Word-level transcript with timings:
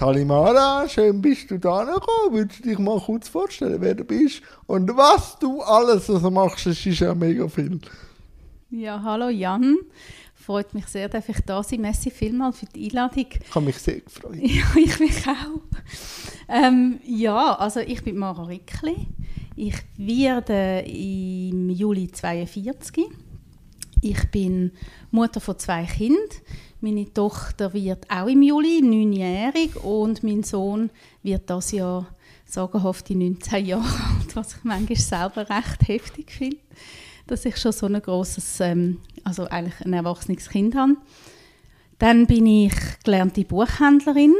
Salimara, 0.00 0.88
schön 0.88 1.20
bist 1.20 1.50
du 1.50 1.58
da 1.58 1.84
gekommen. 1.84 2.32
Würdest 2.32 2.64
du 2.64 2.70
dich 2.70 2.78
mal 2.78 2.98
kurz 2.98 3.28
vorstellen, 3.28 3.82
wer 3.82 3.94
du 3.94 4.02
bist 4.02 4.40
und 4.66 4.88
was 4.96 5.38
du 5.38 5.60
alles 5.60 6.08
also 6.08 6.30
machst? 6.30 6.64
Das 6.64 6.86
ist 6.86 7.00
ja 7.00 7.14
mega 7.14 7.46
viel. 7.48 7.78
Ja, 8.70 9.02
hallo 9.02 9.28
Jan. 9.28 9.76
Freut 10.34 10.72
mich 10.72 10.86
sehr, 10.86 11.10
dass 11.10 11.28
ich 11.28 11.38
da 11.44 11.62
sein. 11.62 11.82
Merci 11.82 12.10
vielmals 12.10 12.60
für 12.60 12.66
die 12.74 12.86
Einladung. 12.86 13.26
Ich 13.44 13.54
habe 13.54 13.66
mich 13.66 13.76
sehr 13.76 14.00
gefreut. 14.00 14.36
Ja, 14.40 14.64
ich 14.74 14.98
mich 15.00 15.28
auch. 15.28 15.60
Ähm, 16.48 16.98
ja, 17.04 17.56
also 17.56 17.80
ich 17.80 18.02
bin 18.02 18.16
Mara 18.16 18.44
Rickli. 18.44 19.06
Ich 19.54 19.76
werde 19.98 20.82
im 20.86 21.68
Juli 21.68 22.10
42. 22.10 23.04
Ich 24.00 24.30
bin 24.30 24.72
Mutter 25.10 25.42
von 25.42 25.58
zwei 25.58 25.84
Kindern. 25.84 26.24
Meine 26.82 27.12
Tochter 27.12 27.74
wird 27.74 28.10
auch 28.10 28.26
im 28.26 28.40
Juli 28.40 28.80
neunjährig 28.80 29.76
und 29.84 30.22
mein 30.22 30.42
Sohn 30.42 30.88
wird 31.22 31.50
das 31.50 31.72
Jahr 31.72 32.06
sagenhaft 32.46 33.10
19 33.10 33.66
Jahre 33.66 33.84
alt, 33.84 34.34
was 34.34 34.56
ich 34.56 34.64
manchmal 34.64 34.96
selber 34.96 35.50
recht 35.50 35.88
heftig 35.88 36.32
finde, 36.32 36.56
dass 37.26 37.44
ich 37.44 37.58
schon 37.58 37.72
so 37.72 37.84
ein 37.84 38.00
grosses, 38.00 38.60
ähm, 38.60 38.96
also 39.24 39.44
eigentlich 39.44 39.78
ein 39.84 39.92
erwachsenes 39.92 40.48
Kind 40.48 40.74
habe. 40.74 40.96
Dann 41.98 42.26
bin 42.26 42.46
ich 42.46 42.72
gelernte 43.04 43.44
Buchhändlerin. 43.44 44.34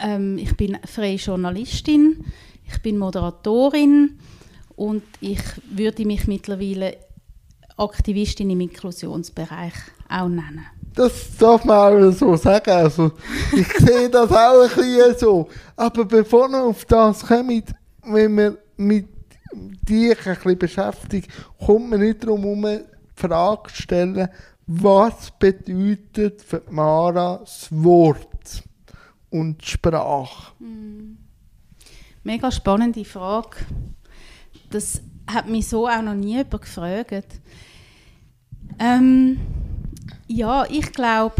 Ähm, 0.00 0.36
ich 0.36 0.56
bin 0.56 0.78
freie 0.84 1.14
Journalistin. 1.14 2.24
Ich 2.66 2.82
bin 2.82 2.98
Moderatorin 2.98 4.18
und 4.74 5.04
ich 5.20 5.40
würde 5.70 6.04
mich 6.04 6.26
mittlerweile 6.26 6.96
Aktivistin 7.76 8.50
im 8.50 8.62
Inklusionsbereich 8.62 9.74
auch 10.08 10.28
nennen. 10.28 10.66
Das 10.98 11.36
darf 11.38 11.64
man 11.64 12.08
auch 12.08 12.10
so 12.10 12.34
sagen. 12.34 12.70
Also, 12.70 13.12
ich 13.52 13.68
sehe 13.78 14.10
das 14.10 14.32
auch 14.32 14.62
ein 14.62 14.68
bisschen 14.68 15.16
so. 15.16 15.48
Aber 15.76 16.04
bevor 16.04 16.48
wir 16.48 16.64
auf 16.64 16.84
das 16.86 17.24
kommen, 17.24 17.62
wenn 18.02 18.36
wir 18.36 18.58
mit 18.76 19.06
dich 19.52 20.26
ein 20.26 20.34
bisschen 20.34 20.58
beschäftigt, 20.58 21.30
kommt 21.64 21.90
man 21.90 22.00
nicht 22.00 22.24
darum 22.24 22.42
herum, 22.42 22.62
die 22.62 22.80
Frage 23.14 23.72
zu 23.72 23.82
stellen, 23.82 24.28
was 24.66 25.30
bedeutet 25.38 26.42
für 26.42 26.62
Mara 26.68 27.38
das 27.38 27.68
Wort 27.70 28.64
und 29.30 29.62
die 29.62 29.68
Sprache? 29.68 30.52
Mm. 30.58 31.16
Mega 32.24 32.50
spannende 32.50 33.04
Frage. 33.04 33.58
Das 34.68 35.00
hat 35.32 35.48
mich 35.48 35.68
so 35.68 35.86
auch 35.86 36.02
noch 36.02 36.14
nie 36.14 36.38
jemand 36.38 36.60
gefragt. 36.60 37.40
Ähm, 38.80 39.38
ja, 40.28 40.66
ich 40.70 40.92
glaube, 40.92 41.36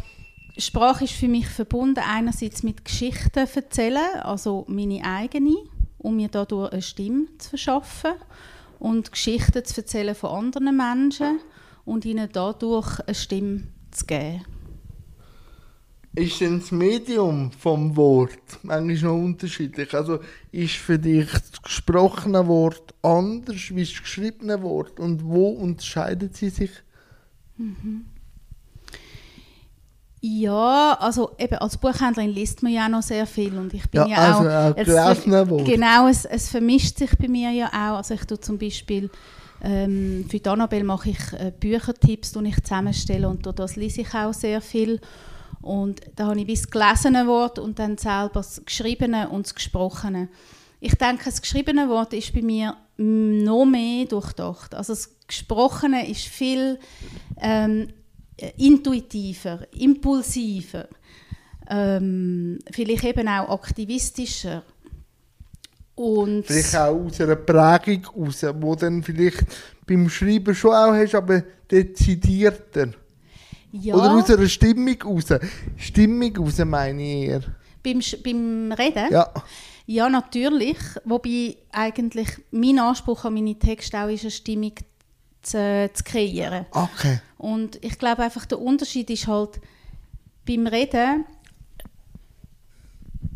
Sprache 0.57 1.05
ist 1.05 1.13
für 1.13 1.29
mich 1.29 1.47
verbunden 1.47 2.03
einerseits 2.05 2.63
mit 2.63 2.85
Geschichten 2.85 3.47
erzählen, 3.55 4.21
also 4.23 4.65
meine 4.69 5.05
eigene, 5.05 5.55
um 5.99 6.17
mir 6.17 6.29
dadurch 6.29 6.73
eine 6.73 6.83
Stimme 6.83 7.27
zu 7.39 7.51
verschaffen 7.51 8.13
und 8.81 9.13
Geschichten 9.13 9.65
zu 9.65 9.81
erzählen 9.81 10.15
von 10.15 10.31
anderen 10.31 10.77
Menschen 10.77 11.39
und 11.85 12.05
ihnen 12.05 12.29
dadurch 12.33 12.99
eine 13.01 13.15
Stimme 13.15 13.63
zu 13.93 14.07
geben. 14.07 14.45
Ist 16.15 16.41
denn 16.41 16.59
das 16.59 16.73
Medium 16.73 17.53
vom 17.53 17.95
Wort 17.95 18.59
manchmal 18.63 19.13
noch 19.13 19.25
unterschiedlich? 19.25 19.95
Also 19.95 20.19
ist 20.51 20.75
für 20.75 20.99
dich 20.99 21.31
das 21.31 21.63
gesprochene 21.63 22.45
Wort 22.49 22.95
anders 23.03 23.71
wie 23.71 23.85
das 23.85 24.01
geschriebene 24.01 24.61
Wort 24.63 24.99
und 24.99 25.23
wo 25.25 25.51
unterscheiden 25.51 26.31
sie 26.33 26.49
sich? 26.49 26.71
Mhm. 27.57 28.07
Ja, 30.21 30.97
also 31.01 31.31
eben 31.39 31.55
als 31.59 31.77
Buchhändlerin 31.77 32.31
liest 32.31 32.63
man 32.63 32.73
ja 32.73 32.87
auch 32.87 32.91
noch 32.91 33.03
sehr 33.03 33.27
viel 33.27 33.57
und 33.57 33.73
ich 33.73 33.89
bin 33.89 34.01
ja, 34.03 34.09
ja 34.09 34.17
also 34.17 34.49
auch... 34.49 34.71
auch 34.71 34.85
gelesene 35.15 35.49
Wort. 35.49 35.65
Genau, 35.65 36.09
es, 36.09 36.25
es 36.25 36.49
vermischt 36.49 36.99
sich 36.99 37.17
bei 37.17 37.29
mir 37.29 37.51
ja 37.51 37.69
auch. 37.69 37.99
Also 37.99 38.15
ich 38.15 38.25
tue 38.25 38.41
zum 38.41 38.59
Beispiel 38.59 39.11
ähm, 39.61 40.25
für 40.29 40.39
die 40.39 40.49
Annabelle 40.49 40.85
mache 40.85 41.11
ich 41.11 41.33
äh, 41.33 41.53
Büchertipps, 41.59 42.33
die 42.33 42.49
ich 42.49 42.63
zusammenstelle 42.63 43.29
und 43.29 43.47
das 43.47 43.77
lese 43.77 44.03
ich 44.03 44.15
auch 44.15 44.33
sehr 44.33 44.61
viel. 44.61 45.01
Und 45.61 46.01
da 46.17 46.27
habe 46.27 46.41
ich 46.41 46.47
das 46.47 46.71
gelesene 46.71 47.27
Wort 47.27 47.59
und 47.59 47.79
dann 47.79 47.99
selber 47.99 48.31
das 48.35 48.63
geschriebene 48.65 49.29
und 49.29 49.47
das 49.47 49.55
gesprochene. 49.55 50.29
Ich 50.81 50.95
denke, 50.95 51.25
das 51.25 51.43
geschriebene 51.43 51.89
Wort 51.89 52.13
ist 52.13 52.33
bei 52.33 52.43
mir 52.43 52.77
noch 52.97 53.65
mehr 53.65 54.05
durchdacht. 54.07 54.75
Also 54.75 54.93
das 54.93 55.17
gesprochene 55.27 56.09
ist 56.09 56.27
viel 56.27 56.79
ähm, 57.41 57.89
intuitiver, 58.57 59.67
impulsiver, 59.73 60.89
ähm, 61.69 62.59
vielleicht 62.71 63.05
eben 63.05 63.29
auch 63.29 63.51
aktivistischer. 63.51 64.63
Und 65.95 66.47
vielleicht 66.47 66.77
auch 66.77 66.95
aus 66.95 67.21
einer 67.21 67.37
Prägung 67.37 68.07
raus, 68.17 68.47
wo 68.61 68.75
dann 68.77 69.03
vielleicht 69.03 69.45
beim 69.87 70.09
Schreiben 70.09 70.55
schon 70.55 70.73
auch 70.73 70.95
hast, 70.95 71.15
aber 71.15 71.43
dezidierter. 71.71 72.91
ja, 73.73 73.95
Oder 73.95 74.13
aus 74.13 74.31
einer 74.31 74.49
Stimmung 74.49 75.01
raus. 75.03 75.27
Stimmung 75.77 76.37
raus 76.37 76.59
meine 76.65 77.03
ich 77.03 77.29
eher. 77.29 77.43
beim, 77.83 78.01
beim 78.23 78.73
Reden? 78.73 79.09
Ja. 79.11 79.33
Ja, 79.91 80.09
natürlich. 80.11 80.77
Wobei 81.05 81.57
eigentlich 81.73 82.29
mein 82.51 82.79
Anspruch 82.79 83.25
an 83.25 83.33
meine 83.33 83.59
Texte 83.59 83.99
auch 83.99 84.09
ist, 84.09 84.21
eine 84.21 84.31
Stimmung 84.31 84.75
zu, 85.49 85.91
zu 85.93 86.05
kreieren. 86.05 86.67
Okay. 86.71 87.21
Und 87.39 87.83
ich 87.85 87.99
glaube 87.99 88.23
einfach, 88.23 88.47
der 88.47 88.61
Unterschied 88.61 89.11
ist 89.11 89.27
halt, 89.27 89.61
beim 90.47 90.67
Reden 90.67 91.25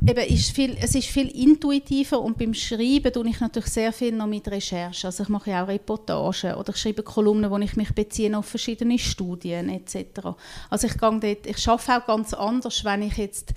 eben 0.06 0.34
ist 0.34 0.50
viel, 0.50 0.76
es 0.80 0.94
ist 0.94 1.08
viel 1.08 1.28
intuitiver 1.28 2.20
und 2.20 2.36
beim 2.36 2.54
Schreiben 2.54 3.12
tue 3.12 3.28
ich 3.28 3.40
natürlich 3.40 3.70
sehr 3.70 3.92
viel 3.92 4.12
noch 4.12 4.26
mit 4.26 4.48
Recherche. 4.48 5.06
Also 5.06 5.22
ich 5.22 5.28
mache 5.28 5.50
ja 5.50 5.62
auch 5.62 5.68
Reportagen 5.68 6.54
oder 6.54 6.70
ich 6.70 6.76
schreibe 6.76 7.02
Kolumnen, 7.02 7.50
wo 7.50 7.58
ich 7.58 7.76
mich 7.76 7.94
beziehe 7.94 8.36
auf 8.36 8.46
verschiedene 8.46 8.98
Studien 8.98 9.68
etc. 9.68 10.28
Also 10.70 10.86
ich, 10.86 10.98
gehe 10.98 11.20
dort, 11.20 11.46
ich 11.46 11.68
arbeite 11.68 11.96
auch 11.96 12.06
ganz 12.06 12.34
anders, 12.34 12.84
wenn 12.84 13.02
ich 13.02 13.16
jetzt 13.16 13.54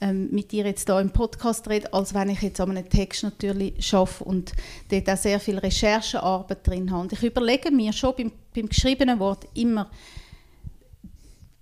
ähm, 0.00 0.28
mit 0.30 0.52
dir 0.52 0.66
jetzt 0.66 0.88
hier 0.88 1.00
im 1.00 1.10
Podcast 1.10 1.68
rede, 1.68 1.92
als 1.92 2.14
wenn 2.14 2.30
ich 2.30 2.42
jetzt 2.42 2.60
an 2.60 2.70
einem 2.70 2.88
Text 2.88 3.22
natürlich 3.22 3.74
schaffe 3.84 4.24
und 4.24 4.52
dort 4.90 5.08
auch 5.08 5.16
sehr 5.16 5.40
viel 5.40 5.58
Recherchearbeit 5.58 6.66
drin 6.66 6.90
habe. 6.90 7.02
Und 7.02 7.12
ich 7.12 7.22
überlege 7.22 7.70
mir 7.70 7.92
schon 7.92 8.14
beim, 8.16 8.32
beim 8.54 8.68
geschriebenen 8.68 9.18
Wort 9.18 9.46
immer, 9.54 9.90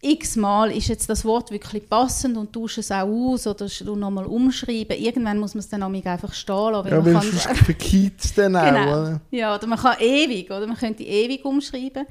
x-mal 0.04 0.70
ist 0.70 0.88
jetzt 0.88 1.08
das 1.08 1.24
Wort 1.24 1.50
wirklich 1.50 1.88
passend 1.88 2.36
und 2.36 2.52
tausche 2.52 2.80
es 2.80 2.90
auch 2.90 3.08
aus 3.08 3.46
oder 3.46 3.66
du 3.66 3.96
nochmal 3.96 4.26
umschreiben. 4.26 4.98
Irgendwann 4.98 5.38
muss 5.38 5.54
man 5.54 5.60
es 5.60 5.68
dann 5.68 5.82
einfach 5.82 6.32
stehen 6.34 6.72
lassen. 6.72 6.88
Ja, 6.88 7.00
man 7.00 7.14
weil 7.14 7.22
sonst 7.22 7.58
verkehrt 7.58 8.22
es 8.22 8.34
dann 8.34 8.54
auch. 8.56 8.64
Genau. 8.64 9.02
Oder? 9.02 9.20
Ja, 9.30 9.54
oder 9.54 9.66
man 9.66 9.78
kann 9.78 9.96
ewig, 9.98 10.50
oder 10.50 10.66
man 10.66 10.76
könnte 10.76 11.02
ewig 11.02 11.44
umschreiben. 11.44 12.06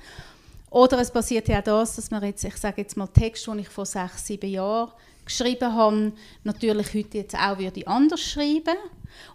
Oder 0.72 1.00
es 1.00 1.12
passiert 1.12 1.48
ja 1.48 1.60
auch 1.60 1.64
das, 1.64 1.98
dass 1.98 2.10
man 2.10 2.24
jetzt, 2.24 2.44
ich 2.44 2.58
sage 2.58 2.82
jetzt 2.82 2.98
mal 2.98 3.08
Text, 3.08 3.46
den 3.46 3.60
ich 3.60 3.70
vor 3.70 3.86
sechs, 3.86 4.26
sieben 4.26 4.50
Jahren 4.50 4.92
geschrieben 5.26 5.74
habe, 5.74 6.12
natürlich 6.44 6.94
heute 6.94 7.18
jetzt 7.18 7.36
auch 7.36 7.58
würde 7.58 7.86
anders 7.88 8.22
schreiben. 8.22 8.78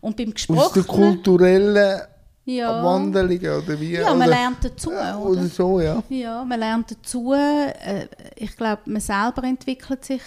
Und 0.00 0.16
beim 0.16 0.28
Aus 0.30 0.72
der 0.72 0.82
Gesprochenen... 0.82 1.14
kulturellen 1.16 2.00
Ja, 2.44 2.82
Wandlungen 2.84 3.62
oder 3.62 3.80
wie? 3.80 3.92
ja 3.92 4.04
man 4.14 4.16
oder, 4.18 4.26
lernt 4.26 4.64
dazu, 4.64 4.90
oder 4.90 5.18
oder? 5.20 5.46
so, 5.46 5.80
ja. 5.80 6.02
Ja, 6.08 6.44
man 6.44 6.58
lernt 6.58 6.90
dazu. 6.90 7.32
Äh, 7.34 8.06
Ich 8.36 8.56
glaube, 8.56 8.82
man 8.86 9.00
selber 9.00 9.44
entwickelt 9.44 10.04
sich. 10.04 10.22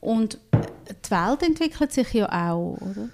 Und 0.00 0.38
die 0.52 1.10
Welt 1.10 1.42
entwickelt 1.42 1.92
sich 1.92 2.12
ja 2.14 2.50
auch, 2.50 2.78
oder? 2.80 3.08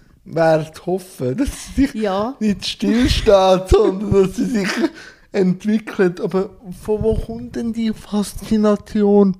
Zu 0.72 0.86
hoffen, 0.86 1.36
dass 1.36 1.48
sie 1.74 1.82
sich 1.86 1.94
Ja. 1.94 2.34
nicht 2.40 2.66
stillsteht, 2.66 3.68
sondern 3.68 4.12
dass 4.12 4.36
sie 4.36 4.44
sich 4.44 4.68
entwickelt. 5.32 6.20
Aber 6.20 6.50
von 6.82 7.02
wo 7.02 7.14
kommt 7.16 7.56
denn 7.56 7.72
die 7.72 7.92
Faszination 7.92 9.36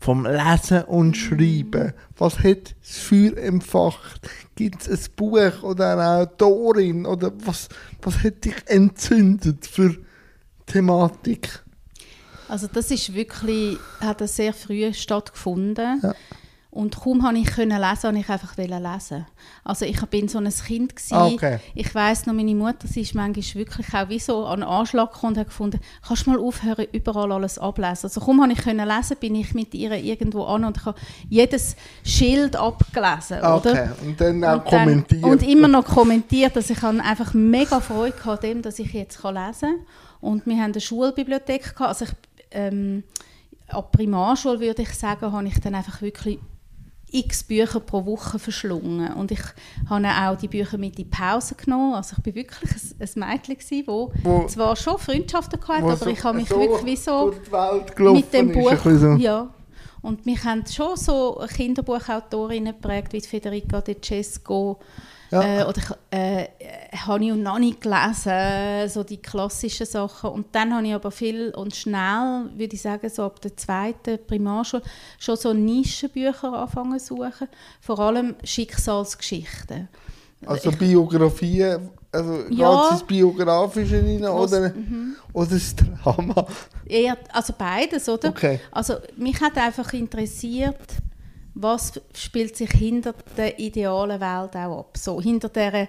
vom 0.00 0.24
Lesen 0.24 0.84
und 0.84 1.16
Schreiben? 1.16 1.92
Was 2.16 2.38
hat 2.40 2.74
das 2.80 2.98
Feuer 2.98 3.36
empfacht? 3.36 4.28
Gibt 4.54 4.86
es 4.86 5.08
ein 5.08 5.14
Buch 5.16 5.62
oder 5.62 5.92
eine 5.92 6.22
Autorin? 6.22 7.06
Oder 7.06 7.32
was, 7.44 7.68
was 8.02 8.22
hat 8.22 8.44
dich 8.44 8.56
entzündet 8.66 9.66
für 9.66 9.96
Thematik? 10.66 11.62
Also 12.48 12.66
das 12.66 12.90
ist 12.90 13.14
wirklich, 13.14 13.78
hat 14.00 14.26
sehr 14.28 14.54
früh 14.54 14.92
stattgefunden. 14.94 16.00
Ja. 16.02 16.14
Und 16.70 17.00
kaum 17.00 17.22
habe 17.26 17.38
ich 17.38 17.46
können 17.46 17.80
lesen, 17.80 18.02
habe 18.02 18.18
ich 18.18 18.28
einfach 18.28 18.54
lesen. 18.58 19.26
Also 19.64 19.86
ich 19.86 20.00
bin 20.06 20.28
so 20.28 20.36
ein 20.38 20.50
Kind 20.50 20.94
gewesen. 20.94 21.14
Ah, 21.14 21.26
okay. 21.26 21.58
Ich 21.74 21.94
weiß 21.94 22.26
noch, 22.26 22.34
meine 22.34 22.54
Mutter, 22.54 22.86
sie 22.86 23.00
ist 23.00 23.14
manchmal 23.14 23.54
wirklich 23.54 23.94
auch 23.94 24.08
wie 24.10 24.18
so 24.18 24.44
an 24.44 24.62
Anschlag 24.62 25.12
gekommen 25.14 25.32
und 25.32 25.38
hat 25.38 25.46
gefunden, 25.48 25.80
kannst 26.06 26.26
du 26.26 26.30
mal 26.30 26.38
aufhören, 26.38 26.86
überall 26.92 27.32
alles 27.32 27.58
ablesen. 27.58 28.04
Also 28.04 28.20
kaum 28.20 28.42
habe 28.42 28.52
ich 28.52 28.58
können 28.58 28.86
lesen, 28.86 29.16
bin 29.18 29.34
ich 29.34 29.54
mit 29.54 29.72
ihr 29.74 29.92
irgendwo 29.92 30.44
an 30.44 30.66
und 30.66 30.84
habe 30.84 30.98
jedes 31.30 31.74
Schild 32.04 32.54
abgelesen, 32.54 33.38
Ah, 33.40 33.56
oder? 33.56 33.70
Okay, 33.72 33.88
und 34.06 34.20
dann 34.20 34.44
auch 34.44 34.52
Und 34.64 34.72
dann- 34.72 34.84
kommentiert. 34.84 35.24
Und 35.24 35.42
immer 35.42 35.68
noch 35.68 35.86
kommentiert. 35.86 36.54
Also 36.54 36.74
ich 36.74 36.82
habe 36.82 37.00
einfach 37.02 37.32
mega 37.32 37.80
Freude 37.80 38.12
gehabt, 38.14 38.42
dem, 38.42 38.60
dass 38.60 38.78
ich 38.78 38.92
jetzt 38.92 39.22
kann 39.22 39.34
lesen 39.36 39.70
kann. 39.70 39.86
Und 40.20 40.46
wir 40.46 40.56
haben 40.56 40.72
eine 40.72 40.80
Schulbibliothek 40.82 41.74
gehabt. 41.74 41.88
Also 41.88 42.04
ich, 42.04 42.10
ähm, 42.50 43.04
ab 43.68 43.90
Primarschule 43.92 44.60
würde 44.60 44.82
ich 44.82 44.92
sagen, 44.94 45.32
habe 45.32 45.46
ich 45.48 45.58
dann 45.60 45.74
einfach 45.74 46.02
wirklich 46.02 46.38
x 47.12 47.42
Bücher 47.44 47.80
pro 47.80 48.04
Woche 48.04 48.38
verschlungen 48.38 49.12
und 49.14 49.30
ich 49.30 49.40
habe 49.88 50.06
auch 50.08 50.36
die 50.36 50.48
Bücher 50.48 50.76
mit 50.78 50.98
in 50.98 51.04
die 51.04 51.10
Pause 51.10 51.54
genommen. 51.54 51.94
Also 51.94 52.14
ich 52.18 52.22
bin 52.22 52.34
wirklich 52.34 52.70
ein, 52.70 53.08
ein 53.24 53.28
Mädchen 53.30 53.56
gewesen, 53.58 53.82
wo, 53.86 54.12
Wo- 54.22 54.46
zwar 54.46 54.76
schon 54.76 54.98
Freundschaften 54.98 55.60
hatte, 55.66 55.82
aber 55.84 55.96
so- 55.96 56.06
ich 56.10 56.22
habe 56.24 56.36
mich 56.38 56.48
so 56.48 56.60
wirklich 56.60 56.84
wie 56.84 56.96
so 56.96 57.32
mit 58.14 58.32
dem 58.32 58.52
Buch, 58.52 58.72
so. 58.84 59.12
ja. 59.14 59.48
Und 60.00 60.26
mich 60.26 60.44
haben 60.44 60.64
schon 60.66 60.96
so 60.96 61.42
Kinderbuchautorinnen 61.54 62.74
geprägt, 62.74 63.12
wie 63.12 63.20
Federica 63.20 63.80
De 63.80 63.96
Cesco 64.00 64.78
Ja. 65.30 65.42
äh, 65.60 65.64
oder 65.64 65.78
ich, 65.78 66.16
äh, 66.18 66.46
habe 66.96 67.32
und 67.32 67.42
Nanni 67.42 67.76
gelesen, 67.78 68.88
so 68.88 69.04
die 69.04 69.18
klassischen 69.18 69.86
Sachen. 69.86 70.30
Und 70.30 70.46
dann 70.52 70.74
habe 70.74 70.86
ich 70.86 70.94
aber 70.94 71.10
viel 71.10 71.50
und 71.54 71.76
schnell, 71.76 72.48
würde 72.56 72.74
ich 72.74 72.80
sagen, 72.82 73.08
so 73.10 73.24
ab 73.24 73.40
der 73.40 73.56
zweiten 73.56 74.18
Primarschule, 74.26 74.82
schon 75.18 75.36
so 75.36 75.52
Nischenbücher 75.52 76.52
anfangen 76.52 76.98
zu 76.98 77.16
suchen. 77.16 77.48
Vor 77.80 77.98
allem 77.98 78.36
Schicksalsgeschichten. 78.42 79.88
Also 80.46 80.70
Biografien, 80.70 81.90
also 82.12 82.44
Ja. 82.50 82.70
geht 82.76 82.84
es 82.86 82.90
ins 82.92 83.06
Biografische 83.06 83.96
rein 84.02 84.22
Was- 84.22 84.52
oder, 84.52 84.72
oder 85.32 85.46
das 85.50 85.74
Drama? 85.76 86.46
Eher, 86.86 87.16
also 87.32 87.52
beides, 87.58 88.08
oder? 88.08 88.28
Okay. 88.30 88.60
Also 88.70 88.94
mich 89.16 89.40
hat 89.40 89.56
einfach 89.58 89.92
interessiert, 89.92 90.78
was 91.60 92.00
spielt 92.14 92.56
sich 92.56 92.70
hinter 92.70 93.14
der 93.36 93.58
idealen 93.58 94.20
Welt 94.20 94.56
auch 94.56 94.78
ab. 94.80 94.96
So, 94.96 95.20
hinter 95.20 95.48
der 95.48 95.88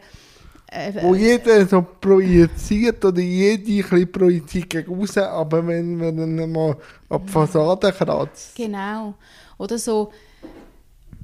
äh, 0.72 0.94
Wo 1.02 1.16
jeder 1.16 1.66
so 1.66 1.82
projiziert 1.82 3.04
oder 3.04 3.22
jede 3.22 3.84
ein 3.96 4.12
projiziert 4.12 4.70
gegen 4.70 5.00
raus, 5.00 5.18
aber 5.18 5.66
wenn 5.66 5.96
man 5.96 6.16
dann 6.18 6.52
mal 6.52 6.78
ab 7.10 7.24
die 7.26 7.32
Fassade 7.32 7.92
kratzt. 7.92 8.56
Genau. 8.56 9.16
Oder 9.58 9.78
so, 9.78 10.12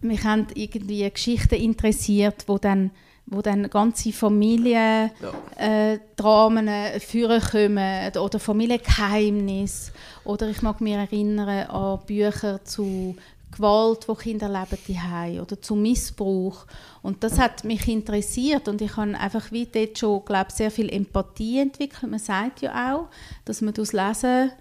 mich 0.01 0.23
haben 0.23 0.47
irgendwie 0.55 1.09
Geschichten 1.09 1.55
interessiert, 1.55 2.43
wo 2.47 2.57
dann, 2.57 2.89
wo 3.27 3.41
dann 3.41 3.69
ganze 3.69 4.11
Familien 4.11 5.11
äh, 5.57 5.99
Dramen 6.15 6.69
vorkommen 6.99 8.17
oder 8.17 8.39
Familiengeheimnisse. 8.39 9.91
Oder 10.23 10.49
ich 10.49 10.61
mag 10.63 10.81
mich 10.81 10.93
erinnern 10.93 11.67
an 11.67 11.99
Bücher 12.07 12.63
zu 12.63 13.15
Gewalt, 13.55 14.07
die 14.09 14.15
Kinder 14.15 14.47
erleben 14.47 14.77
die 14.87 15.39
oder 15.39 15.61
zu 15.61 15.75
Missbrauch. 15.75 16.65
Und 17.01 17.23
das 17.23 17.39
hat 17.39 17.63
mich 17.63 17.87
interessiert 17.87 18.67
und 18.67 18.81
ich 18.81 18.95
habe 18.97 19.17
einfach 19.17 19.51
wie 19.51 19.65
dort 19.65 19.97
schon, 19.97 20.25
glaube 20.25 20.51
sehr 20.51 20.71
viel 20.71 20.89
Empathie 20.89 21.59
entwickelt. 21.59 22.09
Man 22.09 22.19
sagt 22.19 22.61
ja 22.61 22.93
auch, 22.93 23.07
dass 23.45 23.61
man 23.61 23.73
das 23.73 23.93
Lesen 23.93 24.51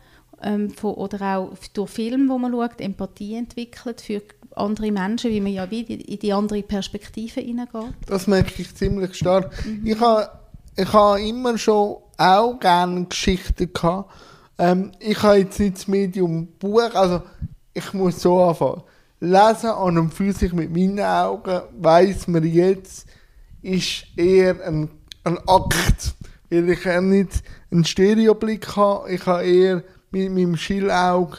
ähm, 0.42 0.70
von, 0.70 0.94
oder 0.94 1.36
auch 1.36 1.52
durch 1.72 1.90
Filme, 1.90 2.28
wo 2.28 2.38
man 2.38 2.52
schaut, 2.52 2.80
Empathie 2.80 3.36
entwickelt 3.36 4.00
für 4.00 4.22
andere 4.56 4.92
Menschen, 4.92 5.30
wie 5.30 5.40
man 5.40 5.52
ja 5.52 5.70
wie 5.70 5.82
in 5.82 6.18
die 6.18 6.32
andere 6.32 6.62
Perspektive 6.62 7.40
hineingeht. 7.40 7.94
Das 8.06 8.26
merke 8.26 8.62
ich 8.62 8.74
ziemlich 8.74 9.14
stark. 9.14 9.52
Ich 9.84 9.98
habe 9.98 10.30
ich 10.76 10.92
ha 10.92 11.16
immer 11.16 11.56
schon 11.56 11.96
auch 12.16 12.58
gerne 12.58 13.04
Geschichten 13.06 13.72
gehabt. 13.72 14.12
Ähm, 14.58 14.92
ich 15.00 15.22
habe 15.22 15.38
jetzt 15.38 15.58
nicht 15.58 15.76
das 15.76 15.88
Medium 15.88 16.46
Buch, 16.58 16.94
also 16.94 17.22
ich 17.74 17.92
muss 17.92 18.20
so 18.20 18.42
anfangen. 18.42 18.82
Lesen 19.20 19.70
an 19.70 19.98
und 19.98 20.14
für 20.14 20.32
sich 20.32 20.52
mit 20.52 20.72
meinen 20.72 21.00
Augen 21.00 21.62
weiss 21.78 22.28
man 22.28 22.44
jetzt, 22.44 23.06
ist 23.62 24.06
eher 24.16 24.56
ein, 24.66 24.88
ein 25.24 25.38
Akt. 25.46 26.14
Weil 26.50 26.68
ich 26.70 26.84
nicht 26.84 27.42
einen 27.70 27.84
Stereoblick 27.84 28.76
habe. 28.76 29.10
Ich 29.10 29.26
habe 29.26 29.44
eher 29.44 29.82
mit 30.10 30.30
meinem 30.32 30.56
Schillauge 30.56 31.38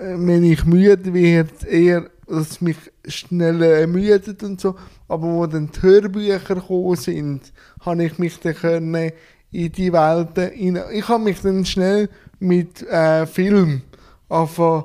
äh, 0.00 0.16
wenn 0.16 0.44
ich 0.44 0.64
müde 0.64 1.12
werde, 1.12 1.66
eher, 1.66 2.10
dass 2.26 2.50
es 2.50 2.60
mich 2.60 2.76
schneller 3.06 3.80
ermüdet 3.80 4.42
und 4.42 4.60
so. 4.60 4.74
Aber 5.08 5.26
wo 5.26 5.46
dann 5.46 5.70
die 5.70 5.82
Hörbücher 5.82 6.38
gekommen 6.38 6.96
sind, 6.96 7.52
habe 7.80 8.04
ich 8.04 8.18
mich 8.18 8.38
dann 8.40 8.54
können 8.54 9.12
in 9.50 9.72
die 9.72 9.92
Welten 9.92 10.50
hinein... 10.52 10.84
Ich 10.92 11.08
habe 11.08 11.24
mich 11.24 11.40
dann 11.40 11.64
schnell 11.64 12.08
mit 12.38 12.82
äh, 12.82 13.26
Film 13.26 13.82
anfangen 14.28 14.84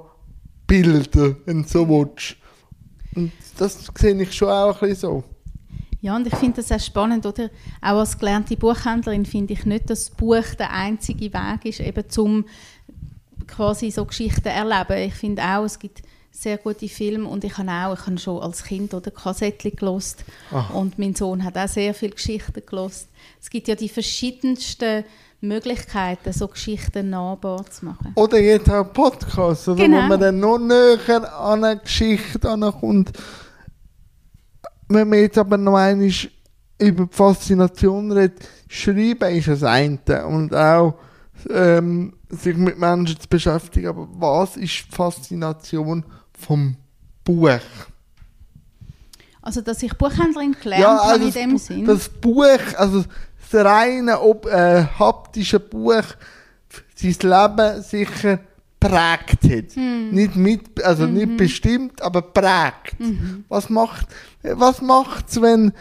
bilden, 0.68 1.38
wenn 1.46 1.64
du 1.64 1.68
so 1.68 1.88
willst. 1.88 2.36
Und 3.16 3.32
das 3.58 3.92
sehe 3.98 4.22
ich 4.22 4.34
schon 4.34 4.50
auch 4.50 4.82
ein 4.82 4.90
bisschen 4.90 5.10
so. 5.12 5.24
Ja, 6.02 6.16
und 6.16 6.28
ich 6.28 6.36
finde 6.36 6.58
das 6.62 6.72
auch 6.72 6.80
spannend, 6.80 7.26
oder? 7.26 7.50
Auch 7.82 8.00
als 8.00 8.18
gelernte 8.18 8.56
Buchhändlerin 8.58 9.26
finde 9.26 9.54
ich 9.54 9.66
nicht, 9.66 9.90
dass 9.90 10.06
das 10.08 10.16
Buch 10.16 10.46
der 10.60 10.72
einzige 10.72 11.34
Weg 11.34 11.66
ist, 11.66 11.80
eben 11.80 12.08
zum 12.10 12.46
quasi 13.48 13.90
so 13.92 14.06
Geschichten 14.06 14.48
erleben. 14.48 14.98
Ich 15.08 15.16
finde 15.16 15.44
auch, 15.44 15.64
es 15.66 15.80
gibt 15.80 16.02
sehr 16.32 16.58
gute 16.58 16.90
Filme 16.90 17.28
und 17.28 17.44
ich 17.44 17.58
habe 17.58 17.72
auch, 17.72 17.94
ich 17.98 18.06
habe 18.06 18.18
schon 18.18 18.42
als 18.42 18.64
Kind 18.64 18.94
oder 18.94 19.10
Kassettchen 19.10 19.76
gelost 19.76 20.26
Ah. 20.52 20.70
und 20.74 21.00
mein 21.00 21.16
Sohn 21.16 21.44
hat 21.44 21.58
auch 21.58 21.68
sehr 21.68 21.94
viele 21.94 22.12
Geschichten 22.12 22.62
gelost. 22.66 23.08
Es 23.42 23.50
gibt 23.50 23.68
ja 23.68 23.76
die 23.76 23.88
verschiedensten 23.90 25.06
Möglichkeiten, 25.48 26.34
so 26.34 26.48
Geschichten 26.48 27.10
nahbar 27.10 27.66
zu 27.70 27.86
machen. 27.86 28.12
Oder 28.16 28.40
jetzt 28.40 28.70
auch 28.70 28.92
Podcasts, 28.92 29.68
oder? 29.68 29.84
Genau. 29.84 30.04
wo 30.04 30.08
man 30.08 30.20
dann 30.20 30.40
noch 30.40 30.58
näher 30.58 31.34
an 31.40 31.64
eine 31.64 31.80
Geschichte 31.80 32.50
ankommt. 32.50 33.12
Wenn 34.88 35.10
man 35.10 35.20
jetzt 35.20 35.38
aber 35.38 35.58
noch 35.58 35.76
einmal 35.76 36.12
über 36.80 37.06
die 37.06 37.14
Faszination 37.16 38.12
redet, 38.12 38.48
schreiben 38.68 39.36
ist 39.36 39.48
das 39.48 39.64
eine 39.64 40.00
und 40.28 40.54
auch 40.54 40.96
ähm, 41.50 42.14
sich 42.30 42.56
mit 42.58 42.78
Menschen 42.78 43.20
zu 43.20 43.28
beschäftigen. 43.28 43.88
Aber 43.88 44.08
was 44.12 44.58
ist 44.58 44.86
die 44.92 44.96
Faszination 44.96 46.04
vom 46.38 46.76
Buch? 47.24 47.50
Also, 49.42 49.62
dass 49.62 49.84
ich 49.84 49.94
Buchhändlerin 49.96 50.56
gelernt 50.60 51.02
habe 51.02 51.16
in 51.20 51.26
das, 51.26 51.34
dem 51.36 51.52
Bu- 51.52 51.58
Sinn. 51.58 51.86
das 51.86 52.10
Buch, 52.10 52.60
also 52.78 53.04
das 53.52 53.66
reine 53.66 54.20
ob, 54.22 54.46
äh, 54.48 54.84
haptische 55.00 55.60
Buch, 55.60 56.04
sein 56.96 57.16
Leben 57.22 57.82
sicher 57.82 58.40
prägt 58.80 59.44
hat. 59.44 59.76
Hm. 59.76 60.12
Nicht 60.12 60.36
mit, 60.36 60.84
also 60.84 61.08
Mhm. 61.08 61.14
nicht 61.14 61.38
bestimmt, 61.38 62.02
aber 62.02 62.22
prägt. 62.22 62.96
Was 63.50 63.70
macht, 63.70 64.08
was 64.44 64.82
macht's, 64.82 65.42
wenn 65.42 65.74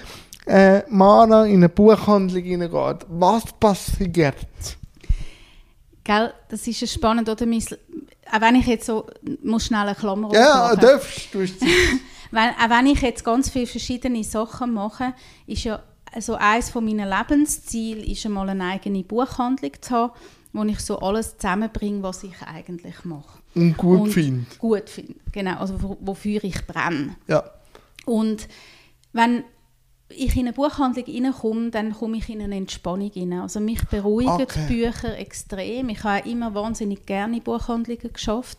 äh, 0.47 0.83
Mara 0.89 1.45
in 1.47 1.57
eine 1.57 1.69
Buchhandlung 1.69 2.43
hineingeht? 2.43 3.07
Was 3.09 3.45
passiert? 3.59 4.37
Gell, 6.03 6.33
das 6.49 6.67
ist 6.67 6.81
ja 6.81 6.87
spannend, 6.87 7.29
oder? 7.29 7.47
Auch 7.47 8.41
wenn 8.41 8.55
ich 8.57 8.67
jetzt 8.67 8.87
so, 8.87 9.07
muss 9.43 9.67
schnell 9.67 9.87
eine 9.87 9.95
Klammer 9.95 10.33
Ja, 10.35 10.71
aufmachen. 10.73 10.81
darfst 10.81 11.35
du. 11.35 11.39
Wenn, 12.31 12.49
auch 12.51 12.69
wenn 12.69 12.87
ich 12.87 13.01
jetzt 13.01 13.25
ganz 13.25 13.49
viele 13.49 13.67
verschiedene 13.69 14.25
Sachen 14.25 14.73
mache, 14.73 15.15
ist 15.47 15.63
ja 15.65 15.81
also 16.15 16.35
eines 16.35 16.71
von 16.71 16.85
meinen 16.85 17.09
Lebenszielen 17.09 18.05
ist 18.05 18.25
einmal 18.25 18.49
eine 18.49 18.65
eigene 18.65 19.03
Buchhandlung 19.03 19.73
zu 19.81 19.91
haben, 19.95 20.13
wo 20.53 20.63
ich 20.65 20.79
so 20.81 20.99
alles 21.01 21.37
zusammenbringe, 21.37 22.03
was 22.03 22.23
ich 22.23 22.41
eigentlich 22.43 23.05
mache. 23.05 23.39
Und 23.55 23.77
gut 23.77 24.11
finde. 24.13 24.47
Gut 24.59 24.89
finde, 24.89 25.15
genau, 25.33 25.59
also 25.59 25.83
wo- 25.83 25.99
wofür 26.01 26.43
ich 26.45 26.65
brenne. 26.67 27.17
Ja. 27.27 27.43
Und 28.07 28.49
wenn 29.13 29.45
ich 30.11 30.35
in 30.37 30.43
eine 30.43 30.53
Buchhandlung 30.53 31.05
reinkomme, 31.07 31.71
dann 31.71 31.93
komme 31.93 32.19
ich 32.19 32.29
in 32.29 32.43
eine 32.43 32.57
Entspannung 32.57 33.11
rein. 33.17 33.33
Also 33.33 33.59
mich 33.59 33.83
beruhigen 33.89 34.31
Okay. 34.31 34.67
die 34.69 34.75
Bücher 34.75 35.19
extrem. 35.19 35.89
Ich 35.89 36.05
habe 36.05 36.29
immer 36.29 36.55
wahnsinnig 36.55 37.07
gerne 37.07 37.39
in 37.39 37.43
Buchhandlungen 37.43 38.13
geschafft. 38.13 38.59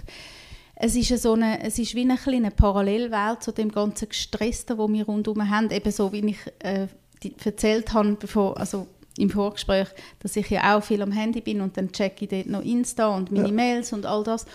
Es 0.77 0.95
ist, 0.95 1.21
so 1.21 1.33
eine, 1.33 1.61
es 1.63 1.79
ist 1.79 1.95
wie 1.95 2.01
eine 2.01 2.17
kleine 2.17 2.51
Parallelwelt 2.51 3.41
zu 3.43 3.53
dem 3.53 3.71
ganzen 3.71 4.09
Gestressten, 4.09 4.77
das 4.77 4.89
wir 4.89 5.05
rundherum 5.05 5.49
haben. 5.49 5.71
Eben 5.71 5.91
so, 5.91 6.11
wie 6.11 6.25
ich 6.31 6.39
äh, 6.59 6.87
die, 7.23 7.33
erzählt 7.43 7.93
habe, 7.93 8.13
bevor, 8.19 8.57
also 8.57 8.87
im 9.17 9.29
Vorgespräch, 9.29 9.87
dass 10.19 10.35
ich 10.35 10.49
ja 10.49 10.75
auch 10.75 10.83
viel 10.83 11.01
am 11.01 11.11
Handy 11.11 11.39
bin 11.39 11.61
und 11.61 11.77
dann 11.77 11.91
checke 11.91 12.25
ich 12.25 12.29
dort 12.29 12.47
noch 12.47 12.61
Insta 12.61 13.07
und 13.07 13.31
meine 13.31 13.47
Ja. 13.47 13.53
Mails 13.53 13.93
und 13.93 14.05
all 14.05 14.23
das. 14.23 14.45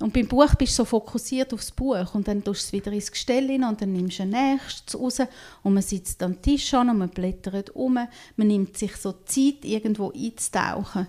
Und 0.00 0.12
beim 0.12 0.26
Buch 0.26 0.54
bist 0.56 0.72
du 0.72 0.82
so 0.82 0.84
fokussiert 0.84 1.54
aufs 1.54 1.70
Buch 1.70 2.14
und 2.14 2.26
dann 2.26 2.42
tust 2.42 2.64
du 2.64 2.66
es 2.66 2.72
wieder 2.72 2.92
ins 2.92 3.12
Gestell 3.12 3.48
rein 3.48 3.64
und 3.64 3.80
dann 3.80 3.92
nimmst 3.92 4.18
du 4.18 4.24
ein 4.24 4.30
nächstes 4.30 4.98
raus 4.98 5.20
und 5.62 5.74
man 5.74 5.82
sitzt 5.82 6.22
am 6.22 6.42
Tisch 6.42 6.74
an 6.74 6.90
und 6.90 6.98
man 6.98 7.10
blättert 7.10 7.70
um. 7.70 7.94
Man 7.94 8.46
nimmt 8.48 8.76
sich 8.76 8.96
so 8.96 9.14
Zeit, 9.24 9.64
irgendwo 9.64 10.10
einzutauchen. 10.10 11.06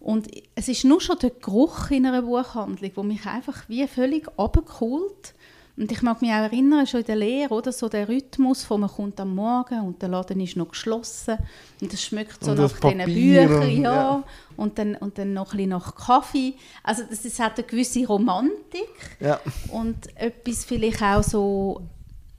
Und 0.00 0.28
es 0.54 0.68
ist 0.68 0.84
nur 0.84 1.00
schon 1.00 1.18
der 1.18 1.30
Geruch 1.30 1.90
in 1.90 2.06
einer 2.06 2.22
Buchhandlung, 2.22 2.90
wo 2.94 3.02
mich 3.02 3.26
einfach 3.26 3.68
wie 3.68 3.86
völlig 3.86 4.26
abgeholt. 4.38 5.34
Und 5.80 5.90
ich 5.90 6.02
mag 6.02 6.20
mich 6.20 6.30
auch 6.30 6.34
erinnern, 6.42 6.86
schon 6.86 7.00
in 7.00 7.06
der 7.06 7.16
Lehre, 7.16 7.54
oder, 7.54 7.72
so 7.72 7.88
der 7.88 8.06
Rhythmus, 8.06 8.64
von 8.64 8.82
man 8.82 8.90
kommt 8.90 9.18
am 9.18 9.34
Morgen 9.34 9.80
und 9.80 10.02
der 10.02 10.10
Laden 10.10 10.38
ist 10.38 10.54
noch 10.54 10.68
geschlossen 10.68 11.38
und 11.80 11.90
es 11.94 12.02
schmeckt 12.02 12.44
so 12.44 12.50
nach 12.50 12.70
das 12.70 12.74
diesen 12.74 12.98
Papier 12.98 13.46
Büchern, 13.46 13.62
und- 13.62 13.70
ja. 13.70 13.94
ja. 13.94 14.22
Und, 14.58 14.78
dann, 14.78 14.94
und 14.96 15.16
dann 15.16 15.32
noch 15.32 15.52
ein 15.52 15.56
bisschen 15.56 15.70
nach 15.70 15.94
Kaffee. 15.94 16.52
Also 16.82 17.04
das, 17.08 17.22
das 17.22 17.38
hat 17.38 17.56
eine 17.56 17.66
gewisse 17.66 18.06
Romantik 18.06 18.90
ja. 19.20 19.40
und 19.72 19.96
etwas 20.16 20.66
vielleicht 20.66 21.02
auch 21.02 21.22
so, 21.22 21.80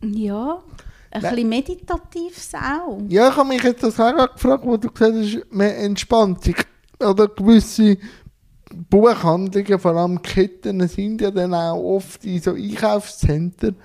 ja, 0.03 0.61
ein 1.09 1.21
Nein. 1.23 1.33
bisschen 1.33 1.49
meditatives 1.49 2.51
auch. 2.53 2.99
Ja, 3.09 3.29
ich 3.29 3.35
habe 3.35 3.49
mich 3.49 3.63
jetzt 3.63 3.81
das 3.81 3.99
auch 3.99 4.33
gefragt, 4.33 4.63
wo 4.67 4.77
du 4.77 4.91
gesagt 4.91 5.15
hast, 5.15 5.45
man 5.49 5.67
entspannt 5.67 6.43
sich. 6.43 6.57
Oder 6.99 7.27
gewisse 7.27 7.97
Buchhandlungen, 8.89 9.79
vor 9.79 9.95
allem 9.95 10.21
Ketten, 10.21 10.87
sind 10.87 11.21
ja 11.21 11.31
dann 11.31 11.53
auch 11.53 11.81
oft 11.95 12.25
in 12.25 12.41
so 12.41 12.51
Einkaufszentren. 12.53 13.75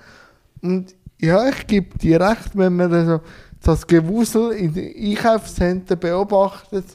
Und 0.61 0.95
ja, 1.19 1.49
ich 1.49 1.67
gebe 1.67 1.97
dir 1.97 2.21
recht, 2.21 2.51
wenn 2.55 2.75
man 2.75 2.93
also 2.93 3.21
das 3.61 3.85
Gewusel 3.85 4.51
in 4.51 4.73
den 4.73 4.95
Einkaufszentren 4.95 5.99
beobachtet, 5.99 6.85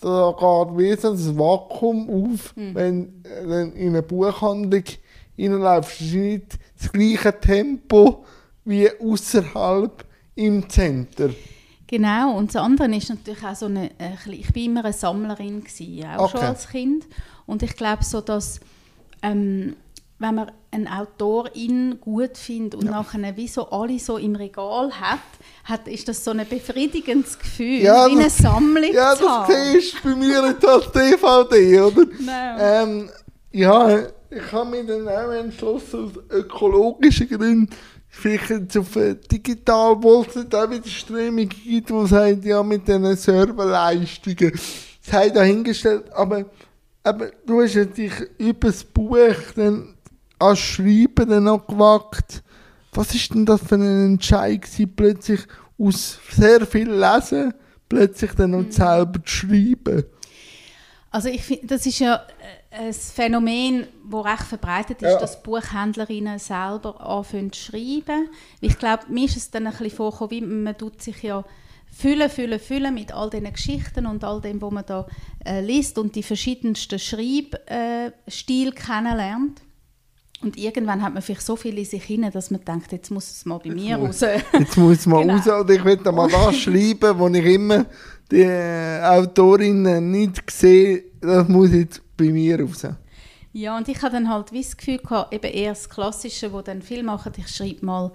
da 0.00 0.34
geht 0.76 1.00
so 1.02 1.10
ein 1.10 1.38
Vakuum 1.38 2.08
auf, 2.08 2.54
Hm. 2.56 2.74
wenn 2.74 3.22
du 3.22 3.72
in 3.74 3.88
eine 3.90 4.02
Buchhandlung 4.02 4.84
reinläufst. 5.38 6.00
Es 6.00 6.06
ist 6.06 6.14
nicht 6.14 6.58
das 6.78 6.92
gleiche 6.92 7.38
Tempo 7.38 8.24
wie 8.64 8.88
außerhalb 8.98 10.04
im 10.34 10.68
Center. 10.68 11.30
Genau, 11.90 12.36
und 12.36 12.54
das 12.54 12.62
andere 12.62 12.94
ist 12.94 13.08
natürlich 13.10 13.42
auch 13.44 13.56
so 13.56 13.66
eine, 13.66 13.90
äh, 13.98 14.12
ich 14.30 14.52
bin 14.52 14.66
immer 14.66 14.84
eine 14.84 14.92
Sammlerin 14.92 15.64
gewesen, 15.64 16.06
auch 16.16 16.30
schon 16.30 16.38
Okay. 16.38 16.48
als 16.48 16.68
Kind. 16.68 17.04
Und 17.46 17.64
ich 17.64 17.74
glaube 17.74 18.04
so, 18.04 18.20
dass 18.20 18.60
ähm, 19.22 19.74
wenn 20.20 20.34
man 20.36 20.52
einen 20.70 20.86
Autorin 20.86 21.98
gut 22.00 22.36
findet 22.38 22.76
und 22.76 22.84
nachher 22.90 23.36
wie 23.36 23.48
so 23.48 23.68
alle 23.70 23.98
so 23.98 24.18
im 24.18 24.36
Regal 24.36 24.92
hat, 25.00 25.18
hat 25.64 25.88
ist 25.88 26.06
das 26.06 26.22
so 26.22 26.30
ein 26.30 26.46
befriedigendes 26.48 27.36
Gefühl, 27.38 27.80
Ja, 27.82 28.06
wie 28.06 28.12
eine 28.12 28.24
das- 28.24 28.38
Sammlung 28.38 28.92
Ja, 28.92 29.16
zu 29.16 29.24
das 29.24 29.48
siehst 29.72 29.94
du 30.04 30.10
bei 30.10 30.16
mir 30.16 30.42
nicht 30.46 30.64
als 30.64 30.92
DVD, 30.92 31.80
oder? 31.80 32.06
Genau. 32.06 32.56
Ähm, 32.58 33.10
ja, 33.50 33.98
ich 34.30 34.52
habe 34.52 34.70
mich 34.70 34.86
dann 34.86 35.08
auch 35.08 35.32
entschlossen, 35.32 36.04
aus 36.04 36.12
ökologischen 36.30 37.28
Gründen, 37.28 37.68
vielleicht 38.10 38.50
jetzt 38.50 38.76
auf 38.76 38.96
äh, 38.96 39.14
digital, 39.14 39.96
wo 40.02 40.22
es 40.22 40.34
nicht 40.34 40.54
auch 40.54 40.68
wieder 40.68 40.86
Streaming 40.86 41.48
gibt, 41.48 41.88
die 41.88 42.06
sagt, 42.06 42.44
ja, 42.44 42.62
mit 42.62 42.86
diesen 42.86 43.16
Serverleistungen, 43.16 44.52
das 45.04 45.12
haben 45.12 45.34
dahingestellt, 45.34 46.12
aber, 46.12 46.44
aber 47.02 47.30
du 47.46 47.62
hast 47.62 47.74
ja 47.74 47.84
dich 47.84 48.12
über 48.38 48.68
das 48.68 48.84
Buch 48.84 49.34
dann 49.54 49.94
als 50.38 50.58
Schreiben 50.58 51.28
dann 51.28 51.44
noch 51.44 51.66
gewagt. 51.66 52.42
Was 52.92 53.14
ist 53.14 53.32
denn 53.32 53.46
das 53.46 53.60
für 53.60 53.76
ein 53.76 54.12
Entscheid 54.12 54.62
gewesen, 54.62 54.92
plötzlich 54.96 55.40
aus 55.78 56.18
sehr 56.30 56.66
viel 56.66 56.90
Lesen, 56.90 57.54
plötzlich 57.88 58.32
dann 58.32 58.50
noch 58.50 58.70
selber 58.70 59.24
zu 59.24 59.32
schreiben? 59.32 60.04
Also 61.10 61.28
ich 61.28 61.42
finde, 61.42 61.66
das 61.66 61.86
ist 61.86 61.98
ja 61.98 62.14
äh, 62.16 62.59
ein 62.72 62.92
Phänomen, 62.92 63.86
das 64.10 64.24
recht 64.24 64.42
verbreitet 64.44 65.02
ist, 65.02 65.10
Ja. 65.12 65.18
dass 65.18 65.42
Buchhändlerinnen 65.42 66.38
selber 66.38 67.00
anfangen 67.00 67.52
zu 67.52 67.60
schreiben. 67.60 68.28
Ich 68.60 68.78
glaube, 68.78 69.04
mir 69.08 69.24
ist 69.24 69.36
es 69.36 69.50
dann 69.50 69.66
ein 69.66 69.72
bisschen 69.72 69.90
vorgekommen, 69.90 70.30
wie 70.30 70.40
man 70.42 70.78
tut 70.78 71.02
sich 71.02 71.22
ja 71.22 71.44
füllen, 71.92 72.30
füllen, 72.30 72.60
füllen 72.60 72.94
mit 72.94 73.12
all 73.12 73.28
diesen 73.30 73.52
Geschichten 73.52 74.06
und 74.06 74.22
all 74.22 74.40
dem, 74.40 74.62
was 74.62 74.70
man 74.70 74.84
da 74.86 75.06
äh, 75.44 75.60
liest 75.60 75.98
und 75.98 76.14
die 76.14 76.22
verschiedensten 76.22 77.00
Schreibstile 77.00 78.70
äh, 78.70 78.74
kennenlernt. 78.74 79.62
Und 80.42 80.56
irgendwann 80.56 81.02
hat 81.02 81.12
man 81.12 81.22
vielleicht 81.22 81.42
so 81.44 81.54
viel 81.56 81.76
in 81.76 81.84
sich 81.84 82.02
hinein, 82.04 82.30
dass 82.32 82.50
man 82.50 82.64
denkt, 82.64 82.92
jetzt 82.92 83.10
muss 83.10 83.30
es 83.30 83.44
mal 83.44 83.58
bei 83.58 83.70
mir 83.70 83.96
raus. 83.96 84.20
Jetzt 84.58 84.76
muss 84.78 85.04
man 85.04 85.20
Genau. 85.26 85.34
raus 85.34 85.46
oder 85.46 85.74
ich 85.74 85.84
will 85.84 85.98
da 85.98 86.12
mal 86.12 86.30
das 86.30 86.56
schreiben, 86.56 87.18
wo 87.18 87.28
ich 87.28 87.44
immer 87.44 87.84
die 88.30 88.40
äh, 88.42 89.02
Autorinnen 89.02 90.10
nicht 90.10 90.50
sehe, 90.50 91.04
das 91.20 91.46
muss 91.48 91.72
jetzt 91.72 92.00
bei 92.26 92.32
mir 92.32 92.60
raus. 92.60 92.86
Ja, 93.52 93.76
und 93.76 93.88
ich 93.88 94.00
hatte 94.02 94.12
dann 94.14 94.28
halt 94.28 94.52
wie 94.52 94.62
das 94.62 94.76
Gefühl 94.76 94.98
gehabt, 94.98 95.34
eben 95.34 95.52
eher 95.52 95.70
das 95.72 95.88
Klassische, 95.88 96.52
wo 96.52 96.60
dann 96.62 96.82
viel 96.82 97.02
machen, 97.02 97.32
ich 97.36 97.48
schreibe 97.48 97.84
mal 97.84 98.12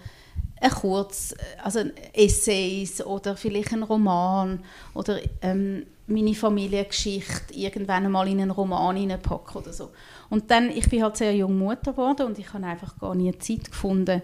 ein 0.61 0.71
kurz, 0.71 1.35
also 1.61 1.81
Essays 2.13 3.05
oder 3.05 3.35
vielleicht 3.35 3.73
einen 3.73 3.83
Roman 3.83 4.63
oder 4.93 5.19
ähm, 5.41 5.85
meine 6.07 6.33
Familiengeschichte 6.33 7.53
irgendwann 7.53 8.09
mal 8.11 8.27
in 8.27 8.39
einen 8.39 8.51
Roman 8.51 8.95
hineinpacken 8.95 9.61
oder 9.61 9.73
so. 9.73 9.91
Und 10.29 10.49
dann, 10.51 10.69
ich 10.69 10.89
bin 10.89 11.03
halt 11.03 11.17
sehr 11.17 11.35
jung 11.35 11.57
Mutter 11.57 11.91
geworden 11.91 12.27
und 12.27 12.39
ich 12.39 12.53
habe 12.53 12.65
einfach 12.65 12.97
gar 12.97 13.15
nie 13.15 13.37
Zeit 13.37 13.69
gefunden, 13.69 14.21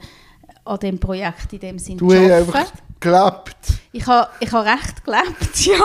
an 0.63 0.79
dem 0.79 0.99
Projekt 0.99 1.51
in 1.53 1.59
dem 1.59 1.79
Sinn 1.79 1.97
Du 1.97 2.07
zu 2.09 2.15
hast 2.15 2.21
arbeiten. 2.31 2.57
einfach 2.57 2.71
gelebt. 2.99 3.81
Ich 3.91 4.05
habe 4.05 4.29
ich 4.39 4.51
ha 4.51 4.61
recht 4.61 5.03
gelebt, 5.03 5.65
ja. 5.65 5.81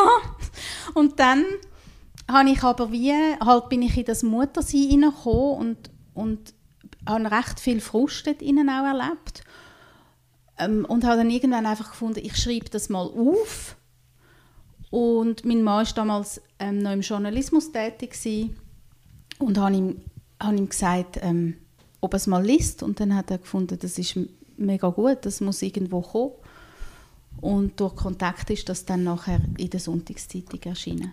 Und 0.94 1.18
dann 1.18 1.44
habe 2.30 2.50
ich 2.50 2.62
aber 2.62 2.90
wie, 2.92 3.12
halt 3.12 3.68
bin 3.68 3.82
ich 3.82 3.96
in 3.96 4.04
das 4.04 4.22
Muttersein 4.22 4.88
hineingekommen 4.88 5.58
und, 5.58 5.90
und 6.14 6.54
habe 7.06 7.30
recht 7.30 7.60
viel 7.60 7.80
Frust 7.80 8.26
innen 8.26 8.68
auch 8.68 8.84
erlebt. 8.84 9.44
Ähm, 10.58 10.84
und 10.86 11.04
habe 11.04 11.18
dann 11.18 11.30
irgendwann 11.30 11.66
einfach 11.66 11.90
gefunden, 11.90 12.20
ich 12.22 12.36
schreibe 12.36 12.70
das 12.70 12.88
mal 12.88 13.06
auf. 13.06 13.76
Und 14.90 15.44
mein 15.44 15.62
Mann 15.62 15.86
war 15.86 15.94
damals 15.94 16.40
ähm, 16.58 16.78
noch 16.78 16.92
im 16.92 17.00
Journalismus 17.00 17.72
tätig 17.72 18.12
gewesen. 18.12 18.56
und 19.38 19.58
habe 19.58 19.76
ihm, 19.76 20.00
habe 20.40 20.56
ihm 20.56 20.68
gesagt, 20.68 21.18
ähm, 21.20 21.58
ob 22.00 22.14
er 22.14 22.16
es 22.16 22.26
mal 22.26 22.44
liest. 22.44 22.82
Und 22.82 23.00
dann 23.00 23.14
hat 23.14 23.30
er 23.30 23.38
gefunden, 23.38 23.78
das 23.78 23.98
ist 23.98 24.18
mega 24.56 24.88
gut, 24.88 25.18
das 25.22 25.40
muss 25.40 25.62
irgendwo 25.62 26.00
kommen. 26.00 26.32
Und 27.40 27.78
durch 27.80 27.94
Kontakt 27.94 28.48
ist 28.50 28.68
das 28.68 28.86
dann 28.86 29.04
nachher 29.04 29.40
in 29.58 29.68
der 29.68 29.80
Sonntagszeitung 29.80 30.62
erschienen. 30.62 31.12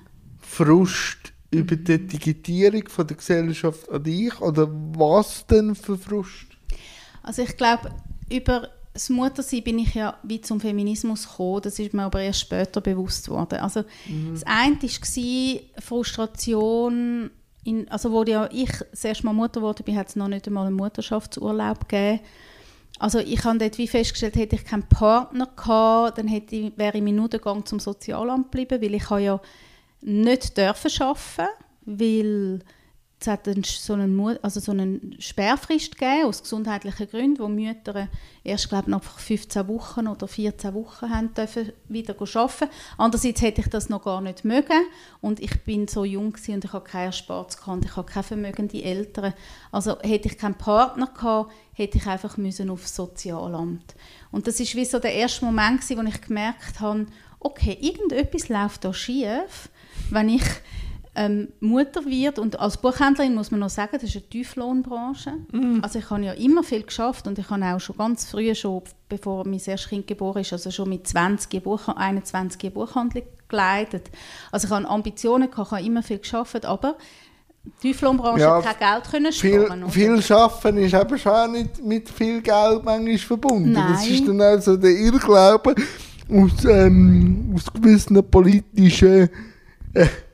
Frust 0.53 1.33
über 1.49 1.75
die 1.75 2.05
Digitierung 2.05 2.87
von 2.87 3.07
der 3.07 3.17
Gesellschaft 3.17 3.89
an 3.89 4.03
dich? 4.03 4.39
Oder 4.39 4.69
was 4.69 5.45
denn 5.47 5.73
für 5.73 5.97
Frust? 5.97 6.47
Also 7.23 7.41
ich 7.41 7.57
glaube, 7.57 7.89
über 8.31 8.69
das 8.93 9.09
Muttersein 9.09 9.63
bin 9.63 9.79
ich 9.79 9.95
ja 9.95 10.15
wie 10.21 10.41
zum 10.41 10.59
Feminismus 10.59 11.27
gekommen. 11.27 11.61
Das 11.63 11.79
ist 11.79 11.93
mir 11.93 12.03
aber 12.03 12.21
erst 12.21 12.41
später 12.41 12.81
bewusst 12.81 13.27
worden. 13.29 13.59
Also 13.59 13.83
das 14.31 14.43
eine 14.43 14.75
war 14.75 15.81
Frustration, 15.81 17.31
in, 17.63 17.89
also 17.89 18.11
wo 18.11 18.23
ja 18.23 18.47
ich 18.51 18.71
das 18.91 19.03
erste 19.03 19.25
Mal 19.25 19.33
Mutter 19.33 19.61
wurde, 19.61 19.81
bin, 19.81 19.97
hat 19.97 20.09
es 20.09 20.15
noch 20.15 20.27
nicht 20.27 20.45
einmal 20.45 20.67
einen 20.67 20.75
Mutterschaftsurlaub 20.75 21.89
gegeben. 21.89 22.19
Also 22.99 23.17
ich 23.17 23.43
habe 23.43 23.57
dort 23.57 23.79
wie 23.79 23.87
festgestellt, 23.87 24.35
hätte 24.35 24.55
ich 24.55 24.65
keinen 24.65 24.87
Partner 24.87 25.47
gehabt, 25.47 26.19
dann 26.19 26.27
hätte 26.27 26.55
ich, 26.55 26.77
wäre 26.77 26.97
ich 26.97 27.03
Minuten 27.03 27.41
Gang 27.41 27.67
zum 27.67 27.79
Sozialamt 27.79 28.51
geblieben, 28.51 28.83
weil 28.83 28.93
ich 28.93 29.09
habe 29.09 29.21
ja 29.21 29.41
nicht 30.03 30.57
dürfen 30.57 30.91
arbeiten, 30.99 31.53
weil 31.85 32.63
es 33.23 33.27
hat 33.27 33.47
so 33.65 33.93
einen, 33.93 34.19
also 34.41 34.59
so 34.59 34.71
einen 34.71 35.15
Sperrfrist 35.19 35.97
gegeben, 35.97 36.25
aus 36.25 36.43
gesundheitlichen 36.43 37.07
Gründen, 37.07 37.39
wo 37.39 37.47
Mütter 37.47 38.09
erst, 38.43 38.67
glaube 38.67 38.85
ich, 38.85 38.89
nach 38.89 39.03
15 39.03 39.67
Wochen 39.69 40.07
oder 40.07 40.27
14 40.27 40.73
Wochen 40.73 41.09
haben 41.09 41.33
dürfen 41.33 41.71
wieder 41.87 42.15
arbeiten. 42.19 42.69
Andererseits 42.97 43.41
hätte 43.41 43.61
ich 43.61 43.67
das 43.67 43.87
noch 43.87 44.03
gar 44.03 44.19
nicht 44.19 44.43
mögen 44.43 44.87
und 45.21 45.39
ich 45.39 45.63
bin 45.63 45.87
so 45.87 46.03
jung 46.03 46.35
und 46.35 46.65
ich 46.65 46.73
habe 46.73 46.83
keinen 46.83 47.05
Erspartes 47.05 47.57
gehabt 47.57 47.85
ich 47.85 47.95
habe 47.95 48.11
keine 48.11 48.23
vermögende 48.23 48.83
Eltern. 48.83 49.33
Also 49.71 49.97
hätte 50.01 50.27
ich 50.27 50.37
keinen 50.37 50.55
Partner 50.55 51.07
gehabt, 51.07 51.53
hätte 51.73 51.97
ich 51.97 52.07
einfach 52.07 52.35
müssen 52.35 52.69
aufs 52.69 52.95
Sozialamt. 52.95 53.95
Und 54.31 54.47
das 54.47 54.59
ist 54.59 54.75
wie 54.75 54.85
so 54.85 54.99
der 54.99 55.13
erste 55.13 55.45
Moment 55.45 55.81
wo 55.89 56.01
ich 56.01 56.21
gemerkt 56.21 56.81
habe, 56.81 57.05
okay, 57.39 57.77
irgendetwas 57.79 58.49
läuft 58.49 58.83
da 58.83 58.93
schief, 58.93 59.69
wenn 60.09 60.29
ich 60.29 60.43
ähm, 61.15 61.49
Mutter 61.59 62.05
wird 62.05 62.39
und 62.39 62.59
als 62.59 62.77
Buchhändlerin 62.77 63.35
muss 63.35 63.51
man 63.51 63.59
noch 63.59 63.69
sagen, 63.69 63.91
das 63.93 64.03
ist 64.03 64.15
eine 64.15 64.29
Tieflohnbranche. 64.29 65.31
Also 65.83 65.99
ich 65.99 66.09
habe 66.09 66.23
ja 66.23 66.33
immer 66.33 66.63
viel 66.63 66.81
geschafft 66.83 67.27
und 67.27 67.37
ich 67.37 67.49
habe 67.49 67.63
auch 67.65 67.79
schon 67.79 67.97
ganz 67.97 68.25
früh, 68.25 68.53
schon 68.55 68.81
bevor 69.09 69.45
mein 69.45 69.61
erstes 69.63 69.89
Kind 69.89 70.07
geboren 70.07 70.41
ist, 70.41 70.53
also 70.53 70.71
schon 70.71 70.89
mit 70.89 71.07
20 71.07 71.61
Buch 71.63 71.87
21 71.87 72.73
Buchhandlung 72.73 73.23
geleitet. 73.47 74.09
Also 74.51 74.67
ich 74.67 74.73
habe 74.73 74.87
Ambitionen 74.89 75.51
gehabt, 75.51 75.67
ich 75.67 75.71
habe 75.77 75.85
immer 75.85 76.01
viel 76.01 76.17
geschafft, 76.17 76.65
aber 76.65 76.97
die 77.63 77.89
Tieflohnbranche 77.89 78.41
Ja, 78.41 78.61
kein 78.61 78.79
Geld 78.79 79.11
können 79.11 79.31
Viel, 79.31 79.65
sparen. 79.65 79.83
oder? 79.83 79.91
viel 79.91 80.23
Arbeiten 80.33 80.77
ist 80.79 80.93
eben 80.95 81.17
schon 81.19 81.31
auch 81.31 81.47
nicht 81.47 81.85
mit 81.85 82.09
viel 82.09 82.41
Geld 82.41 82.83
manchmal 82.83 83.17
verbunden. 83.19 83.73
Das 83.75 84.01
Nein. 84.01 84.13
ist 84.13 84.27
dann 84.27 84.41
also 84.41 84.75
der 84.77 84.91
Irrglaube 84.91 85.75
aus, 86.29 86.65
ähm, 86.65 87.53
aus 87.55 87.71
gewissen 87.71 88.21
politischen 88.29 89.29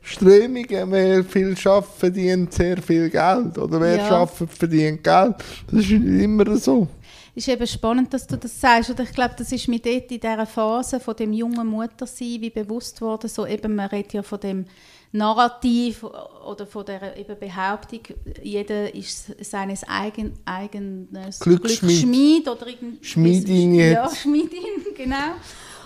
Strömungen. 0.01 0.91
Wer 0.91 1.23
viel 1.23 1.55
schafft, 1.57 1.99
verdient 1.99 2.53
sehr 2.53 2.81
viel 2.81 3.09
Geld. 3.09 3.57
Oder 3.57 3.79
wer 3.81 3.97
Ja. 3.97 4.07
schafft, 4.07 4.49
verdient 4.51 5.03
Geld. 5.03 5.35
Das 5.71 5.79
ist 5.85 5.91
nicht 5.91 6.23
immer 6.23 6.55
so. 6.57 6.87
ist 7.35 7.47
eben 7.47 7.67
spannend, 7.67 8.13
dass 8.13 8.27
du 8.27 8.37
das 8.37 8.59
sagst. 8.59 8.89
Und 8.89 8.99
ich 8.99 9.11
glaube, 9.13 9.33
das 9.37 9.51
ist 9.51 9.67
mir 9.69 9.79
dort 9.79 10.11
in 10.11 10.19
dieser 10.19 10.45
Phase 10.45 10.99
von 10.99 11.15
dem 11.15 11.31
jungen 11.31 11.67
Muttersein 11.67 12.41
wie 12.41 12.49
bewusst 12.49 12.99
worden. 13.01 13.29
So 13.29 13.45
eben, 13.45 13.75
man 13.75 13.87
redet 13.87 14.11
ja 14.13 14.23
von 14.23 14.39
dem 14.41 14.65
Narrativ 15.11 16.03
oder 16.03 16.67
von 16.67 16.85
der 16.85 17.15
eben 17.17 17.37
Behauptung, 17.39 18.01
jeder 18.43 18.93
ist 18.93 19.33
seines 19.43 19.83
eigen, 19.87 20.33
eigenes 20.45 21.39
Glücksschmied. 21.39 21.79
Glücksschmied 21.81 22.47
oder 22.47 22.67
irgend 22.67 23.05
Schmiedin 23.05 23.73
Ja, 23.75 24.03
jetzt. 24.05 24.17
Schmiedin, 24.17 24.59
genau. 24.95 25.15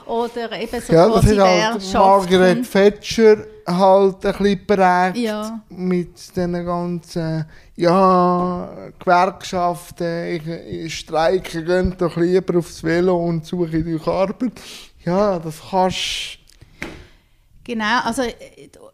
Oder 0.05 0.51
eben 0.60 0.81
so 0.81 0.93
Ja, 0.93 1.07
das 1.10 1.25
wer 1.25 1.72
halt 1.72 1.93
Margaret 1.93 2.72
Thatcher 2.72 3.38
halt 3.65 4.25
ein 4.25 4.31
bisschen 4.33 4.67
prägt. 4.67 5.17
Ja. 5.17 5.62
Mit 5.69 6.17
diesen 6.17 6.65
ganzen, 6.65 7.45
ja, 7.75 8.89
Gewerkschaften, 9.00 10.27
ich, 10.27 10.48
ich 10.48 11.00
streike, 11.00 11.63
gehen 11.63 11.95
doch 11.98 12.17
lieber 12.17 12.60
aufs 12.60 12.83
Velo 12.83 13.17
und 13.17 13.45
suche 13.45 13.83
durch 13.83 14.07
Arbeit. 14.07 14.53
Ja, 15.05 15.39
das 15.39 15.62
kannst 15.69 16.39
Genau, 17.63 18.01
also 18.03 18.24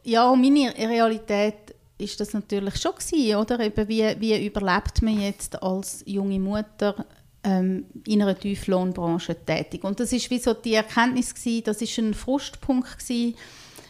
ja, 0.04 0.32
meine 0.36 0.74
Realität 0.78 1.76
ist 1.98 2.20
das 2.20 2.34
natürlich 2.34 2.76
schon 2.78 2.94
gewesen, 2.94 3.36
oder? 3.36 3.60
Eben 3.60 3.88
wie, 3.88 4.16
wie 4.20 4.46
überlebt 4.46 5.02
man 5.02 5.20
jetzt 5.20 5.62
als 5.62 6.04
junge 6.06 6.40
Mutter 6.40 7.06
ähm, 7.44 7.86
in 8.06 8.22
einer 8.22 8.38
Tieflohnbranche 8.38 9.36
tätig. 9.46 9.84
Und 9.84 10.00
das 10.00 10.12
ist 10.12 10.30
wie 10.30 10.40
so 10.40 10.54
die 10.54 10.74
Erkenntnis 10.74 11.34
gewesen, 11.34 11.64
das 11.66 11.82
ist 11.82 11.98
ein 11.98 12.14
Frustpunkt 12.14 13.00
gewesen, 13.00 13.36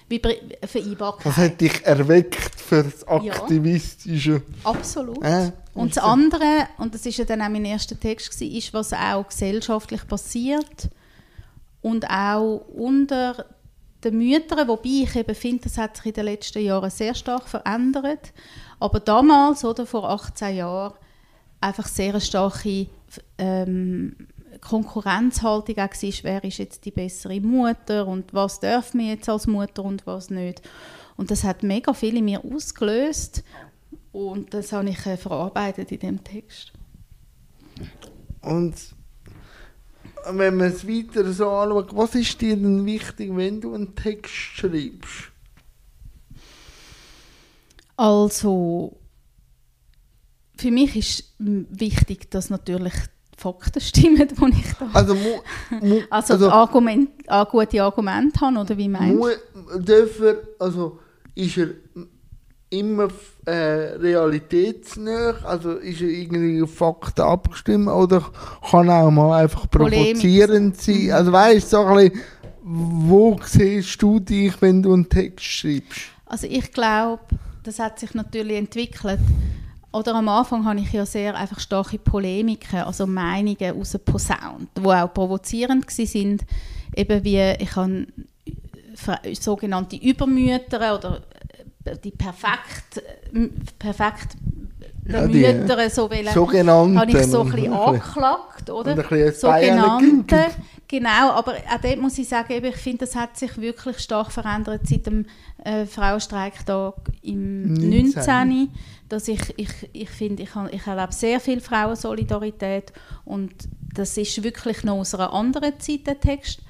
wie 0.07 0.21
Vereinbarkeit. 0.65 1.25
Das 1.25 1.37
hat 1.37 1.61
dich 1.61 1.85
erweckt 1.85 2.59
für 2.59 2.83
das 2.83 3.07
Aktivistische. 3.07 4.41
Ja, 4.63 4.69
absolut. 4.69 5.23
Äh, 5.23 5.51
und 5.73 5.95
das 5.95 6.03
andere, 6.03 6.67
und 6.77 6.93
das 6.95 7.05
ist 7.05 7.17
ja 7.17 7.25
dann 7.25 7.41
auch 7.41 7.49
mein 7.49 7.65
erster 7.65 7.99
Text 7.99 8.31
gewesen, 8.31 8.55
ist, 8.55 8.73
was 8.73 8.91
auch 8.91 9.27
gesellschaftlich 9.27 10.07
passiert 10.07 10.89
und 11.81 12.09
auch 12.09 12.65
unter 12.73 13.45
den 14.03 14.17
Müttern, 14.17 14.67
wobei 14.67 15.03
ich 15.03 15.15
eben 15.15 15.35
finde, 15.35 15.63
das 15.63 15.77
hat 15.77 15.97
sich 15.97 16.07
in 16.07 16.13
den 16.13 16.25
letzten 16.25 16.63
Jahren 16.63 16.89
sehr 16.89 17.13
stark 17.13 17.47
verändert. 17.47 18.33
Aber 18.79 18.99
damals, 18.99 19.63
oder 19.65 19.85
vor 19.85 20.09
18 20.09 20.55
Jahren, 20.55 20.93
einfach 21.61 21.87
sehr 21.87 22.19
starke 22.19 22.87
ähm, 23.37 24.15
Konkurrenzhaltung 24.61 25.77
auch 25.77 25.89
war, 25.89 26.13
wer 26.23 26.43
ist 26.43 26.57
jetzt 26.57 26.85
die 26.85 26.91
bessere 26.91 27.39
Mutter 27.39 28.07
und 28.07 28.33
was 28.33 28.59
darf 28.59 28.93
man 28.93 29.07
jetzt 29.07 29.29
als 29.29 29.47
Mutter 29.47 29.83
und 29.83 30.05
was 30.05 30.29
nicht. 30.29 30.61
Und 31.15 31.31
das 31.31 31.43
hat 31.43 31.63
mega 31.63 31.93
viel 31.93 32.17
in 32.17 32.25
mir 32.25 32.43
ausgelöst 32.43 33.43
und 34.11 34.53
das 34.53 34.71
habe 34.71 34.89
ich 34.89 35.05
äh, 35.05 35.17
verarbeitet 35.17 35.91
in 35.91 35.99
dem 35.99 36.23
Text. 36.23 36.73
Und 38.41 38.75
wenn 40.31 40.57
man 40.57 40.67
es 40.67 40.87
weiter 40.87 41.31
so 41.31 41.49
anschaut, 41.49 41.95
was 41.95 42.15
ist 42.15 42.39
dir 42.41 42.55
denn 42.55 42.85
wichtig, 42.85 43.35
wenn 43.35 43.61
du 43.61 43.73
einen 43.73 43.95
Text 43.95 44.33
schreibst? 44.33 45.31
Also, 47.95 48.97
für 50.59 50.71
mich 50.71 50.95
ist 50.95 51.33
wichtig, 51.39 52.29
dass 52.29 52.49
natürlich 52.49 52.93
die 52.93 53.41
Fakten 53.41 53.79
stimmen, 53.79 54.27
die 54.27 54.59
ich 54.59 54.73
da 54.77 54.89
also, 54.93 55.15
mu, 55.15 55.39
mu, 55.81 56.01
also, 56.09 56.33
also 56.33 56.51
Argument, 56.51 57.09
gute 57.49 57.81
Argumente 57.81 58.41
habe, 58.41 58.59
oder 58.59 58.77
wie 58.77 58.89
meinst 58.89 59.23
du? 59.23 59.79
Dürfen, 59.79 60.35
also 60.59 60.99
ist 61.35 61.57
er 61.57 61.69
immer 62.71 63.07
äh, 63.45 63.51
realitätsnah, 63.51 65.35
also 65.43 65.71
ist 65.71 66.01
er 66.01 66.09
irgendwie 66.09 66.61
auf 66.61 66.73
Fakten 66.75 67.21
abgestimmt 67.21 67.87
oder 67.87 68.23
kann 68.69 68.89
auch 68.89 69.09
mal 69.09 69.41
einfach 69.41 69.69
provozierend 69.69 70.79
sein? 70.79 71.05
Mhm. 71.05 71.11
Also 71.11 71.31
weißt 71.31 71.73
du, 71.73 71.77
so 71.77 71.85
ein 71.85 72.09
bisschen, 72.09 72.21
wo 72.61 73.39
siehst 73.43 74.01
du 74.01 74.19
dich, 74.19 74.61
wenn 74.61 74.83
du 74.83 74.93
einen 74.93 75.07
Text 75.07 75.45
schreibst? 75.45 76.01
Also 76.25 76.45
ich 76.47 76.71
glaube, 76.71 77.23
das 77.63 77.79
hat 77.79 77.99
sich 77.99 78.13
natürlich 78.13 78.57
entwickelt. 78.57 79.19
Oder 79.91 80.15
am 80.15 80.29
Anfang 80.29 80.65
habe 80.65 80.79
ich 80.79 80.93
ja 80.93 81.05
sehr 81.05 81.35
einfach 81.35 81.59
starke 81.59 81.97
Polemiken, 81.97 82.79
also 82.79 83.07
Meinungen 83.07 83.71
rausposaunt, 83.75 84.69
die 84.77 84.85
auch 84.85 85.13
provozierend 85.13 85.87
waren. 85.87 86.39
Eben 86.95 87.23
wie, 87.23 87.55
ich 87.59 87.75
habe 87.75 88.05
sogenannte 89.33 89.95
Übermütter 89.95 90.95
oder 90.95 91.21
äh, 91.85 91.97
die 92.03 92.11
perfekt, 92.11 93.01
perfekt 93.79 94.35
ja, 95.07 95.27
die 95.27 95.39
Mütter 95.39 95.89
so 95.89 96.09
wollen, 96.09 96.99
habe 96.99 97.11
ich 97.11 97.25
so 97.25 97.41
ein 97.41 97.51
bisschen 97.51 97.73
angeklagt, 97.73 98.69
oder? 98.69 98.91
Und 98.91 98.99
ein 98.99 99.07
bisschen 99.07 99.33
Sogenannte, 99.33 100.45
genau, 100.87 101.31
aber 101.31 101.53
auch 101.53 101.81
dort 101.81 101.99
muss 101.99 102.17
ich 102.17 102.27
sagen, 102.27 102.63
ich 102.63 102.75
finde, 102.75 102.99
das 102.99 103.15
hat 103.15 103.37
sich 103.37 103.59
wirklich 103.59 103.99
stark 103.99 104.31
verändert 104.31 104.81
seit 104.85 105.05
dem 105.07 105.25
äh, 105.63 105.85
Frauenstreiktag 105.85 106.95
im 107.21 107.73
19. 107.73 108.13
19 108.13 108.69
dass 109.09 109.27
ich, 109.27 109.41
ich, 109.57 109.69
ich 109.91 110.09
finde, 110.09 110.43
ich, 110.43 110.49
ich 110.71 110.85
erlebe 110.85 111.11
sehr 111.11 111.39
viel 111.39 111.59
Frauensolidarität 111.59 112.93
und 113.25 113.51
das 113.93 114.15
ist 114.17 114.43
wirklich 114.43 114.83
noch 114.83 114.97
aus 114.97 115.15
einer 115.15 115.33
anderen 115.33 115.79
Zeit, 115.79 116.05
der 116.05 116.19
Text. 116.19 116.61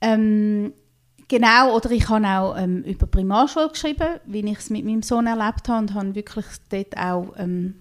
Ähm, 0.00 0.72
genau, 1.28 1.74
oder 1.74 1.90
ich 1.90 2.08
habe 2.08 2.26
auch 2.26 2.56
ähm, 2.56 2.82
über 2.82 3.06
Primarschule 3.06 3.68
geschrieben, 3.68 4.20
wie 4.26 4.40
ich 4.40 4.58
es 4.58 4.70
mit 4.70 4.84
meinem 4.84 5.02
Sohn 5.02 5.26
erlebt 5.26 5.68
habe 5.68 5.80
und 5.80 5.94
habe 5.94 6.14
wirklich 6.14 6.46
dort 6.70 6.96
auch 6.96 7.34
ähm, 7.38 7.74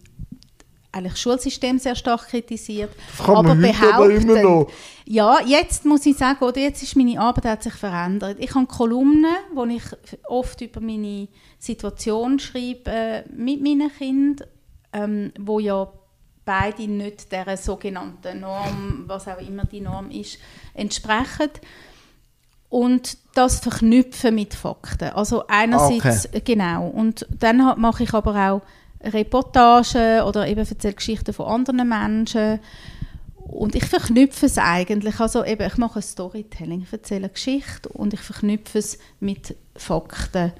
eigentlich 0.93 1.13
das 1.13 1.21
Schulsystem 1.21 1.79
sehr 1.79 1.95
stark 1.95 2.27
kritisiert. 2.27 2.91
Das 3.17 3.25
kann 3.25 3.35
aber 3.35 3.55
behaupten, 3.55 3.93
aber 3.93 4.11
immer 4.11 4.41
noch. 4.41 4.71
Ja, 5.05 5.39
jetzt 5.45 5.85
muss 5.85 6.05
ich 6.05 6.15
sagen, 6.15 6.43
oder 6.45 6.59
jetzt 6.59 6.83
ist 6.83 6.95
meine 6.95 7.19
Arbeit 7.19 7.45
hat 7.45 7.63
sich 7.63 7.73
verändert. 7.73 8.37
Ich 8.39 8.53
habe 8.53 8.67
Kolumnen, 8.67 9.35
wo 9.53 9.65
ich 9.65 9.83
oft 10.27 10.61
über 10.61 10.79
meine 10.79 11.27
Situation 11.57 12.39
schreibe 12.39 12.91
äh, 12.91 13.23
mit 13.29 13.61
meinen 13.61 13.91
Kindern, 13.91 14.47
ähm, 14.93 15.33
wo 15.39 15.59
ja 15.59 15.91
beide 16.45 16.87
nicht 16.87 17.31
der 17.31 17.57
sogenannten 17.57 18.41
Norm, 18.41 19.03
was 19.07 19.27
auch 19.27 19.39
immer 19.39 19.65
die 19.65 19.81
Norm 19.81 20.11
ist, 20.11 20.37
entsprechen. 20.73 21.49
Und 22.73 23.19
das 23.35 23.59
verknüpfen 23.59 24.33
mit 24.33 24.55
Fakten. 24.55 25.09
Also 25.09 25.45
einerseits, 25.47 26.25
okay. 26.25 26.41
genau. 26.43 26.87
Und 26.87 27.27
dann 27.29 27.79
mache 27.79 28.01
ich 28.01 28.15
aber 28.15 28.33
auch 28.49 28.61
Reportagen 29.07 30.23
oder 30.23 30.47
eben 30.47 30.61
erzähle 30.61 30.95
Geschichten 30.95 31.33
von 31.33 31.45
anderen 31.45 31.87
Menschen. 31.87 32.59
Und 33.35 33.75
ich 33.75 33.85
verknüpfe 33.85 34.47
es 34.47 34.57
eigentlich. 34.57 35.19
Also 35.19 35.45
eben, 35.45 35.67
ich 35.67 35.77
mache 35.77 36.01
Storytelling, 36.01 36.81
ich 36.81 36.91
erzähle 36.91 37.25
eine 37.25 37.29
Geschichte 37.29 37.89
und 37.89 38.15
ich 38.15 38.21
verknüpfe 38.21 38.79
es 38.79 38.97
mit 39.19 39.55
Fakten. 39.75 40.53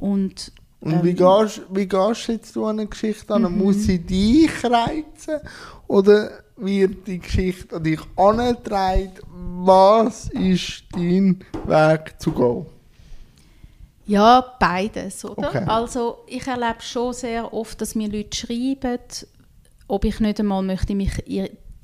Und, 0.00 0.50
ähm, 0.82 0.94
und 0.94 1.04
wie, 1.04 1.14
gehst, 1.14 1.62
wie 1.70 1.86
gehst 1.86 2.26
du 2.26 2.32
jetzt 2.32 2.56
an 2.56 2.70
eine 2.70 2.86
Geschichte 2.88 3.32
an? 3.32 3.42
Mhm. 3.42 3.58
Muss 3.58 3.84
sie 3.84 4.00
dich 4.00 4.50
reizen? 4.64 5.38
Oder 5.86 6.42
wird 6.62 7.06
die 7.06 7.18
Geschichte 7.18 7.76
an 7.76 7.84
dich 7.84 8.00
angetragen? 8.16 9.12
Was 9.64 10.28
ist 10.30 10.84
dein 10.92 11.44
Weg 11.66 12.14
zu 12.18 12.32
gehen? 12.32 12.66
Ja, 14.06 14.44
beides, 14.58 15.24
oder? 15.24 15.48
Okay. 15.48 15.64
Also 15.66 16.18
ich 16.26 16.46
erlebe 16.46 16.80
schon 16.80 17.12
sehr 17.12 17.52
oft, 17.52 17.80
dass 17.80 17.94
mir 17.94 18.08
Leute 18.08 18.36
schreiben, 18.36 18.98
ob 19.88 20.04
ich 20.04 20.20
nicht 20.20 20.40
einmal 20.40 20.62
möchte 20.62 20.94
mich 20.94 21.12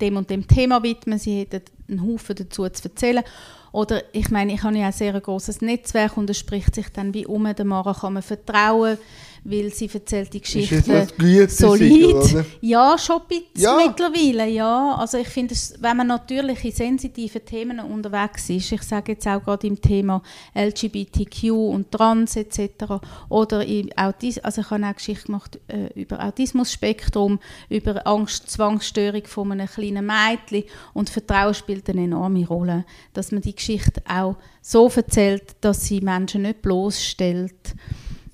dem 0.01 0.17
und 0.17 0.29
dem 0.29 0.47
Thema 0.47 0.83
widmen. 0.83 1.19
Sie 1.19 1.39
hätten 1.39 1.61
einen 1.87 2.03
Haufen 2.03 2.35
dazu 2.35 2.67
zu 2.69 2.89
erzählen. 2.89 3.23
Oder 3.71 4.01
ich 4.13 4.29
meine, 4.31 4.53
ich 4.53 4.63
habe 4.63 4.77
ja 4.77 4.87
ein 4.87 4.93
sehr 4.93 5.19
großes 5.19 5.61
Netzwerk 5.61 6.17
und 6.17 6.29
es 6.29 6.39
spricht 6.39 6.75
sich 6.75 6.89
dann 6.89 7.13
wie 7.13 7.25
um, 7.25 7.43
der 7.53 7.65
Mara 7.65 7.93
kann 7.93 8.13
man 8.13 8.23
vertrauen 8.23 8.97
weil 9.43 9.73
sie 9.73 9.89
erzählt 9.93 10.33
die 10.33 10.41
Geschichte 10.41 11.07
solid. 11.47 12.23
Sicher, 12.23 12.45
ja, 12.61 12.97
schon 12.97 13.21
ein 13.31 13.41
ja. 13.55 13.77
mittlerweile, 13.77 14.47
ja. 14.49 14.95
Also 14.95 15.17
ich 15.17 15.27
finde, 15.27 15.55
wenn 15.79 15.97
man 15.97 16.07
natürlich 16.07 16.63
in 16.63 16.71
sensitiven 16.71 17.45
Themen 17.45 17.79
unterwegs 17.79 18.49
ist, 18.49 18.71
ich 18.71 18.83
sage 18.83 19.13
jetzt 19.13 19.27
auch 19.27 19.43
gerade 19.43 19.67
im 19.67 19.79
Thema 19.81 20.21
LGBTQ 20.55 21.51
und 21.51 21.91
Trans 21.91 22.35
etc. 22.35 23.01
oder 23.29 23.65
im 23.65 23.89
also 23.95 24.61
ich 24.61 24.69
habe 24.69 24.87
auch 24.87 24.95
Geschichte 24.95 25.25
gemacht 25.25 25.59
äh, 25.67 25.87
über 25.99 26.23
Autismus-Spektrum, 26.23 27.39
über 27.69 28.05
Angst, 28.05 28.49
Zwangsstörung 28.49 29.25
von 29.25 29.51
einem 29.51 29.67
kleinen 29.67 30.05
Mädchen 30.05 30.63
und 30.93 31.09
Vertrauen 31.09 31.53
spielt 31.53 31.89
eine 31.89 32.03
enorme 32.03 32.47
Rolle, 32.47 32.85
dass 33.13 33.31
man 33.31 33.41
die 33.41 33.55
Geschichte 33.55 34.01
auch 34.07 34.35
so 34.61 34.89
erzählt, 34.89 35.55
dass 35.61 35.85
sie 35.85 36.01
Menschen 36.01 36.43
nicht 36.43 36.61
bloßstellt. 36.61 37.75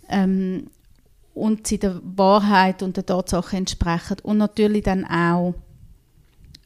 Ähm, 0.09 0.67
und 1.35 1.67
sie 1.67 1.77
der 1.77 2.01
Wahrheit 2.01 2.81
und 2.81 2.97
der 2.97 3.05
Tatsache 3.05 3.57
entsprechen 3.57 4.17
und 4.23 4.37
natürlich 4.37 4.83
dann 4.83 5.05
auch 5.05 5.53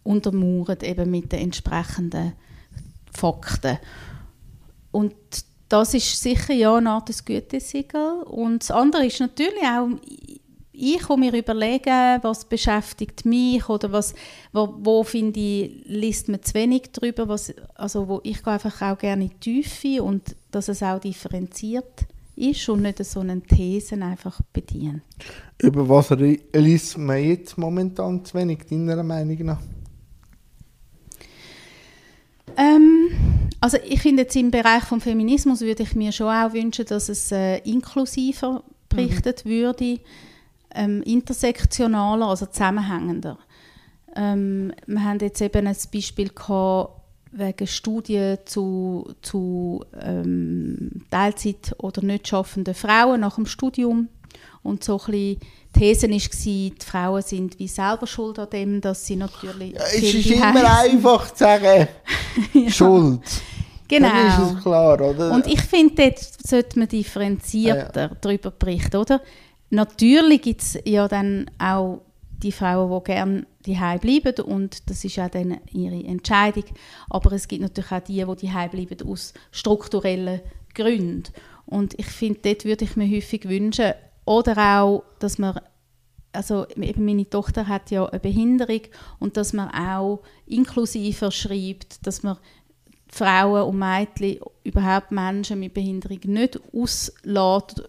untermauert 0.03 0.83
eben 0.83 1.09
mit 1.09 1.31
den 1.31 1.41
entsprechenden 1.41 2.33
Fakten. 3.11 3.79
Und 4.91 5.15
das 5.67 5.93
ist 5.93 6.21
sicher 6.21 6.53
ja 6.53 6.75
eine 6.75 6.91
Art 6.91 7.09
des 7.09 7.25
Gütesiegel. 7.25 8.23
Und 8.23 8.63
das 8.63 8.71
andere 8.71 9.05
ist 9.05 9.19
natürlich 9.19 9.63
auch, 9.63 9.89
ich 10.71 11.09
wo 11.09 11.17
mir 11.17 11.33
überlegen, 11.33 12.19
was 12.21 12.45
beschäftigt 12.45 13.25
mich 13.25 13.67
oder 13.67 13.91
was, 13.91 14.13
wo, 14.53 14.73
wo 14.79 15.03
finde 15.03 15.39
ich, 15.39 15.83
liest 15.85 16.29
man 16.29 16.41
zu 16.41 16.53
wenig 16.53 16.91
darüber, 16.93 17.27
was, 17.27 17.53
also 17.75 18.07
wo 18.07 18.21
ich 18.23 18.41
gehe 18.43 18.53
einfach 18.53 18.81
auch 18.81 18.97
gerne 18.97 19.23
in 19.23 19.29
die 19.29 19.63
Tiefe 19.63 20.01
und 20.01 20.35
dass 20.51 20.69
es 20.69 20.81
auch 20.81 20.99
differenziert 20.99 22.05
ist 22.39 22.67
und 22.69 22.81
nicht 22.81 23.03
so 23.03 23.19
eine 23.19 23.41
These 23.41 23.95
einfach 24.01 24.41
bedient. 24.53 25.01
Über 25.61 25.87
was 25.87 26.09
liest 26.53 26.97
man 26.97 27.23
jetzt 27.23 27.57
momentan 27.57 28.23
zu 28.23 28.37
wenig, 28.37 28.65
deiner 28.67 29.03
Meinung 29.03 29.45
nach? 29.45 29.61
Ähm, 32.57 33.09
also 33.61 33.77
ich 33.85 34.01
finde 34.01 34.23
jetzt 34.23 34.35
im 34.35 34.51
Bereich 34.51 34.85
des 34.85 35.03
Feminismus 35.03 35.61
würde 35.61 35.83
ich 35.83 35.95
mir 35.95 36.11
schon 36.11 36.27
auch 36.27 36.53
wünschen, 36.53 36.85
dass 36.85 37.09
es 37.09 37.31
äh, 37.31 37.57
inklusiver 37.59 38.63
berichtet 38.89 39.45
mhm. 39.45 39.49
würde, 39.49 39.99
ähm, 40.73 41.01
intersektionaler, 41.03 42.27
also 42.27 42.45
zusammenhängender. 42.45 43.37
Ähm, 44.15 44.73
wir 44.87 45.03
haben 45.03 45.19
jetzt 45.19 45.41
eben 45.41 45.67
ein 45.67 45.75
Beispiel 45.93 46.29
gehabt, 46.29 46.98
wegen 47.31 47.67
Studien 47.67 48.39
zu, 48.45 49.13
zu 49.21 49.83
ähm, 50.01 51.03
Teilzeit- 51.11 51.75
oder 51.77 52.03
nicht 52.03 52.27
schaffenden 52.27 52.73
Frauen 52.73 53.21
nach 53.21 53.35
dem 53.35 53.45
Studium 53.45 54.09
Und 54.63 54.83
so 54.83 54.99
ein 54.99 55.11
bisschen 55.11 55.39
die 55.75 55.79
These 55.79 56.09
war, 56.09 56.17
die 56.17 56.73
Frauen 56.83 57.21
sind 57.21 57.59
wie 57.59 57.67
selber 57.67 58.07
schuld 58.07 58.39
an 58.39 58.49
dem, 58.49 58.81
dass 58.81 59.05
sie 59.05 59.15
natürlich. 59.15 59.73
Ja, 59.73 59.83
es 59.83 60.01
ist 60.01 60.25
immer 60.25 60.79
einfach 60.79 61.31
zu 61.31 61.43
sagen, 61.43 61.87
ja. 62.53 62.71
Schuld. 62.71 63.21
Genau. 63.87 64.09
Dann 64.09 64.27
ist 64.27 64.57
es 64.57 64.63
klar, 64.63 65.01
oder? 65.01 65.31
Und 65.31 65.47
ich 65.47 65.61
finde, 65.61 65.95
dort 65.95 66.19
sollte 66.19 66.79
man 66.79 66.87
differenzierter 66.87 68.01
ja. 68.01 68.11
darüber 68.21 68.51
berichten, 68.51 68.97
oder? 68.97 69.21
Natürlich 69.71 70.41
gibt 70.41 70.61
es 70.61 70.79
ja 70.85 71.07
dann 71.07 71.49
auch 71.59 72.01
die 72.41 72.51
Frauen, 72.51 72.89
die 72.89 73.03
gerne 73.03 73.47
daheim 73.65 73.99
bleiben 73.99 74.45
und 74.45 74.89
das 74.89 75.03
ist 75.03 75.15
ja 75.15 75.29
dann 75.29 75.59
ihre 75.71 76.03
Entscheidung. 76.03 76.65
Aber 77.09 77.31
es 77.33 77.47
gibt 77.47 77.61
natürlich 77.61 77.91
auch 77.91 77.99
die, 77.99 78.25
die 78.25 78.47
daheim 78.47 78.69
bleiben 78.69 79.07
aus 79.07 79.33
strukturellen 79.51 80.41
Gründen. 80.73 81.23
Und 81.65 81.97
ich 81.99 82.07
finde, 82.07 82.39
dort 82.43 82.65
würde 82.65 82.85
ich 82.85 82.95
mir 82.95 83.09
häufig 83.15 83.47
wünschen, 83.47 83.93
oder 84.25 84.81
auch, 84.81 85.03
dass 85.17 85.39
man 85.39 85.59
also 86.31 86.67
eben 86.75 87.05
meine 87.05 87.27
Tochter 87.27 87.67
hat 87.67 87.89
ja 87.89 88.05
eine 88.05 88.19
Behinderung 88.19 88.81
und 89.17 89.37
dass 89.37 89.53
man 89.53 89.71
auch 89.71 90.21
inklusiver 90.45 91.31
schreibt, 91.31 92.05
dass 92.05 92.21
man 92.21 92.37
Frauen 93.07 93.63
und 93.63 93.79
Mädchen, 93.79 94.39
überhaupt 94.63 95.11
Menschen 95.11 95.59
mit 95.59 95.73
Behinderung 95.73 96.19
nicht 96.25 96.59
auslässt 96.71 97.83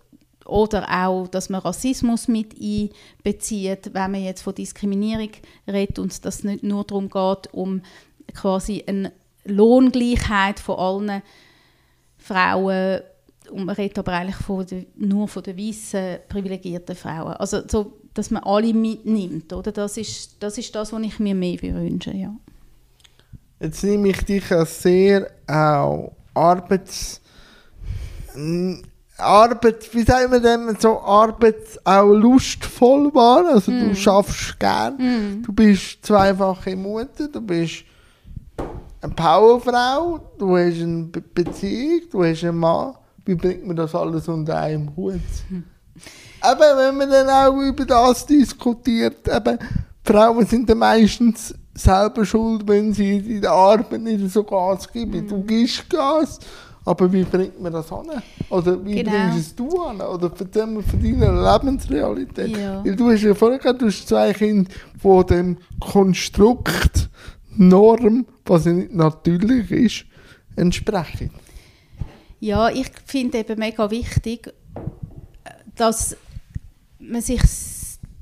oder 0.46 0.88
auch, 0.90 1.29
dass 1.29 1.48
man 1.48 1.61
Rassismus 1.61 2.29
mit 2.29 2.55
einbezieht, 2.55 3.92
wenn 3.92 4.11
man 4.11 4.22
jetzt 4.22 4.42
von 4.42 4.55
Diskriminierung 4.55 5.31
redet 5.66 5.98
und 5.98 6.24
dass 6.24 6.37
es 6.37 6.44
nicht 6.44 6.62
nur 6.62 6.85
darum 6.85 7.09
geht, 7.09 7.53
um 7.53 7.83
quasi 8.35 8.85
eine 8.87 9.12
Lohngleichheit 9.44 10.61
von 10.61 10.79
allen 10.79 11.22
Frauen 12.18 13.00
und 13.50 13.64
man 13.64 13.74
redet 13.74 13.98
aber 13.98 14.12
eigentlich 14.12 14.37
von 14.37 14.66
der, 14.66 14.85
nur 14.96 15.26
von 15.26 15.42
den 15.42 15.59
weißen 15.59 16.18
privilegierten 16.29 16.94
Frauen. 16.94 17.33
Also 17.35 17.62
so, 17.66 17.98
dass 18.14 18.31
man 18.31 18.44
alle 18.44 18.72
mitnimmt, 18.72 19.53
oder? 19.53 19.72
Das 19.72 19.96
ist 19.96 20.37
das, 20.42 20.59
ist 20.59 20.74
das 20.74 20.92
was 20.92 21.03
ich 21.03 21.18
mir 21.18 21.35
mehr 21.35 21.61
wünsche, 21.62 22.12
ja. 22.12 22.35
Jetzt 23.59 23.83
nehme 23.85 24.09
ich 24.09 24.24
dich 24.24 24.50
als 24.53 24.83
sehr 24.83 25.31
auch 25.46 26.12
Arbeits... 26.35 27.20
Arbeit, 29.20 29.88
wie 29.92 30.02
sagen 30.02 30.33
wir 30.33 30.40
denn, 30.40 30.76
so 30.78 31.00
Arbeit 31.00 31.56
auch 31.85 32.12
lustvoll 32.12 33.14
war. 33.14 33.46
Also 33.46 33.70
mm. 33.70 33.88
du 33.88 33.94
schaffst 33.94 34.59
gern, 34.59 34.96
mm. 34.96 35.42
du 35.44 35.52
bist 35.52 36.04
zweifache 36.04 36.76
Mutter, 36.76 37.28
du 37.28 37.40
bist 37.40 37.85
eine 39.00 39.14
Powerfrau, 39.14 40.20
du 40.38 40.56
hast 40.56 40.80
eine 40.80 41.04
Be 41.04 41.20
Beziehung, 41.20 42.02
du 42.11 42.24
hast 42.24 42.44
einen 42.44 42.59
Mann. 42.59 42.94
Wie 43.24 43.35
bringt 43.35 43.66
man 43.66 43.76
das 43.76 43.94
alles 43.94 44.28
unter 44.28 44.59
einem 44.59 44.94
Hut? 44.96 45.20
Hm. 45.48 45.64
Eben, 46.42 46.78
wenn 46.78 46.96
man 46.96 47.11
dann 47.11 47.28
auch 47.28 47.61
über 47.61 47.85
das 47.85 48.26
diskutiert, 48.26 49.28
eben, 49.28 49.59
Frauen 50.04 50.46
sind 50.46 50.68
dann 50.68 50.78
meistens 50.78 51.54
selber 51.74 52.24
schuld, 52.24 52.66
wenn 52.66 52.92
sie 52.92 53.18
in 53.18 53.42
der 53.42 53.52
Arbeit 53.52 54.00
nicht 54.00 54.30
so 54.30 54.42
Gas 54.42 54.90
geben. 54.90 55.24
Mm. 55.24 55.28
Du 55.28 55.42
gibst 55.42 55.88
Gas 55.88 56.40
aber 56.85 57.12
wie 57.12 57.25
bringt 57.25 57.61
man 57.61 57.73
das 57.73 57.93
an? 57.93 58.07
Oder 58.49 58.85
wie 58.85 58.97
genau. 58.97 59.11
bringst 59.11 59.59
du 59.59 59.69
es 59.69 59.81
an? 59.81 60.01
Oder 60.01 60.33
erzähl 60.38 60.66
mir 60.66 60.83
von 60.83 61.03
deiner 61.03 61.53
Lebensrealität. 61.53 62.57
Ja. 62.57 62.85
Weil 62.85 62.97
du 62.97 63.11
hast 63.11 63.23
ja 63.23 63.35
vorher 63.35 63.59
gesagt, 63.59 63.83
du 63.83 63.87
hast 63.87 64.09
zwei 64.09 64.33
Kinder 64.33 64.71
von 65.01 65.27
dem 65.27 65.59
Konstrukt, 65.79 67.11
Norm, 67.57 68.27
was 68.47 68.64
ja 68.64 68.73
nicht 68.73 68.95
natürlich 68.95 69.71
ist, 69.71 70.05
entsprechen. 70.57 71.31
Ja, 72.38 72.71
ich 72.71 72.90
finde 73.05 73.38
eben 73.38 73.59
mega 73.59 73.90
wichtig, 73.90 74.53
dass 75.77 76.16
man 76.99 77.21
sich 77.21 77.43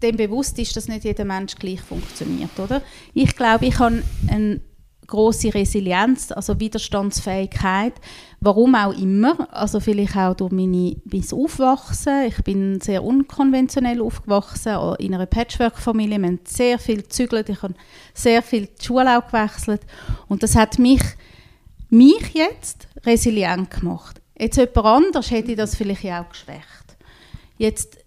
dem 0.02 0.16
bewusst 0.16 0.58
ist, 0.58 0.76
dass 0.76 0.88
nicht 0.88 1.04
jeder 1.04 1.24
Mensch 1.24 1.54
gleich 1.56 1.80
funktioniert, 1.80 2.58
oder? 2.58 2.82
Ich 3.14 3.36
glaube, 3.36 3.66
ich 3.66 3.78
habe 3.78 4.02
einen 4.28 4.60
große 5.08 5.52
Resilienz, 5.52 6.30
also 6.30 6.60
Widerstandsfähigkeit. 6.60 7.94
Warum 8.40 8.74
auch 8.74 8.92
immer, 8.92 9.52
also 9.52 9.80
vielleicht 9.80 10.16
auch 10.16 10.34
durch 10.34 10.52
meine, 10.52 10.96
mein 11.04 11.24
Aufwachsen. 11.32 12.24
Ich 12.28 12.42
bin 12.44 12.80
sehr 12.80 13.02
unkonventionell 13.02 14.00
aufgewachsen 14.00 14.76
in 14.98 15.14
einer 15.14 15.26
Patchwork-Familie. 15.26 16.18
Wir 16.18 16.28
haben 16.28 16.40
sehr 16.44 16.78
viel 16.78 17.02
gezügelt, 17.02 17.48
ich 17.48 17.62
habe 17.62 17.74
sehr 18.14 18.42
viel 18.42 18.66
die 18.66 18.84
Schule 18.84 19.18
auch 19.18 19.26
gewechselt 19.26 19.80
und 20.28 20.42
das 20.42 20.54
hat 20.54 20.78
mich, 20.78 21.02
mich 21.88 22.34
jetzt 22.34 22.86
resilient 23.04 23.70
gemacht. 23.70 24.20
Jetzt 24.38 24.58
jemand 24.58 24.86
anders 24.86 25.30
hätte 25.30 25.56
das 25.56 25.74
vielleicht 25.74 26.04
auch 26.04 26.28
geschwächt. 26.28 26.96
Jetzt 27.56 27.98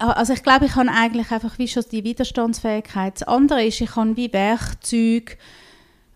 also 0.00 0.32
ich 0.32 0.44
glaube, 0.44 0.66
ich 0.66 0.76
habe 0.76 0.90
eigentlich 0.90 1.30
einfach 1.32 1.58
wie 1.58 1.66
schon 1.66 1.82
die 1.90 2.04
Widerstandsfähigkeit. 2.04 3.20
Das 3.20 3.24
andere 3.24 3.64
ist, 3.64 3.80
ich 3.80 3.96
habe 3.96 4.16
wie 4.16 4.32
Werkzeuge, 4.32 5.36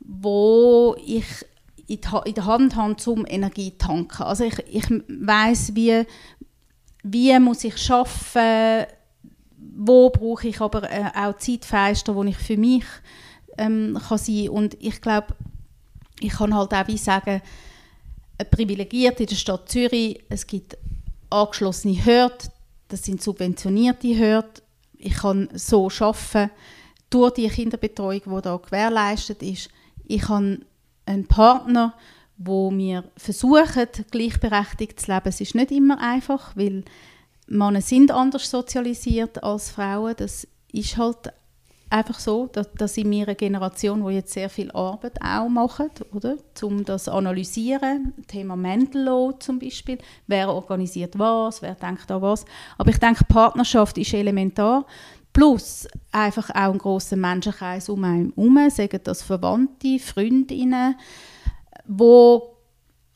wo 0.04 0.96
ich 1.04 1.26
in 1.88 2.34
der 2.34 2.46
Hand 2.46 2.76
habe, 2.76 3.10
um 3.10 3.26
Energie 3.26 3.72
zu 3.72 3.86
tanken. 3.86 4.22
Also 4.22 4.44
ich, 4.44 4.58
ich 4.70 4.88
weiß, 4.88 5.74
wie, 5.74 6.04
wie 7.02 7.38
muss 7.38 7.64
ich 7.64 7.90
arbeiten, 7.90 8.90
wo 9.76 10.10
brauche 10.10 10.48
ich 10.48 10.60
aber 10.60 10.90
äh, 10.90 11.10
auch 11.14 11.38
Zeitfenster, 11.38 12.14
wo 12.14 12.24
ich 12.24 12.36
für 12.36 12.56
mich 12.56 12.84
ähm, 13.58 13.98
kann 14.08 14.18
sein 14.18 14.48
Und 14.48 14.76
ich 14.80 15.00
glaube, 15.00 15.34
ich 16.20 16.32
kann 16.32 16.54
halt 16.54 16.72
auch 16.72 16.88
wie 16.88 16.98
sagen, 16.98 17.42
privilegiert 18.50 19.20
in 19.20 19.26
der 19.26 19.34
Stadt 19.34 19.68
Zürich, 19.68 20.22
es 20.28 20.46
gibt 20.46 20.76
angeschlossene 21.30 22.04
Hürden, 22.04 22.48
das 22.88 23.04
sind 23.04 23.22
subventionierte 23.22 24.18
Hürden. 24.18 24.62
Ich 24.98 25.14
kann 25.14 25.48
so 25.54 25.90
arbeiten, 26.00 26.50
durch 27.10 27.34
die 27.34 27.48
Kinderbetreuung, 27.48 28.22
die 28.24 28.42
da 28.42 28.56
gewährleistet 28.56 29.42
ist, 29.42 29.68
ich 30.06 30.28
habe 30.28 30.60
einen 31.06 31.26
Partner, 31.26 31.94
wo 32.38 32.70
wir 32.72 33.04
versuchen, 33.16 33.86
gleichberechtigt 34.10 35.00
zu 35.00 35.12
leben. 35.12 35.28
Es 35.28 35.40
ist 35.40 35.54
nicht 35.54 35.70
immer 35.70 36.00
einfach, 36.00 36.56
weil 36.56 36.84
Männer 37.46 37.80
sind 37.80 38.10
anders 38.10 38.50
sozialisiert 38.50 39.42
als 39.42 39.70
Frauen. 39.70 40.14
Das 40.16 40.46
ist 40.72 40.96
halt 40.96 41.32
einfach 41.92 42.18
so, 42.18 42.46
dass, 42.46 42.72
dass 42.72 42.96
in 42.96 43.10
meiner 43.10 43.34
Generation, 43.34 44.02
wo 44.02 44.10
jetzt 44.10 44.32
sehr 44.32 44.48
viel 44.48 44.70
Arbeit 44.72 45.20
auch 45.22 45.48
machen, 45.48 45.90
oder, 46.12 46.36
um 46.62 46.84
das 46.84 47.08
analysieren, 47.08 48.14
Thema 48.26 48.56
Mental 48.56 49.02
Law 49.02 49.32
zum 49.38 49.58
Beispiel, 49.58 49.98
wer 50.26 50.48
organisiert 50.48 51.18
was, 51.18 51.60
wer 51.60 51.74
denkt 51.74 52.10
an 52.10 52.22
was. 52.22 52.44
Aber 52.78 52.90
ich 52.90 52.98
denke, 52.98 53.24
Partnerschaft 53.24 53.98
ist 53.98 54.14
elementar. 54.14 54.86
Plus 55.32 55.88
einfach 56.10 56.50
auch 56.50 56.70
einen 56.70 56.78
grossen 56.78 57.20
Menschenkreis 57.20 57.88
um 57.88 58.04
einen 58.04 58.32
herum, 58.36 58.70
sagen 58.70 59.00
das 59.02 59.22
Verwandte, 59.22 59.98
Freundinnen, 59.98 60.96
die 61.86 62.40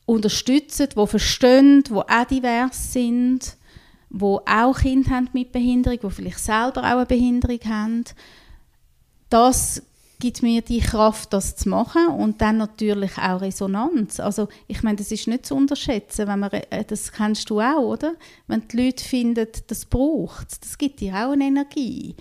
unterstützen, 0.05 0.89
die 0.95 1.07
verstehen, 1.07 1.83
die 1.83 1.93
auch 1.93 2.25
divers 2.25 2.93
sind, 2.93 3.57
die 4.09 4.23
auch 4.23 4.79
Kinder 4.79 5.11
haben 5.11 5.29
mit 5.33 5.51
Behinderung, 5.51 5.99
die 6.01 6.11
vielleicht 6.11 6.39
selber 6.39 6.81
auch 6.81 6.97
eine 6.97 7.05
Behinderung 7.05 7.59
haben. 7.65 8.03
Das 9.29 9.83
gibt 10.19 10.41
mir 10.41 10.61
die 10.61 10.79
Kraft, 10.79 11.33
das 11.33 11.55
zu 11.55 11.69
machen 11.69 12.07
und 12.07 12.41
dann 12.41 12.57
natürlich 12.57 13.17
auch 13.17 13.41
Resonanz. 13.41 14.19
Also 14.19 14.47
ich 14.67 14.81
meine, 14.83 14.97
das 14.97 15.11
ist 15.11 15.27
nicht 15.27 15.45
zu 15.45 15.55
unterschätzen, 15.55 16.27
wenn 16.27 16.39
man, 16.39 16.51
äh, 16.51 16.83
das 16.85 17.11
kennst 17.11 17.49
du 17.49 17.61
auch, 17.61 17.83
oder? 17.83 18.15
Wenn 18.47 18.67
die 18.67 18.85
Leute 18.85 19.03
finden, 19.03 19.47
das 19.67 19.85
braucht 19.85 20.63
das 20.63 20.77
gibt 20.77 20.99
dir 20.99 21.13
auch 21.13 21.31
eine 21.31 21.45
Energie. 21.45 22.15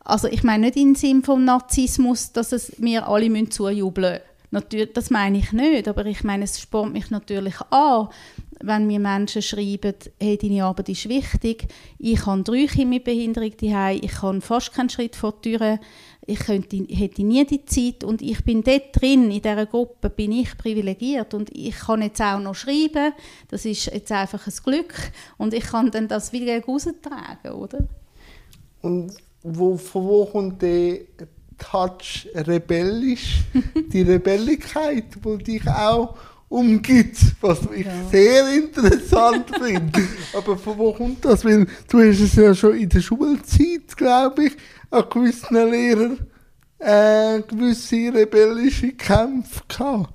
Also 0.00 0.28
ich 0.28 0.42
meine 0.42 0.66
nicht 0.66 0.76
im 0.76 0.94
Sinn 0.94 1.22
vom 1.22 1.44
Narzissmus, 1.44 2.32
dass 2.32 2.52
es 2.52 2.78
mir 2.78 3.08
alle 3.08 3.28
müssen 3.28 3.50
zujubeln. 3.50 4.20
Natürlich, 4.50 4.94
das 4.94 5.10
meine 5.10 5.38
ich 5.38 5.52
nicht, 5.52 5.88
aber 5.88 6.06
ich 6.06 6.24
meine, 6.24 6.44
es 6.44 6.58
spornt 6.58 6.94
mich 6.94 7.10
natürlich 7.10 7.60
an, 7.70 8.08
wenn 8.60 8.86
mir 8.86 8.98
Menschen 8.98 9.42
schreiben, 9.42 9.94
hey, 10.18 10.38
deine 10.38 10.64
Arbeit 10.64 10.88
ist 10.88 11.08
wichtig, 11.08 11.68
ich 11.98 12.24
habe 12.24 12.42
drei 12.42 12.66
Kinder 12.66 12.88
mit 12.88 13.04
Behinderung 13.04 13.52
daheim, 13.60 14.00
ich 14.02 14.12
kann 14.12 14.40
fast 14.40 14.72
keinen 14.72 14.88
Schritt 14.88 15.16
vor 15.16 15.34
die 15.44 15.56
Tür 15.56 15.78
ich 16.28 16.40
könnte, 16.40 16.76
hätte 16.90 17.22
nie 17.22 17.44
die 17.46 17.64
Zeit 17.64 18.04
und 18.04 18.20
ich 18.20 18.44
bin 18.44 18.62
dort 18.62 19.00
drin, 19.00 19.30
in 19.30 19.40
dieser 19.40 19.64
Gruppe 19.64 20.10
bin 20.10 20.32
ich 20.32 20.56
privilegiert 20.58 21.32
und 21.32 21.50
ich 21.56 21.74
kann 21.74 22.02
jetzt 22.02 22.20
auch 22.20 22.38
noch 22.38 22.54
schreiben, 22.54 23.14
das 23.48 23.64
ist 23.64 23.86
jetzt 23.86 24.12
einfach 24.12 24.46
ein 24.46 24.52
Glück 24.62 24.94
und 25.38 25.54
ich 25.54 25.64
kann 25.64 25.90
dann 25.90 26.06
das 26.06 26.32
wieder 26.32 26.62
raustragen, 26.62 27.52
oder? 27.52 27.78
Und 28.82 29.14
wo, 29.42 29.78
von 29.78 30.06
wo 30.06 30.26
kommt 30.26 30.60
der 30.60 31.00
Touch 31.56 32.28
rebellisch, 32.34 33.40
die 33.92 34.02
Rebelligkeit, 34.02 35.04
die 35.24 35.44
dich 35.44 35.66
auch 35.66 36.14
umgibt, 36.48 37.18
was 37.40 37.60
ich 37.74 37.86
ja. 37.86 37.92
sehr 38.10 38.54
interessant 38.54 39.50
finde. 39.62 40.02
Aber 40.34 40.56
von 40.56 40.78
wo 40.78 40.92
kommt 40.92 41.24
das? 41.24 41.44
Weil 41.44 41.66
du 41.88 41.98
hast 41.98 42.20
es 42.20 42.34
ja 42.34 42.54
schon 42.54 42.76
in 42.76 42.88
der 42.88 43.00
Schulzeit, 43.00 43.96
glaube 43.96 44.46
ich, 44.46 44.52
an 44.90 45.04
gewissen 45.10 45.70
Lehrern 45.70 46.18
äh, 46.78 47.42
gewisse 47.42 48.12
rebellische 48.14 48.92
Kämpfe 48.92 49.62
gehabt. 49.68 50.14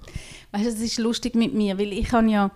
Weißt 0.51 0.65
du, 0.65 0.69
es 0.69 0.79
ist 0.81 0.99
lustig 0.99 1.35
mit 1.35 1.53
mir, 1.53 1.77
weil 1.77 1.93
ich 1.93 2.11
habe 2.11 2.29
ja 2.29 2.51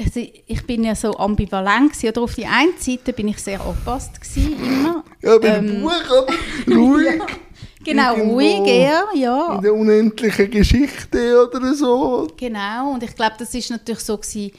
also 0.00 0.20
ich 0.46 0.66
bin 0.66 0.84
ja 0.84 0.94
so 0.94 1.14
ambivalent 1.18 1.92
gewesen, 1.92 2.08
oder 2.08 2.22
auf 2.22 2.34
die 2.34 2.46
einen 2.46 2.72
Seite 2.78 3.12
bin 3.12 3.28
ich 3.28 3.38
sehr 3.38 3.60
angepasst 3.60 4.18
gewesen, 4.20 4.56
immer. 4.58 5.04
Ja, 5.20 5.38
bei 5.38 5.48
Ähm, 5.48 5.82
Buch, 5.82 5.92
oder? 5.92 6.74
Ruhig. 6.74 7.20
Genau, 7.84 8.14
ruhig 8.14 8.66
eher, 8.66 9.04
ja. 9.14 9.54
In 9.54 9.62
der 9.62 9.74
unendlichen 9.74 10.50
Geschichte 10.50 11.48
oder 11.48 11.74
so. 11.74 12.28
Genau, 12.36 12.92
und 12.92 13.02
ich 13.02 13.14
glaube, 13.14 13.34
das 13.38 13.54
ist 13.54 13.70
natürlich 13.70 14.00
so 14.00 14.16
gewesen, 14.18 14.52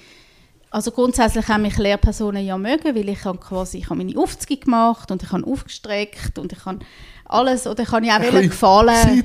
also 0.72 0.92
grundsätzlich 0.92 1.48
haben 1.48 1.64
mich 1.64 1.78
Lehrpersonen 1.78 2.46
ja 2.46 2.58
mögen, 2.58 2.96
weil 2.96 3.10
ich 3.10 3.26
habe 3.26 3.38
quasi, 3.38 3.80
ich 3.80 3.90
habe 3.90 3.98
meine 3.98 4.18
Aufzüge 4.18 4.58
gemacht 4.58 5.12
und 5.12 5.22
ich 5.22 5.32
habe 5.32 5.46
aufgestreckt 5.46 6.40
und 6.40 6.54
ich 6.54 6.66
habe 6.66 6.80
alles, 7.26 7.68
oder 7.68 7.84
ich 7.84 7.92
habe 7.92 8.06
ja 8.06 8.18
auch 8.18 8.32
gefallen. 8.32 9.24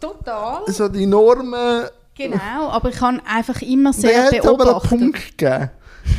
Total. 0.00 0.62
so 0.66 0.88
die 0.88 1.06
Normen. 1.06 1.84
Genau, 2.14 2.70
aber 2.70 2.88
ich 2.88 3.00
habe 3.00 3.20
einfach 3.26 3.60
immer 3.62 3.92
sehr 3.92 4.24
hat 4.24 4.32
es 4.32 4.40
aber 4.40 4.50
einen 4.50 4.58
beobachtet. 4.58 4.88
Punkt 4.98 5.38
gegeben. 5.38 5.70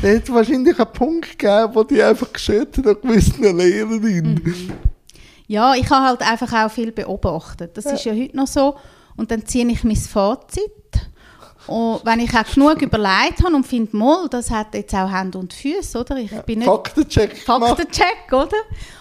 Da 0.02 0.08
hat 0.08 0.34
wahrscheinlich 0.34 0.80
einen 0.80 0.94
Punkt 0.94 1.38
gegeben, 1.38 1.70
wo 1.74 1.84
die 1.84 2.02
einfach 2.02 2.32
gestört 2.32 2.78
hat 2.78 2.88
an 2.88 2.98
gewissen 3.02 3.58
Lehrerinnen. 3.58 4.42
Mhm. 4.44 4.74
Ja, 5.50 5.74
ich 5.74 5.90
habe 5.90 6.06
halt 6.06 6.22
einfach 6.22 6.54
auch 6.54 6.70
viel 6.70 6.92
beobachtet. 6.92 7.76
Das 7.76 7.88
ist 7.88 8.06
ja 8.06 8.14
heute 8.14 8.38
noch 8.38 8.46
so. 8.46 8.76
Und 9.18 9.32
dann 9.32 9.48
ziehe 9.48 9.68
ich 9.68 9.84
mein 9.84 9.96
Fazit. 9.96 10.62
Und 11.66 12.02
wenn 12.06 12.20
ich 12.20 12.32
auch 12.38 12.46
genug 12.46 12.80
überlegt 12.84 13.44
habe 13.44 13.56
und 13.56 13.66
finde, 13.66 13.98
mal, 13.98 14.30
das 14.30 14.52
hat 14.52 14.76
jetzt 14.76 14.94
auch 14.94 15.12
Hände 15.12 15.40
und 15.40 15.52
Füße, 15.52 16.00
oder? 16.00 16.18
Ich 16.18 16.32
bin 16.44 16.60
nicht 16.60 16.68
Faktencheck. 16.68 17.36
Faktencheck, 17.36 18.32
oder? 18.32 18.58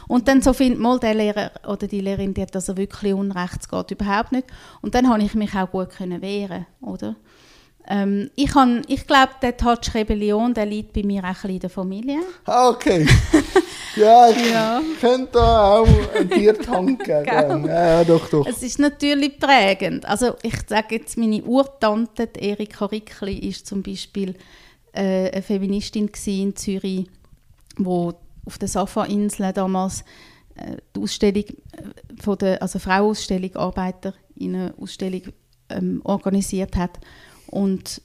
Und 0.06 0.26
dann 0.26 0.40
so 0.40 0.54
findet 0.54 0.80
mal 0.80 0.98
der 0.98 1.14
Lehrer 1.14 1.50
oder 1.66 1.86
die 1.86 2.00
Lehrerin, 2.00 2.32
die 2.32 2.40
hat 2.40 2.56
also 2.56 2.74
wirklich 2.78 3.12
Unrecht, 3.12 3.58
es 3.60 3.68
geht 3.68 3.90
überhaupt 3.90 4.32
nicht. 4.32 4.46
Und 4.80 4.94
dann 4.94 5.08
habe 5.08 5.22
ich 5.22 5.34
mich 5.34 5.54
auch 5.54 5.70
gut 5.70 5.90
können 5.90 6.22
wehren, 6.22 6.66
oder? 6.80 7.14
Ähm, 7.90 8.30
ich 8.36 8.54
han, 8.54 8.82
ich 8.86 9.06
glaube, 9.06 9.32
der 9.40 9.56
Touch 9.56 9.94
Rebellion, 9.94 10.52
der 10.52 10.66
liegt 10.66 10.92
bei 10.92 11.02
mir 11.02 11.22
auch 11.22 11.26
ein 11.28 11.32
bisschen 11.34 11.50
in 11.52 11.60
der 11.60 11.70
Familie. 11.70 12.18
Ah, 12.44 12.68
okay. 12.68 13.06
ja, 13.96 14.28
ich 14.28 14.50
Ja. 14.50 14.82
könnte 15.00 15.28
da 15.32 15.78
auch 15.78 15.86
Hand 15.86 16.98
geben. 17.04 17.24
Gell? 17.24 17.64
ja, 17.66 18.04
doch, 18.04 18.28
doch. 18.28 18.46
Es 18.46 18.62
ist 18.62 18.78
natürlich 18.78 19.38
prägend. 19.38 20.04
Also 20.06 20.34
ich 20.42 20.54
sage 20.66 20.96
jetzt, 20.96 21.16
meine 21.16 21.42
Urtante, 21.42 22.28
Erika 22.38 22.84
Rickli, 22.86 23.38
ist 23.38 23.66
zum 23.66 23.82
Beispiel 23.82 24.34
äh, 24.92 25.30
eine 25.30 25.42
Feministin 25.42 26.10
in 26.26 26.54
Zürich, 26.56 27.06
wo 27.78 28.12
auf 28.44 28.58
der 28.58 28.68
Safa-Insel 28.68 29.52
damals 29.54 30.04
äh, 30.56 30.76
die 30.94 31.00
Ausstellung 31.00 31.44
äh, 31.44 32.22
von 32.22 32.36
der, 32.36 32.60
also 32.60 32.78
Frauenausstellung, 32.78 33.56
Arbeiterinnen-Ausstellung 33.56 35.22
ähm, 35.70 36.00
organisiert 36.04 36.76
hat. 36.76 36.98
Und 37.50 38.02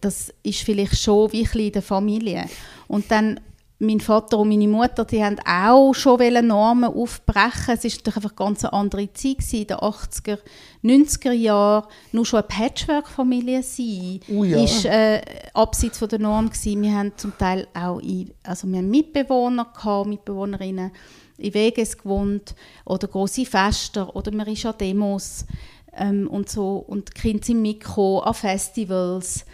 das 0.00 0.32
ist 0.42 0.60
vielleicht 0.60 0.98
schon 0.98 1.32
wie 1.32 1.40
ein 1.40 1.44
bisschen 1.44 1.60
in 1.60 1.72
der 1.72 1.82
Familie. 1.82 2.46
Und 2.88 3.10
dann 3.10 3.40
mein 3.82 4.00
Vater 4.00 4.38
und 4.38 4.50
meine 4.50 4.68
Mutter, 4.68 5.06
die 5.06 5.24
haben 5.24 5.38
auch 5.46 5.94
schon 5.94 6.20
Normen 6.46 6.92
aufbrechen. 6.92 7.74
Es 7.74 7.84
ist 7.84 7.96
natürlich 7.96 8.16
einfach 8.16 8.36
ganz 8.36 8.62
eine 8.62 8.74
andere 8.74 9.10
Zeit 9.14 9.38
gewesen, 9.38 9.60
in 9.60 9.66
den 9.68 9.76
80er, 9.78 10.38
90er 10.84 11.32
Jahren. 11.32 11.86
Nur 12.12 12.26
schon 12.26 12.40
eine 12.40 12.48
Patchwork-Familie 12.48 13.62
sein, 13.62 14.20
Oh 14.28 14.44
ja. 14.44 14.62
ist 14.62 14.84
äh, 14.84 15.22
abseits 15.54 15.98
von 15.98 16.08
der 16.10 16.18
Norm 16.18 16.50
gewesen. 16.50 16.82
Wir 16.82 16.92
haben 16.92 17.12
zum 17.16 17.36
Teil 17.38 17.66
auch 17.72 18.00
in, 18.00 18.30
also 18.42 18.68
wir 18.68 18.78
haben 18.78 18.90
Mitbewohner 18.90 19.72
gehabt, 19.74 20.08
Mitbewohnerinnen 20.08 20.92
in 21.38 21.54
Weges 21.54 21.96
gewohnt 21.96 22.54
oder 22.84 23.08
große 23.08 23.46
Feste 23.46 24.06
oder 24.12 24.30
man 24.30 24.46
ist 24.46 24.66
an 24.66 24.74
Demos 24.78 25.46
ähm, 25.96 26.28
und 26.28 26.48
so 26.48 26.76
und 26.76 27.08
die 27.08 27.20
Kinder 27.20 27.44
sind 27.44 27.62
mitgekommen 27.62 28.22
an 28.22 28.34
Festivals 28.34 29.44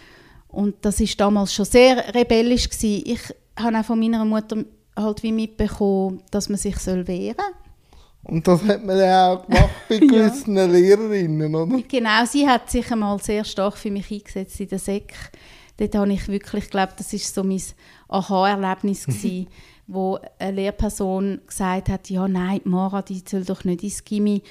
und 0.49 0.77
das 0.83 1.01
ist 1.01 1.21
damals 1.21 1.53
schon 1.53 1.65
sehr 1.65 2.15
rebellisch 2.15 2.69
gewesen. 2.69 3.03
Ich 3.07 3.21
habe 3.59 3.79
auch 3.79 3.85
von 3.85 3.99
meiner 3.99 4.25
Mutter 4.25 4.65
halt 4.97 5.23
wie 5.23 5.33
mitbekommen, 5.33 6.23
dass 6.31 6.49
man 6.49 6.59
sich 6.59 6.79
soll 6.79 7.07
wehren 7.07 7.37
Und 8.23 8.47
das 8.49 8.63
hat 8.65 8.85
man 8.85 8.97
ja 8.97 9.33
auch 9.33 9.47
gemacht 9.47 9.71
bei 9.89 9.99
gewissen 9.99 10.55
Lehrerinnen, 10.55 11.55
oder? 11.55 11.83
Genau, 11.87 12.25
sie 12.25 12.49
hat 12.49 12.71
sich 12.71 12.91
einmal 12.91 13.21
sehr 13.23 13.45
stark 13.45 13.77
für 13.77 13.91
mich 13.91 14.11
eingesetzt 14.11 14.59
in 14.61 14.69
der 14.69 14.79
Sek. 14.79 15.15
Dort 15.77 15.95
habe 15.95 16.13
ich 16.13 16.27
wirklich, 16.29 16.65
ich 16.65 16.71
glaube, 16.71 16.93
das 16.97 17.13
ist 17.13 17.35
so 17.35 17.45
mein 17.45 17.63
Aha-Erlebnis 18.09 19.05
gewesen, 19.07 19.49
wo 19.87 20.19
eine 20.39 20.53
Lehrperson 20.53 21.41
gesagt 21.47 21.89
hat, 21.89 22.09
ja 22.09 22.27
nein, 22.27 22.61
die 22.65 22.69
Mara, 22.69 23.03
die 23.03 23.23
soll 23.29 23.45
doch 23.45 23.65
nicht 23.65 23.83
ins 23.83 24.05
Gimmi, 24.05 24.43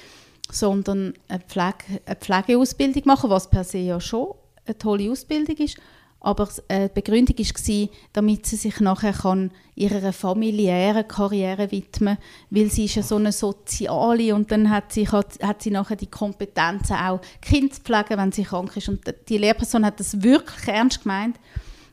sondern 0.50 1.14
eine, 1.28 1.40
Pflege, 1.40 2.00
eine 2.04 2.16
Pflegeausbildung 2.16 3.02
machen, 3.06 3.30
was 3.30 3.50
per 3.50 3.64
se 3.64 3.78
ja 3.78 4.00
schon 4.00 4.34
eine 4.64 4.78
tolle 4.78 5.10
Ausbildung 5.10 5.56
ist. 5.56 5.78
Aber 6.20 6.48
äh, 6.68 6.88
die 6.88 6.94
Begründung 6.94 7.36
war, 7.38 7.88
damit 8.12 8.46
sie 8.46 8.56
sich 8.56 8.80
nachher 8.80 9.12
kann 9.12 9.50
ihrer 9.76 10.12
familiären 10.12 11.06
Karriere 11.06 11.70
widmen 11.70 12.18
weil 12.50 12.68
sie 12.70 12.86
ist 12.86 12.96
ja 12.96 13.02
so 13.02 13.16
eine 13.16 13.32
Soziale 13.32 14.34
und 14.34 14.50
dann 14.50 14.70
hat 14.70 14.92
sie, 14.92 15.08
hat, 15.08 15.38
hat 15.42 15.62
sie 15.62 15.70
nachher 15.70 15.96
die 15.96 16.06
Kompetenzen 16.06 16.96
auch 16.96 17.20
Kind 17.40 17.74
zu 17.74 17.82
pflegen, 17.82 18.18
wenn 18.18 18.32
sie 18.32 18.44
krank 18.44 18.76
ist. 18.76 18.88
Und 18.88 19.02
die 19.28 19.38
Lehrperson 19.38 19.84
hat 19.84 20.00
das 20.00 20.22
wirklich 20.22 20.66
ernst 20.66 21.02
gemeint. 21.02 21.38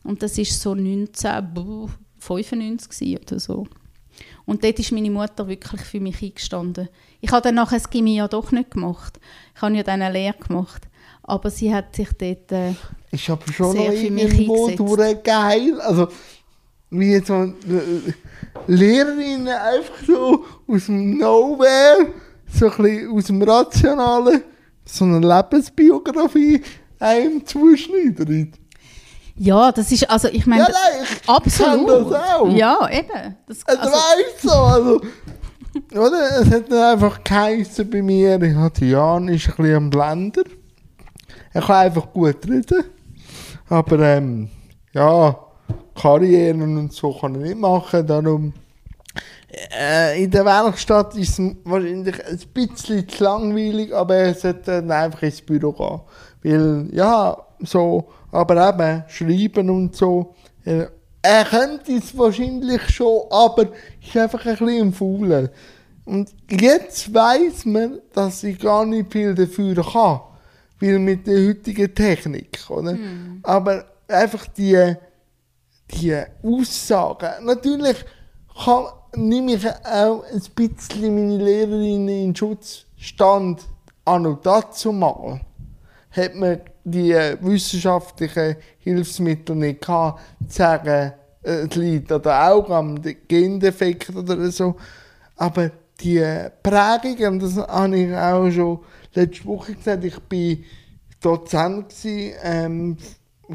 Und 0.03 0.23
das 0.23 0.37
ist 0.37 0.59
so 0.59 0.71
1995 0.71 2.89
gewesen 2.89 3.19
oder 3.21 3.39
so. 3.39 3.67
Und 4.45 4.63
dort 4.63 4.79
ist 4.79 4.91
meine 4.91 5.11
Mutter 5.11 5.47
wirklich 5.47 5.81
für 5.81 5.99
mich 5.99 6.21
eingestanden. 6.21 6.89
Ich 7.21 7.31
habe 7.31 7.41
dann 7.41 7.55
nachher 7.55 7.77
das 7.77 7.89
Gimmi 7.89 8.15
ja 8.15 8.27
doch 8.27 8.51
nicht 8.51 8.71
gemacht. 8.71 9.19
Ich 9.55 9.61
habe 9.61 9.75
ja 9.75 9.83
dann 9.83 10.01
eine 10.01 10.13
Lehre 10.13 10.37
gemacht. 10.37 10.87
Aber 11.23 11.49
sie 11.49 11.73
hat 11.73 11.95
sich 11.95 12.09
dort... 12.13 12.51
Äh, 12.51 12.73
Ist 13.11 13.29
aber 13.29 13.51
schon 13.51 13.71
Sehr 13.71 13.91
noch 13.91 13.97
für 13.97 14.11
mich 14.11 14.39
irgendwo 14.39 14.95
eingesetzt. 14.95 15.23
geil. 15.23 15.81
Also, 15.81 16.07
wie 16.89 17.11
jetzt 17.11 17.27
so 17.27 17.43
äh, 17.43 17.53
Lehrerinnen 18.67 19.47
einfach 19.47 20.03
so 20.05 20.45
aus 20.67 20.85
dem 20.85 21.17
Nowhere, 21.17 22.07
so 22.47 22.69
ein 22.69 22.77
bisschen 22.77 23.11
aus 23.11 23.25
dem 23.25 23.41
Rationalen, 23.41 24.43
so 24.85 25.05
eine 25.05 25.19
Lebensbiografie 25.19 26.61
einem 26.99 27.45
zuschneidern. 27.45 28.53
Ja, 29.35 29.71
das 29.71 29.91
ist... 29.91 30.09
Also 30.09 30.27
ich 30.29 30.45
meine... 30.45 30.63
Ja, 30.63 30.69
nein, 30.69 31.07
ich 31.21 31.29
Absolut. 31.29 32.11
das 32.11 32.33
auch. 32.33 32.49
Ja, 32.49 32.89
eben. 32.91 33.35
Das, 33.47 33.65
Also, 33.65 33.81
also, 33.81 33.91
weißt 33.91 34.41
so, 34.41 34.51
also, 34.51 35.01
oder? 35.91 36.41
Es 36.41 36.51
hat 36.51 36.71
dann 36.71 36.93
einfach 36.93 37.23
geheissen 37.23 37.89
bei 37.89 38.01
mir, 38.01 38.41
ich 38.41 38.55
hatte 38.55 38.85
Jan 38.85 39.27
ist 39.27 39.47
ein 39.49 39.55
bisschen 39.55 39.75
am 39.75 39.89
Blender. 39.89 40.43
Er 41.51 41.61
kann 41.61 41.75
einfach 41.87 42.11
gut 42.11 42.47
reden. 42.47 42.83
Aber, 43.69 43.99
ähm, 43.99 44.49
ja, 44.93 45.35
Karrieren 45.95 46.77
und 46.77 46.93
so 46.93 47.13
kann 47.13 47.35
er 47.35 47.41
nicht 47.41 47.57
machen, 47.57 48.05
darum. 48.05 48.53
Äh, 49.79 50.23
in 50.23 50.31
der 50.31 50.45
Werkstatt 50.45 51.15
ist 51.15 51.37
es 51.37 51.55
wahrscheinlich 51.63 52.15
ein 52.25 52.39
bisschen 52.53 53.07
zu 53.07 53.23
langweilig, 53.23 53.93
aber 53.93 54.15
er 54.15 54.33
sollte 54.33 54.63
dann 54.63 54.91
einfach 54.91 55.21
ins 55.21 55.41
Büro 55.41 55.71
gehen. 55.71 56.01
Weil, 56.43 56.87
ja, 56.91 57.37
so, 57.59 58.09
aber 58.33 58.69
eben, 58.69 59.03
schreiben 59.07 59.69
und 59.69 59.95
so. 59.95 60.35
Äh, 60.65 60.87
er 61.21 61.45
könnte 61.45 61.93
es 61.93 62.17
wahrscheinlich 62.17 62.89
schon, 62.89 63.21
aber 63.29 63.67
ist 64.01 64.17
einfach 64.17 64.45
ein 64.45 64.57
bisschen 64.57 64.77
im 64.77 64.93
Faulen. 64.93 65.49
Und 66.05 66.33
jetzt 66.49 67.13
weiß 67.13 67.65
man, 67.65 67.99
dass 68.11 68.43
ich 68.43 68.59
gar 68.59 68.85
nicht 68.85 69.11
viel 69.11 69.33
dafür 69.33 69.75
kann. 69.75 70.19
Weil 70.81 70.99
mit 70.99 71.25
der 71.27 71.47
heutigen 71.47 71.95
Technik, 71.95 72.59
oder? 72.69 72.97
Aber 73.43 73.85
einfach 74.09 74.47
die, 74.47 74.95
die 75.91 76.21
Aussagen. 76.43 77.45
Natürlich 77.45 78.03
kann, 78.65 78.85
nehme 79.15 79.53
ich 79.53 79.65
auch 79.65 80.23
ein 80.25 80.41
bisschen 80.55 81.15
meine 81.15 81.37
Lehrerinnen 81.37 82.09
in 82.09 82.35
Schutz 82.35 82.85
stand 82.97 83.61
an 84.03 84.25
und 84.25 84.45
dazu 84.45 84.91
mal. 84.91 85.39
Hat 86.11 86.35
man 86.35 86.59
die 86.83 87.13
wissenschaftlichen 87.41 88.57
Hilfsmittel 88.79 89.55
nicht 89.55 89.81
gehabt, 89.81 90.21
zu 90.47 90.57
sagen, 90.57 91.13
äh, 91.43 91.51
es 91.51 91.75
liegt 91.75 92.11
an 92.11 92.21
den 92.21 92.31
Augen, 92.31 92.73
am 92.73 93.01
Gendefekt 93.27 94.15
oder 94.15 94.51
so. 94.51 94.75
Aber 95.35 95.71
die 95.99 96.23
Prägungen, 96.61 97.39
das 97.39 97.57
habe 97.57 97.97
ich 97.97 98.15
auch 98.15 98.49
schon 98.51 98.79
letzte 99.13 99.45
Woche 99.45 99.75
gesagt, 99.75 100.03
ich 100.03 100.15
war 100.15 100.57
Dozent 101.21 101.89
gewesen, 101.89 102.33
ähm, 102.43 102.97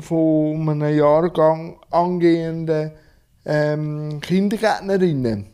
von 0.01 0.69
einem 0.69 0.97
Jahrgang 0.97 1.79
angehenden 1.91 2.93
ähm, 3.45 4.21
Kindergärtnerinnen. 4.21 5.47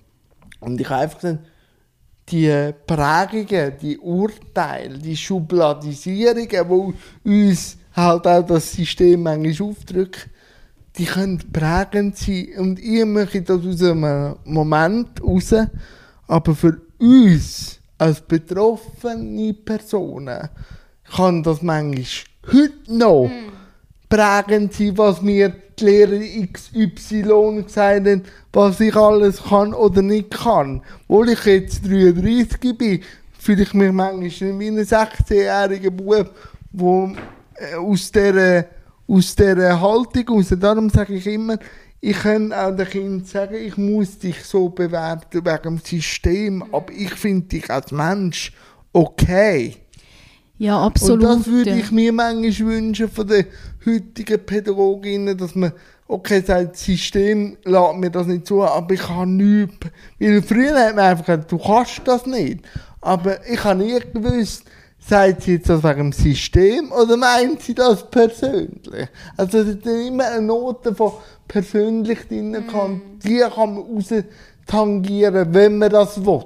Und 0.61 0.81
ich 0.81 0.89
habe 0.89 1.03
einfach 1.03 1.21
gesagt, 1.21 1.41
die 2.29 2.73
Prägungen, 2.87 3.73
die 3.81 3.99
Urteile, 3.99 4.99
die 4.99 5.17
Schubladisierungen, 5.17 6.95
die 7.25 7.29
uns 7.29 7.77
halt 7.95 8.27
auch 8.27 8.47
das 8.47 8.73
System 8.73 9.23
manchmal 9.23 9.69
aufdrückt, 9.69 10.29
die 10.97 11.05
können 11.05 11.43
prägend 11.53 12.17
sein. 12.17 12.49
Und 12.59 12.79
ich 12.79 13.05
mache 13.05 13.43
das 13.43 13.65
aus 13.65 13.83
einem 13.83 14.37
Moment 14.45 15.23
raus. 15.23 15.55
Aber 16.27 16.55
für 16.55 16.81
uns 16.99 17.79
als 17.99 18.21
betroffene 18.21 19.55
Personen 19.55 20.49
kann 21.15 21.43
das 21.43 21.63
manchmal 21.63 22.05
heute 22.53 22.73
noch 22.89 23.31
prägend 24.09 24.73
sein, 24.73 24.97
was 24.99 25.25
wir 25.25 25.55
die 25.79 25.85
Lehrer 25.85 26.21
XY 26.53 27.63
gesagt 27.65 28.07
haben, 28.07 28.23
was 28.53 28.81
ich 28.81 28.95
alles 28.95 29.43
kann 29.43 29.75
oder 29.75 30.03
nicht 30.03 30.31
kann. 30.31 30.83
Obwohl 31.09 31.31
ich 31.31 31.45
jetzt 31.45 31.85
33 31.87 32.77
bin, 32.77 33.01
fühle 33.39 33.63
ich 33.63 33.75
mich 33.75 33.93
manchmal 33.93 34.59
wie 34.59 34.69
ein 34.69 34.79
16-jähriger 34.79 35.91
Bub, 35.91 36.31
der 36.73 37.79
aus 37.79 38.11
dieser, 38.11 38.67
aus 39.07 39.35
dieser 39.35 39.81
Haltung 39.81 40.29
raus, 40.29 40.55
darum 40.59 40.91
sage 40.91 41.15
ich 41.15 41.27
immer, 41.27 41.59
ich 42.01 42.19
kann 42.19 42.53
auch 42.53 42.77
den 42.77 42.87
Kindern 42.87 43.25
sagen, 43.25 43.55
ich 43.55 43.77
muss 43.79 44.19
dich 44.19 44.45
so 44.45 44.69
bewerten 44.69 45.45
wegen 45.45 45.63
dem 45.63 45.79
System, 45.79 46.63
aber 46.73 46.93
ich 46.93 47.15
finde 47.15 47.47
dich 47.49 47.71
als 47.71 47.93
Mensch 47.93 48.53
okay. 48.93 49.77
Ja, 50.59 50.81
absolut. 50.81 51.25
Und 51.25 51.41
das 51.41 51.47
würde 51.47 51.71
ich 51.71 51.91
mir 51.91 52.13
manchmal 52.13 52.69
wünschen 52.69 53.09
von 53.09 53.27
den 53.27 53.47
heutigen 53.85 54.45
Pädagoginnen, 54.45 55.37
dass 55.37 55.55
man, 55.55 55.73
okay, 56.07 56.43
sagt, 56.47 56.75
das 56.75 56.85
System 56.85 57.57
lässt 57.65 57.97
mir 57.97 58.11
das 58.11 58.27
nicht 58.27 58.47
zu, 58.47 58.63
aber 58.63 58.95
ich 58.95 59.03
kann 59.03 59.37
nichts. 59.37 59.75
Weil 60.19 60.43
früher 60.43 60.79
hat 60.79 60.97
man 60.97 61.07
einfach 61.07 61.27
gesagt, 61.27 61.51
du 61.51 61.59
kannst 61.59 62.03
das 62.05 62.27
nicht. 62.27 62.65
Aber 63.01 63.45
ich 63.47 63.63
habe 63.65 63.81
nie 63.81 63.99
gewusst, 63.99 64.65
sagt 64.99 65.43
sie 65.43 65.55
jetzt 65.55 65.69
das 65.69 65.83
wegen 65.83 66.11
dem 66.11 66.13
System 66.13 66.93
oder 66.93 67.17
meint 67.17 67.61
sie 67.61 67.75
das 67.75 68.09
persönlich? 68.09 69.09
Also 69.37 69.59
es 69.59 69.69
ist 69.69 69.87
immer 69.87 70.27
eine 70.31 70.47
Note 70.47 70.95
von 70.95 71.13
persönlich 71.47 72.21
drin, 72.29 72.65
kann, 72.71 73.03
die 73.23 73.41
kann 73.41 73.75
man 73.75 73.85
raus 73.85 74.15
tangieren, 74.67 75.53
wenn 75.53 75.79
man 75.79 75.91
das 75.91 76.25
will. 76.25 76.45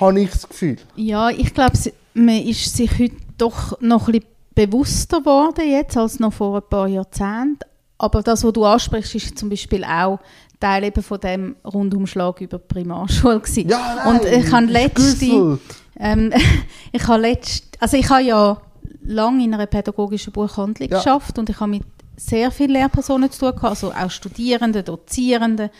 Habe 0.00 0.20
ich 0.20 0.30
das 0.30 0.48
Gefühl. 0.48 0.78
Ja, 0.96 1.28
ich 1.30 1.52
glaube, 1.52 1.76
man 2.14 2.42
ist 2.42 2.76
sich 2.76 2.98
heute 2.98 3.16
doch 3.38 3.80
noch 3.80 4.08
ein 4.08 4.12
bisschen 4.12 4.28
bewusster 4.54 5.20
geworden 5.20 5.68
jetzt 5.68 5.96
als 5.96 6.20
noch 6.20 6.32
vor 6.32 6.56
ein 6.56 6.68
paar 6.68 6.88
Jahrzehnten. 6.88 7.58
Aber 7.98 8.22
das, 8.22 8.44
was 8.44 8.52
du 8.52 8.64
ansprichst, 8.64 9.14
ist 9.14 9.38
zum 9.38 9.48
Beispiel 9.48 9.84
auch 9.84 10.18
Teil 10.58 10.84
eben 10.84 11.02
von 11.02 11.20
dem 11.20 11.56
Rundumschlag 11.64 12.40
über 12.40 12.58
die 12.58 12.66
Primarschule 12.66 13.40
gewesen. 13.40 13.68
Ja, 13.68 14.02
nein, 14.04 14.16
Und 14.16 14.24
ich 14.26 14.52
habe 14.52 14.66
letzte, 14.66 15.58
ähm, 15.98 16.32
ich 16.92 17.06
habe 17.06 17.22
letzt, 17.22 17.76
also 17.80 17.96
ich 17.96 18.08
habe 18.08 18.22
ja 18.22 18.60
lange 19.04 19.44
in 19.44 19.54
einer 19.54 19.66
pädagogischen 19.66 20.32
Buchhandlung 20.32 20.88
Ja. 20.88 20.98
geschafft 20.98 21.38
und 21.38 21.48
ich 21.50 21.58
habe 21.60 21.70
mit 21.70 21.82
sehr 22.16 22.50
vielen 22.50 22.72
Lehrpersonen 22.72 23.30
zu 23.30 23.40
tun 23.40 23.50
gehabt, 23.50 23.64
also 23.64 23.92
auch 23.92 24.10
Studierenden, 24.10 24.84
Dozierenden 24.84 25.70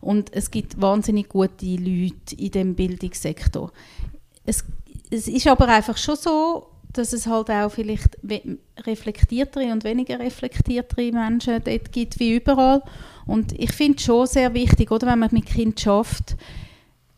und 0.00 0.32
es 0.32 0.50
gibt 0.50 0.80
wahnsinnig 0.80 1.28
gute 1.28 1.66
Leute 1.66 2.34
in 2.36 2.50
dem 2.50 2.74
Bildungssektor. 2.74 3.70
Es, 4.44 4.64
es 5.14 5.28
ist 5.28 5.46
aber 5.46 5.68
einfach 5.68 5.96
schon 5.96 6.16
so, 6.16 6.66
dass 6.92 7.12
es 7.12 7.26
halt 7.26 7.50
auch 7.50 7.70
vielleicht 7.70 8.18
reflektiertere 8.86 9.72
und 9.72 9.84
weniger 9.84 10.18
reflektiertere 10.18 11.12
Menschen 11.12 11.62
dort 11.64 11.92
gibt 11.92 12.18
wie 12.20 12.36
überall. 12.36 12.82
Und 13.26 13.52
ich 13.58 13.72
finde 13.72 13.96
es 13.98 14.04
schon 14.04 14.26
sehr 14.26 14.52
wichtig, 14.54 14.90
oder, 14.90 15.06
wenn 15.08 15.18
man 15.18 15.30
mit 15.32 15.46
Kind 15.46 15.80
schafft 15.80 16.36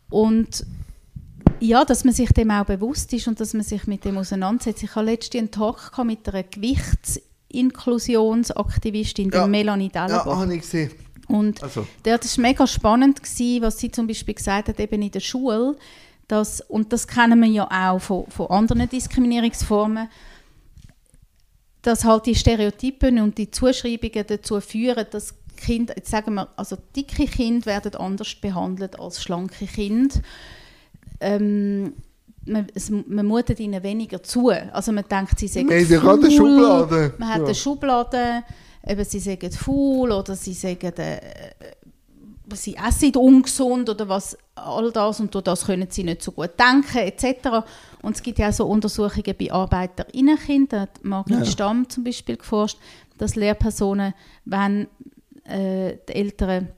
und 0.09 0.65
ja, 1.59 1.83
dass 1.85 2.03
man 2.03 2.13
sich 2.13 2.29
dem 2.29 2.51
auch 2.51 2.65
bewusst 2.65 3.11
ist 3.13 3.27
und 3.27 3.39
dass 3.39 3.53
man 3.53 3.63
sich 3.63 3.87
mit 3.87 4.05
dem 4.05 4.17
auseinandersetzt. 4.17 4.83
Ich 4.83 4.95
hatte 4.95 5.05
letztens 5.05 5.39
einen 5.41 5.51
Talk 5.51 5.91
gehabt 5.91 6.07
mit 6.07 6.27
einer 6.29 6.43
Gewichtsinklusionsaktivistin, 6.43 9.25
Ja. 9.31 9.39
der 9.39 9.47
Melanie 9.47 9.91
Ja, 9.93 10.07
Dellenbach. 10.07 10.37
habe 10.37 10.53
ich 10.55 10.61
gesehen. 10.61 10.91
Und 11.27 11.61
Also. 11.61 11.85
der, 12.05 12.17
das 12.19 12.37
war 12.37 12.41
mega 12.43 12.65
spannend, 12.67 13.21
gewesen, 13.21 13.61
was 13.61 13.77
sie 13.79 13.91
zum 13.91 14.07
Beispiel 14.07 14.33
gesagt 14.35 14.69
hat, 14.69 14.79
eben 14.79 15.01
in 15.01 15.11
der 15.11 15.19
Schule. 15.19 15.75
Dass, 16.27 16.61
und 16.61 16.91
das 16.91 17.07
kennen 17.07 17.39
wir 17.39 17.47
ja 17.49 17.67
auch 17.93 17.99
von, 17.99 18.25
von 18.27 18.47
anderen 18.47 18.89
Diskriminierungsformen, 18.89 20.09
dass 21.81 22.03
halt 22.03 22.25
die 22.25 22.35
Stereotypen 22.35 23.19
und 23.19 23.37
die 23.37 23.49
Zuschreibungen 23.49 24.25
dazu 24.27 24.59
führen, 24.59 25.05
dass 25.09 25.33
Kinder, 25.55 25.93
jetzt 25.95 26.11
sagen 26.11 26.35
wir, 26.35 26.47
also 26.55 26.77
dicke 26.95 27.25
Kinder 27.25 27.65
werden 27.65 27.95
anders 27.95 28.35
behandelt 28.35 28.99
als 28.99 29.21
schlanke 29.23 29.65
Kinder. 29.65 30.15
Ähm, 31.19 31.93
man, 32.45 32.67
es, 32.73 32.89
man 32.89 33.25
mutet 33.25 33.59
ihnen 33.59 33.81
weniger 33.83 34.21
zu. 34.21 34.49
Also 34.49 34.91
man 34.91 35.05
denkt, 35.09 35.39
sie 35.39 35.47
sind 35.47 35.69
haben 35.69 35.89
ja 35.89 35.99
gerade 35.99 36.25
eine 36.25 36.31
Schublade. 36.31 37.13
Man 37.17 37.29
hat 37.29 37.39
Ja. 37.39 37.45
eine 37.45 37.55
Schublade, 37.55 38.43
eben 38.87 39.03
sie 39.03 39.19
sagen 39.19 39.51
faul 39.51 40.11
oder 40.11 40.35
sie 40.35 40.53
sagen, 40.53 40.93
äh, 40.97 41.19
sie 42.55 42.75
essen 42.75 43.15
ungesund 43.15 43.89
oder 43.89 44.07
was, 44.07 44.37
all 44.55 44.91
das 44.91 45.19
und 45.19 45.33
durch 45.35 45.43
das 45.43 45.65
können 45.65 45.87
sie 45.89 46.03
nicht 46.03 46.21
so 46.23 46.31
gut 46.31 46.51
denken 46.59 46.99
etc. 46.99 47.65
Und 48.01 48.15
es 48.15 48.23
gibt 48.23 48.39
ja 48.39 48.49
auch 48.49 48.53
so 48.53 48.65
Untersuchungen 48.67 49.35
bei 49.37 49.51
ArbeiterInnenkindern, 49.51 50.81
hat 50.81 51.03
Margret 51.03 51.39
Ja. 51.39 51.45
Stamm 51.45 51.89
zum 51.89 52.03
Beispiel 52.03 52.37
geforscht, 52.37 52.77
dass 53.17 53.35
Lehrpersonen, 53.35 54.13
wenn 54.45 54.87
äh, 55.43 55.97
die 56.07 56.13
Eltern 56.13 56.69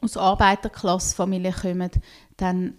aus 0.00 0.16
Arbeiterklassefamilien 0.16 1.54
kommen, 1.54 1.90
dann 2.36 2.74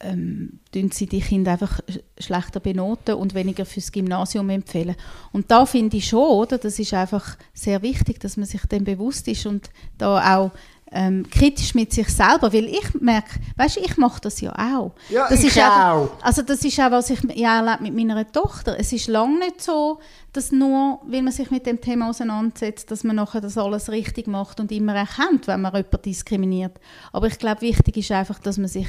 ähm, 0.00 0.60
sie 0.92 1.06
die 1.06 1.20
Kinder 1.20 1.52
einfach 1.52 1.80
sch- 1.82 2.00
schlechter 2.18 2.60
benoten 2.60 3.14
und 3.14 3.34
weniger 3.34 3.64
fürs 3.64 3.92
Gymnasium 3.92 4.50
empfehlen. 4.50 4.96
Und 5.32 5.50
da 5.50 5.66
finde 5.66 5.96
ich 5.96 6.08
schon, 6.08 6.26
oder, 6.26 6.58
das 6.58 6.78
ist 6.78 6.94
einfach 6.94 7.36
sehr 7.52 7.80
wichtig, 7.82 8.20
dass 8.20 8.36
man 8.36 8.46
sich 8.46 8.64
dem 8.66 8.84
bewusst 8.84 9.28
ist 9.28 9.46
und 9.46 9.70
da 9.98 10.36
auch 10.36 10.50
ähm, 10.94 11.28
kritisch 11.28 11.74
mit 11.74 11.92
sich 11.92 12.08
selber, 12.08 12.52
weil 12.52 12.66
ich 12.66 12.94
merke, 13.00 13.40
weißt 13.56 13.76
du, 13.76 13.80
ich 13.80 13.96
mache 13.96 14.20
das 14.20 14.40
ja 14.40 14.52
auch. 14.52 14.92
Ja, 15.10 15.28
das 15.28 15.40
ich 15.40 15.48
ist 15.48 15.58
einfach- 15.58 15.92
auch. 15.92 16.08
Also 16.22 16.42
das 16.42 16.64
ist 16.64 16.78
auch, 16.80 16.90
was 16.92 17.10
ich 17.10 17.18
ja 17.34 17.58
erlebe 17.58 17.82
mit 17.82 17.94
meiner 17.96 18.30
Tochter. 18.30 18.76
Es 18.78 18.92
ist 18.92 19.08
lange 19.08 19.38
nicht 19.40 19.60
so, 19.60 19.98
dass 20.32 20.52
nur, 20.52 21.00
weil 21.06 21.22
man 21.22 21.32
sich 21.32 21.50
mit 21.50 21.66
dem 21.66 21.80
Thema 21.80 22.08
auseinandersetzt, 22.10 22.90
dass 22.90 23.04
man 23.04 23.16
nachher 23.16 23.40
das 23.40 23.58
alles 23.58 23.90
richtig 23.90 24.26
macht 24.28 24.60
und 24.60 24.70
immer 24.72 24.94
erkennt, 24.94 25.46
wenn 25.48 25.60
man 25.60 25.74
jemanden 25.74 26.02
diskriminiert. 26.02 26.78
Aber 27.12 27.26
ich 27.26 27.38
glaube, 27.38 27.60
wichtig 27.62 27.96
ist 27.96 28.10
einfach, 28.12 28.38
dass 28.38 28.56
man 28.58 28.68
sich 28.68 28.88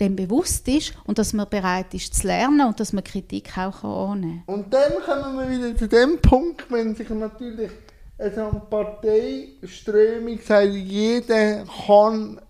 dem 0.00 0.16
bewusst 0.16 0.66
ist 0.66 0.92
und 1.04 1.18
dass 1.18 1.32
man 1.32 1.48
bereit 1.48 1.94
ist 1.94 2.14
zu 2.16 2.26
lernen 2.26 2.66
und 2.66 2.80
dass 2.80 2.92
man 2.92 3.04
Kritik 3.04 3.56
auch 3.56 3.80
kann 3.82 3.90
annehmen 3.90 4.42
kann. 4.44 4.54
Und 4.56 4.74
dann 4.74 4.92
kommen 5.06 5.38
wir 5.38 5.48
wieder 5.56 5.76
zu 5.76 5.86
dem 5.86 6.18
Punkt, 6.20 6.64
wenn 6.68 6.96
sich 6.96 7.08
natürlich 7.10 7.70
also 8.18 8.40
eine 8.42 8.62
Parteiströmung 8.70 10.38
sagt, 10.46 10.72
jeder 10.72 11.64
kann 11.86 12.40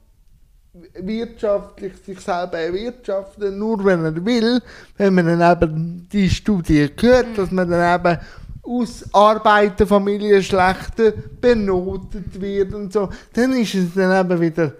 wirtschaftlich 0.94 1.92
sich 2.05 2.20
selber 2.20 2.59
erwirtschaften, 2.59 3.59
nur 3.59 3.85
wenn 3.85 4.05
er 4.05 4.24
will, 4.24 4.61
wenn 4.96 5.14
man 5.14 5.38
dann 5.38 5.62
eben 5.62 6.09
die 6.12 6.29
Studie 6.29 6.90
gehört, 6.94 7.38
dass 7.38 7.50
man 7.50 7.70
dann 7.70 8.00
eben 8.00 8.18
aus 8.62 9.05
Arbeiterfamilien 9.12 10.42
schlechter 10.42 11.12
benotet 11.40 12.40
wird 12.40 12.74
und 12.74 12.92
so, 12.92 13.09
dann 13.33 13.53
ist 13.53 13.74
es 13.74 13.94
dann 13.94 14.24
eben 14.24 14.40
wieder 14.40 14.72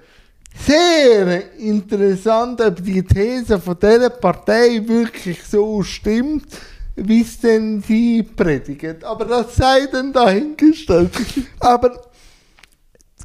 sehr 0.57 1.57
interessant, 1.59 2.61
ob 2.61 2.83
die 2.83 3.03
These 3.03 3.59
von 3.59 3.77
dieser 3.79 4.11
Partei 4.11 4.83
wirklich 4.87 5.43
so 5.45 5.83
stimmt, 5.83 6.47
wie 6.97 7.23
es 7.23 7.41
denn 7.41 7.83
sie 7.83 8.23
predigen. 8.23 9.03
Aber 9.05 9.25
das 9.25 9.57
sei 9.57 9.87
dann 9.87 10.13
dahingestellt. 10.13 11.11
Aber, 11.61 12.01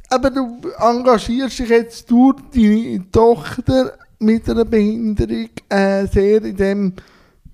aber 0.08 0.30
du 0.30 0.60
engagierst 0.78 1.60
dich 1.60 1.68
jetzt 1.68 2.10
durch 2.10 2.36
deine 2.52 3.08
Tochter 3.12 3.96
mit 4.18 4.48
einer 4.48 4.64
Behinderung 4.64 5.48
äh, 5.68 6.06
sehr 6.06 6.42
in 6.44 6.56
dem 6.56 6.94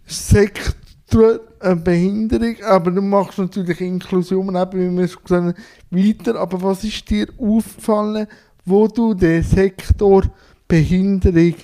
Sektor 0.07 1.41
äh, 1.61 1.75
Behinderung, 1.75 2.57
aber 2.65 2.91
du 2.91 3.03
machst 3.03 3.39
natürlich 3.39 3.81
Inklusion, 3.81 4.57
eben, 4.57 4.73
wie 4.73 4.99
wir 4.99 5.09
schon 5.09 5.23
gesagt 5.23 5.45
haben, 5.45 5.55
weiter. 5.91 6.37
Aber 6.37 6.63
was 6.63 6.85
ist 6.85 7.09
dir 7.11 7.29
aufgefallen, 7.39 8.27
wo 8.65 8.89
du 8.89 9.15
den 9.15 9.43
Sektor 9.43 10.25
Behinderung 10.67 11.55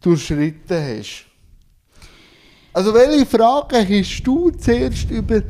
durchschritten 0.00 0.98
hast? 0.98 1.26
Also 2.74 2.92
welche 2.92 3.24
Fragen 3.24 3.88
hast 3.88 4.22
du 4.24 4.50
zuerst 4.50 5.08
über 5.08 5.42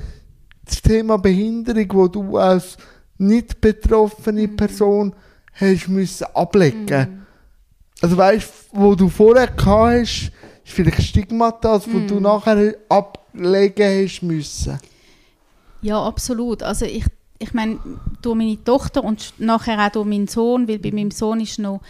das 0.62 0.82
Thema 0.82 1.16
Behinderung, 1.16 1.86
wo 1.94 2.06
du 2.06 2.36
als 2.36 2.76
nicht 3.16 3.62
betroffene 3.62 4.46
Person 4.46 5.14
hast 5.54 5.88
müssen 5.88 6.26
ablegen? 6.34 7.26
Also 8.02 8.16
weißt, 8.18 8.52
wo 8.72 8.94
du 8.94 9.08
vorher 9.08 9.46
gehabt 9.46 10.00
hast, 10.00 10.32
ist 10.64 10.72
vielleicht 10.74 11.02
Stigmata, 11.02 11.80
wo 11.86 12.00
du 12.06 12.20
nachher 12.20 12.74
ablegen 12.90 14.04
hast 14.04 14.22
müssen. 14.22 14.78
Ja, 15.80 16.02
absolut. 16.02 16.62
Also 16.62 16.84
ich, 16.84 17.06
ich 17.38 17.54
meine, 17.54 17.78
durch 18.20 18.36
meine 18.36 18.62
Tochter 18.62 19.02
und 19.02 19.32
nachher 19.38 19.78
auch 19.78 19.92
durch 19.92 20.06
meinen 20.06 20.28
Sohn, 20.28 20.68
weil 20.68 20.78
bei 20.78 20.90
meinem 20.90 21.10
Sohn 21.10 21.40
ist 21.40 21.58
noch 21.58 21.80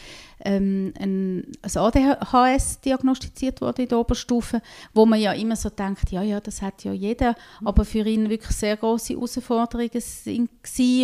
ähm, 0.45 0.93
ein, 0.99 1.53
ein 1.63 1.77
ADHS 1.77 2.81
diagnostiziert 2.81 3.61
worden 3.61 3.83
in 3.83 3.89
der 3.89 3.99
Oberstufe, 3.99 4.61
wo 4.93 5.07
man 5.07 5.21
ja 5.21 5.33
immer 5.33 5.57
so 5.57 5.71
denkt, 5.71 6.11
ja, 6.11 6.23
ja, 6.23 6.41
das 6.41 6.63
hat 6.63 6.85
ja 6.85 6.93
jeder, 6.93 7.35
aber 7.65 7.85
für 7.85 8.07
ihn 8.07 8.29
wirklich 8.29 8.57
sehr 8.57 8.77
große 8.77 9.15
Herausforderungen 9.15 9.91
sind 10.01 10.51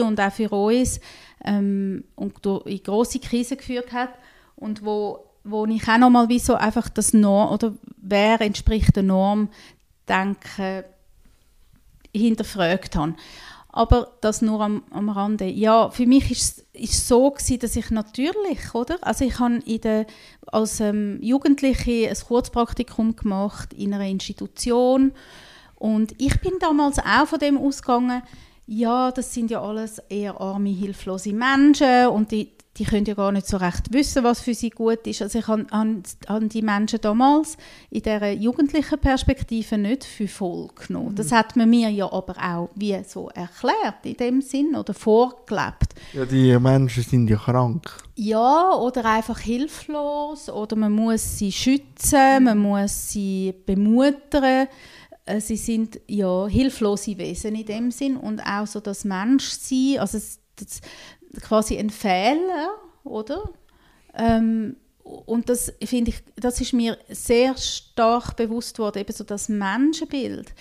und 0.03 0.21
auch 0.21 0.33
für 0.33 0.51
uns 0.51 1.01
ähm, 1.45 2.05
und 2.17 2.45
in 2.67 2.83
große 2.83 3.19
Krisen 3.19 3.57
geführt 3.57 3.93
hat 3.93 4.11
und 4.57 4.85
wo, 4.85 5.25
wo 5.43 5.65
ich 5.67 5.89
auch 5.89 5.99
nochmal 5.99 6.29
wie 6.29 6.39
so 6.39 6.55
einfach 6.55 6.89
das 6.89 7.13
Norm, 7.13 7.53
oder 7.53 7.75
wer 7.97 8.41
entspricht 8.41 8.95
der 8.95 9.03
Norm, 9.03 9.49
denke, 10.09 10.85
hinterfragt 12.13 12.97
habe. 12.97 13.15
Aber 13.73 14.13
das 14.21 14.43
nur 14.43 14.61
am, 14.61 14.83
am 14.91 15.09
Rande. 15.09 15.47
Ja, 15.47 15.91
für 15.91 16.07
mich 16.07 16.31
ist 16.31 16.67
es 16.73 17.07
so 17.07 17.31
gewesen, 17.31 17.61
dass 17.61 17.77
ich 17.77 17.91
natürlich, 17.91 18.75
oder? 18.75 18.99
Also 19.03 19.25
ich 19.25 19.39
habe 19.39 20.07
als 20.47 20.81
ähm, 20.81 21.19
Jugendliche 21.23 22.09
ein 22.09 22.17
Kurzpraktikum 22.17 23.15
gemacht 23.15 23.73
in 23.73 23.95
einer 23.95 24.09
Institution 24.09 25.13
und 25.77 26.15
ich 26.19 26.39
bin 26.41 26.53
damals 26.61 26.99
auch 26.99 27.27
von 27.27 27.39
dem 27.39 27.57
ausgegangen, 27.57 28.23
ja, 28.67 29.11
das 29.11 29.33
sind 29.33 29.51
ja 29.51 29.63
alles 29.63 29.99
eher 30.11 30.41
arme, 30.41 30.69
hilflose 30.69 31.33
Menschen 31.33 32.07
und 32.09 32.31
die, 32.31 32.53
die 32.81 32.87
können 32.87 33.05
ja 33.05 33.13
gar 33.13 33.31
nicht 33.31 33.47
so 33.47 33.59
recht 33.59 33.93
wissen, 33.93 34.25
was 34.25 34.41
für 34.41 34.55
sie 34.55 34.71
gut 34.71 35.07
ist. 35.07 35.21
Also 35.21 35.39
ich 35.41 35.49
habe, 35.49 35.67
habe 35.71 36.47
die 36.47 36.63
Menschen 36.63 36.99
damals 37.03 37.59
in 37.91 38.01
dieser 38.01 38.31
jugendlichen 38.31 38.99
Perspektive 38.99 39.77
nicht 39.77 40.03
für 40.03 40.27
voll 40.27 40.69
genommen. 40.87 41.15
Das 41.15 41.31
hat 41.31 41.57
man 41.57 41.69
mir 41.69 41.91
ja 41.91 42.11
aber 42.11 42.35
auch 42.43 42.71
wie 42.75 42.99
so 43.07 43.29
erklärt 43.29 44.05
in 44.05 44.17
dem 44.17 44.41
Sinn 44.41 44.75
oder 44.75 44.95
vorgelebt. 44.95 45.95
Ja, 46.15 46.25
die 46.25 46.59
Menschen 46.59 47.03
sind 47.03 47.29
ja 47.29 47.37
krank. 47.37 47.93
Ja, 48.15 48.73
oder 48.73 49.05
einfach 49.05 49.41
hilflos 49.41 50.49
oder 50.49 50.75
man 50.75 50.93
muss 50.93 51.37
sie 51.37 51.53
schützen, 51.53 52.45
man 52.45 52.57
muss 52.57 53.11
sie 53.11 53.55
bemuttern 53.67 54.69
äh, 55.27 55.39
sie 55.39 55.59
sind 55.59 56.01
ja 56.07 56.47
hilflose 56.47 57.19
Wesen 57.19 57.57
in 57.57 57.67
dem 57.67 57.91
Sinn 57.91 58.17
und 58.17 58.41
auch 58.41 58.67
so 58.67 58.81
das 58.81 59.05
Menschsein, 59.05 59.99
also 59.99 60.17
das, 60.17 60.39
das, 60.57 60.81
quasi 61.41 61.79
ein 61.79 61.91
Fehler, 61.91 62.71
oder? 63.05 63.51
Ähm, 64.15 64.77
und 65.03 65.49
das 65.49 65.73
finde 65.85 66.11
ich, 66.11 66.23
das 66.37 66.61
ist 66.61 66.73
mir 66.73 66.97
sehr 67.09 67.57
stark 67.57 68.37
bewusst 68.37 68.79
worden, 68.79 68.99
eben 69.01 69.13
so 69.13 69.25
das 69.25 69.49
Menschenbild 69.49 70.55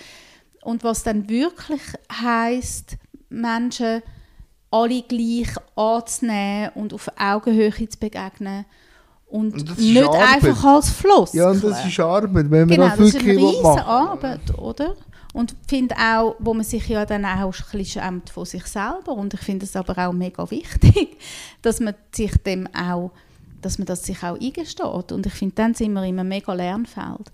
und 0.61 0.83
was 0.83 1.03
dann 1.03 1.29
wirklich 1.29 1.81
heißt, 2.11 2.97
Menschen 3.29 4.01
alle 4.71 5.01
gleich 5.03 5.49
anzunehmen 5.75 6.71
und 6.75 6.93
auf 6.93 7.09
Augenhöhe 7.17 7.89
zu 7.89 7.99
begegnen 7.99 8.65
und, 9.27 9.53
und 9.53 9.79
nicht 9.79 10.09
einfach 10.09 10.63
als 10.63 10.89
Fluss. 10.89 11.33
Ja, 11.33 11.51
und 11.51 11.63
das 11.63 11.85
ist 11.85 11.99
Arbeit, 11.99 12.49
wenn 12.49 12.49
man 12.49 12.67
genau, 12.67 12.89
das 12.89 12.99
wirklich 12.99 13.35
das 13.35 13.43
ist 13.45 13.59
eine 13.59 13.61
machen 13.61 13.81
Arbeit, 13.81 14.57
oder? 14.57 14.95
Und 15.33 15.55
finde 15.67 15.95
auch, 15.95 16.35
wo 16.39 16.53
man 16.53 16.63
sich 16.63 16.87
ja 16.87 17.05
dann 17.05 17.23
auch 17.23 17.53
ein 17.53 17.65
bisschen 17.71 17.85
schämt 17.85 18.29
von 18.31 18.45
sich 18.45 18.65
selber 18.65 19.11
und 19.11 19.33
ich 19.33 19.41
finde 19.41 19.65
es 19.65 19.75
aber 19.75 20.07
auch 20.07 20.13
mega 20.13 20.49
wichtig, 20.49 21.17
dass 21.61 21.79
man 21.79 21.93
sich 22.11 22.35
dem 22.37 22.67
auch, 22.75 23.11
dass 23.61 23.77
man 23.77 23.85
das 23.85 24.03
sich 24.03 24.23
auch 24.23 24.39
eingesteht 24.39 25.11
und 25.11 25.25
ich 25.25 25.33
finde, 25.33 25.55
dann 25.55 25.73
sind 25.75 25.93
wir 25.93 26.03
in 26.03 26.19
einem 26.19 26.29
mega 26.29 26.53
Lernfeld. 26.53 27.31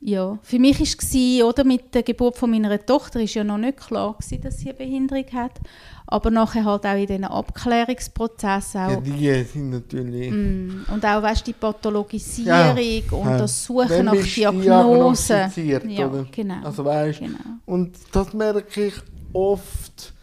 Ja, 0.00 0.38
für 0.42 0.60
mich 0.60 0.78
war 0.78 0.86
es, 0.86 1.42
oder, 1.42 1.64
mit 1.64 1.92
der 1.92 2.04
Geburt 2.04 2.36
von 2.36 2.50
meiner 2.50 2.84
Tochter 2.84 3.20
ist 3.20 3.34
ja 3.34 3.42
noch 3.42 3.58
nicht 3.58 3.78
klar 3.78 4.14
gewesen, 4.14 4.40
dass 4.42 4.58
sie 4.58 4.68
eine 4.68 4.78
Behinderung 4.78 5.24
hat. 5.32 5.58
Aber 6.06 6.30
nachher 6.30 6.64
halt 6.64 6.86
auch 6.86 6.94
in 6.94 7.06
diesen 7.06 7.24
Abklärungsprozessen. 7.24 8.80
Auch, 8.80 9.02
ja, 9.04 9.38
die 9.38 9.42
sind 9.42 9.70
natürlich... 9.70 10.30
Mm, 10.30 10.84
und 10.92 11.04
auch, 11.04 11.22
weißt 11.22 11.46
die 11.48 11.52
Pathologisierung 11.52 12.46
ja, 12.46 12.72
und 13.10 13.28
ja. 13.28 13.38
das 13.38 13.64
Suchen 13.64 14.04
nach 14.04 14.14
Diagnosen. 14.14 15.52
Ja, 15.56 16.08
oder? 16.08 16.26
genau. 16.30 16.64
Also 16.64 16.84
weißt, 16.84 17.18
genau. 17.18 17.38
Und 17.66 17.96
das 18.12 18.32
merke 18.32 18.86
ich 18.86 18.94
oft. 19.32 20.14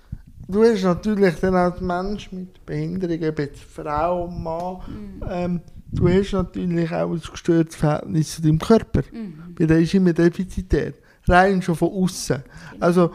Du 0.48 0.64
hast 0.64 0.84
natürlich 0.84 1.36
dann 1.42 1.56
als 1.56 1.82
Mensch 1.82 2.32
mit 2.32 2.66
Behinderung, 2.66 3.30
ob 3.30 3.40
jetzt 3.40 3.62
Frau, 3.62 4.28
Mann, 4.28 4.78
mm. 4.88 5.24
ähm, 5.30 5.62
du 5.96 6.10
hast 6.10 6.34
natürlich 6.34 6.92
auch 6.92 7.12
ein 7.12 7.22
gestörtes 7.22 7.76
Verhältnis 7.76 8.36
zu 8.36 8.42
deinem 8.42 8.60
Körper. 8.60 9.04
Mhm. 9.12 9.56
Weil 9.58 9.68
der 9.68 9.80
ist 9.80 9.94
immer 9.94 10.14
defizitär. 10.14 10.94
Rein 11.28 11.62
schon 11.62 11.76
von 11.76 11.90
außen. 11.90 12.44
Also, 12.80 13.12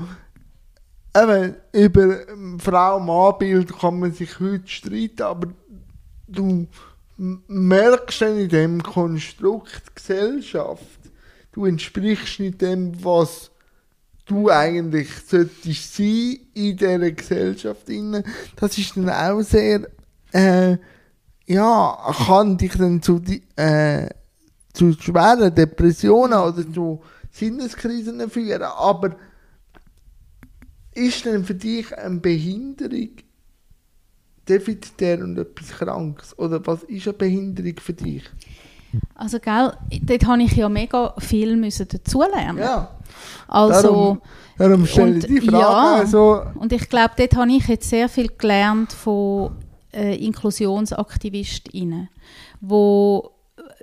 eben, 1.17 1.55
über 1.73 2.19
Frau-Mann-Bild 2.59 3.79
kann 3.79 4.01
man 4.01 4.13
sich 4.13 4.41
heute 4.41 4.67
streiten, 4.67 5.23
aber 5.23 5.49
du 6.27 6.67
merkst 7.17 8.23
dann 8.23 8.39
in 8.39 8.49
dem 8.49 8.83
Konstrukt 8.83 9.95
Gesellschaft, 9.95 10.83
du 11.53 11.67
entsprichst 11.67 12.41
nicht 12.41 12.63
dem, 12.63 13.05
was 13.05 13.51
du 14.27 14.51
eigentlich 14.51 15.09
solltest 15.27 15.97
sein 15.97 16.39
in 16.55 16.77
dieser 16.77 17.11
Gesellschaft. 17.11 17.87
Das 18.57 18.79
ist 18.79 18.97
dann 18.97 19.11
auch 19.11 19.43
sehr 19.43 19.89
äh, 20.33 20.79
ja, 21.51 21.99
kann 22.27 22.57
dich 22.57 22.77
dann 22.77 23.03
zu, 23.03 23.21
äh, 23.57 24.09
zu 24.73 24.93
schweren 24.93 25.53
Depressionen 25.53 26.39
oder 26.39 26.73
zu 26.73 27.03
Sinneskrisen 27.33 28.31
führen. 28.31 28.63
Aber 28.63 29.17
ist 30.95 31.25
denn 31.25 31.45
für 31.45 31.57
dich 31.57 31.97
eine 31.99 32.21
Behinderung 32.21 33.11
defizitär 34.49 35.25
und 35.25 35.39
etwas 35.39 35.71
Krankes? 35.71 36.39
Oder 36.39 36.65
was 36.65 36.85
ist 36.85 37.09
eine 37.09 37.15
Behinderung 37.15 37.75
für 37.81 37.95
dich? 37.95 38.23
Also, 39.17 39.41
gell, 39.41 39.73
dort 40.03 40.27
habe 40.27 40.43
ich 40.43 40.53
ja 40.53 40.69
mega 40.69 41.15
viel 41.19 41.57
müssen 41.57 41.89
dazulernen. 41.89 42.59
Ja. 42.59 42.97
Also, 43.49 43.83
darum, 43.83 44.23
darum 44.57 44.87
stelle 44.87 45.19
ich 45.19 45.27
die 45.27 45.41
Frage. 45.41 45.59
Ja, 45.59 45.95
also, 45.95 46.43
und 46.55 46.73
ich 46.73 46.89
glaube, 46.89 47.15
dort 47.17 47.35
habe 47.35 47.51
ich 47.51 47.67
jetzt 47.67 47.89
sehr 47.89 48.09
viel 48.09 48.29
gelernt 48.29 48.93
von 48.93 49.57
äh, 49.93 50.17
InklusionsaktivistInnen, 50.17 52.09
wo 52.61 53.33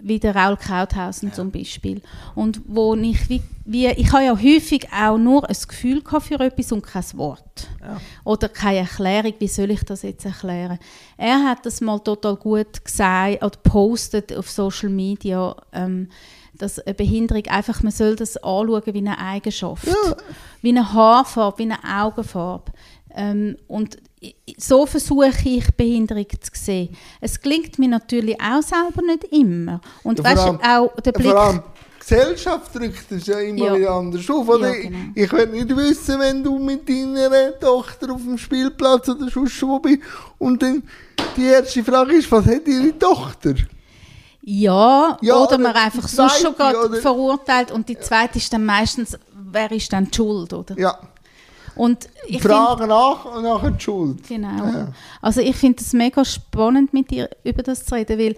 wie 0.02 0.20
der 0.20 0.36
Raul 0.36 0.58
Krauthausen 0.58 1.30
ja. 1.30 1.36
zum 1.36 1.52
Beispiel. 1.52 2.02
Und 2.36 2.62
wo 2.68 2.96
ich 2.96 3.30
wie, 3.30 3.42
wie, 3.66 3.88
ich 3.88 4.12
habe 4.12 4.26
ja 4.26 4.36
häufig 4.36 4.88
auch 4.94 5.18
nur 5.18 5.48
ein 5.48 5.56
Gefühl 5.68 6.02
für 6.20 6.40
etwas 6.40 6.72
und 6.72 6.84
kein 6.84 7.04
Wort. 7.16 7.68
Ja. 7.82 8.00
Oder 8.24 8.50
keine 8.50 8.80
Erklärung, 8.80 9.34
wie 9.40 9.48
soll 9.48 9.72
ich 9.72 9.84
das 9.84 10.04
jetzt 10.04 10.26
erklären. 10.26 10.80
Er 11.18 11.44
hat 11.44 11.66
das 11.66 11.82
mal 11.82 12.00
total 12.00 12.36
gut 12.36 12.84
gesagt 12.84 13.44
oder 13.44 13.58
postet 13.64 14.36
auf 14.36 14.50
Social 14.50 14.90
Media, 14.90 15.56
ähm, 15.74 16.10
dass 16.54 16.80
eine 16.80 16.96
Behinderung 16.96 17.46
einfach, 17.48 17.84
man 17.84 17.92
soll 17.92 18.16
das 18.16 18.38
anschauen 18.38 18.82
wie 18.86 18.98
eine 18.98 19.18
Eigenschaft. 19.18 19.86
Ja. 19.86 20.16
Wie 20.62 20.70
eine 20.70 20.92
Haarfarbe, 20.92 21.60
wie 21.60 21.72
eine 21.72 22.04
Augenfarbe. 22.04 22.72
Ähm, 23.18 23.58
und 23.68 23.98
so 24.58 24.86
versuche 24.86 25.32
ich 25.44 25.68
Behinderung 25.76 26.28
zu 26.30 26.52
sehen. 26.54 26.96
Es 27.20 27.42
gelingt 27.42 27.78
mir 27.80 27.90
natürlich 27.90 28.38
auch 28.40 28.62
selber 28.62 29.02
nicht 29.06 29.26
immer. 29.26 29.82
Und 30.04 30.20
ja, 30.20 30.26
weißt, 30.26 30.48
auch 30.64 31.02
der 31.02 31.12
Blick... 31.12 31.32
Vor 31.32 31.40
allem 31.40 31.64
die 31.66 32.00
Gesellschaft 32.00 32.74
drückt 32.74 33.12
es 33.12 33.28
ja 33.28 33.40
immer 33.40 33.66
ja. 33.66 33.76
wieder 33.76 33.92
anders 33.92 34.30
auf. 34.30 34.48
Oder? 34.48 34.70
Ja, 34.70 34.82
genau. 34.82 34.98
Ich 35.14 35.32
will 35.32 35.48
nicht 35.48 35.76
wissen, 35.76 36.20
wenn 36.20 36.44
du 36.44 36.58
mit 36.58 36.88
deiner 36.88 37.60
Tochter 37.60 38.14
auf 38.14 38.22
dem 38.22 38.38
Spielplatz 38.38 39.10
oder 39.10 39.30
sonst 39.30 39.62
wo 39.62 39.80
bist 39.80 40.00
und 40.38 40.62
dann 40.62 40.84
die 41.36 41.46
erste 41.46 41.84
Frage 41.84 42.16
ist, 42.16 42.32
was 42.32 42.46
hat 42.46 42.68
ihre 42.68 42.98
Tochter? 42.98 43.56
Ja, 44.42 45.18
ja 45.22 45.36
oder, 45.36 45.56
oder 45.56 45.58
man 45.58 45.74
einfach 45.74 46.08
so 46.08 46.30
schon 46.30 46.56
gerade 46.56 47.02
verurteilt 47.02 47.72
und 47.72 47.90
die 47.90 48.00
zweite 48.00 48.38
ist 48.38 48.54
dann 48.54 48.66
meistens, 48.66 49.18
wer 49.34 49.70
ist 49.72 49.92
dann 49.92 50.06
die 50.06 50.16
Schuld, 50.16 50.54
oder? 50.54 50.80
Ja. 50.80 50.98
Und 51.78 52.10
ich 52.28 52.42
Frage 52.42 52.80
find, 52.80 52.90
nach 52.90 53.26
und 53.26 53.44
nachher 53.44 53.72
die 53.72 53.84
Schuld. 53.84 54.28
Genau. 54.28 54.66
Ja. 54.66 54.94
Also 55.22 55.42
ich 55.42 55.56
finde 55.56 55.82
es 55.82 55.94
mega 55.94 56.26
spannend, 56.26 56.94
mit 56.94 57.12
dir 57.12 57.30
über 57.44 57.64
das 57.64 57.86
zu 57.86 57.96
reden, 57.96 58.20
weil 58.20 58.36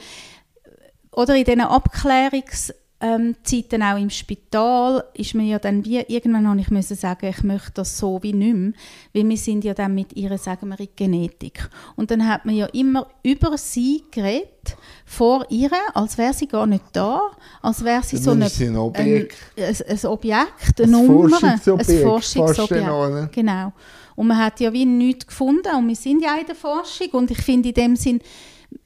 oder 1.11 1.35
in 1.35 1.43
diesen 1.43 1.61
Abklärungs- 1.61 2.73
ähm, 3.01 3.35
auch 3.81 3.97
im 3.97 4.09
Spital 4.09 5.03
ist 5.13 5.33
mir 5.33 5.45
ja 5.45 5.59
dann 5.59 5.85
wie, 5.85 5.99
irgendwann 6.07 6.47
habe 6.47 6.59
ich 6.59 6.69
müssen 6.69 6.97
sagen, 6.97 7.27
ich 7.27 7.43
möchte 7.43 7.71
das 7.75 7.97
so 7.97 8.21
wie 8.23 8.33
nicht 8.33 8.55
mehr, 8.55 8.73
weil 9.13 9.29
wir 9.29 9.37
sind 9.37 9.63
ja 9.63 9.73
dann 9.73 9.95
mit 9.95 10.13
ihrer, 10.17 10.37
sagen 10.37 10.67
wir, 10.69 10.87
Genetik. 10.95 11.69
Und 11.95 12.11
dann 12.11 12.27
hat 12.27 12.45
man 12.45 12.55
ja 12.55 12.65
immer 12.67 13.07
über 13.23 13.57
sie 13.57 14.03
geredet, 14.11 14.75
vor 15.09 15.43
ihr, 15.49 15.71
als 15.95 16.19
wäre 16.19 16.33
sie 16.33 16.47
gar 16.47 16.67
nicht 16.67 16.83
da, 16.93 17.19
als 17.63 17.83
wäre 17.83 18.03
sie 18.03 18.17
so 18.17 18.31
eine, 18.31 18.45
ein 18.45 18.77
Objekt, 18.77 19.35
ein, 19.57 19.63
ein, 19.63 19.75
ein 19.89 20.05
Objekt, 20.05 20.79
eine 20.79 20.85
ein 20.85 20.91
Nummer, 20.91 21.29
Forschungsobjekt, 21.29 21.89
ein 21.89 22.01
Forschungsobjekt. 22.03 23.31
Genau. 23.31 23.73
Und 24.15 24.27
man 24.27 24.37
hat 24.37 24.59
ja 24.59 24.71
wie 24.71 24.85
nichts 24.85 25.25
gefunden 25.25 25.75
und 25.75 25.87
wir 25.87 25.95
sind 25.95 26.21
ja 26.21 26.35
in 26.39 26.45
der 26.45 26.53
Forschung 26.53 27.07
und 27.13 27.31
ich 27.31 27.41
finde 27.41 27.69
in 27.69 27.73
dem 27.73 27.95
Sinn, 27.95 28.21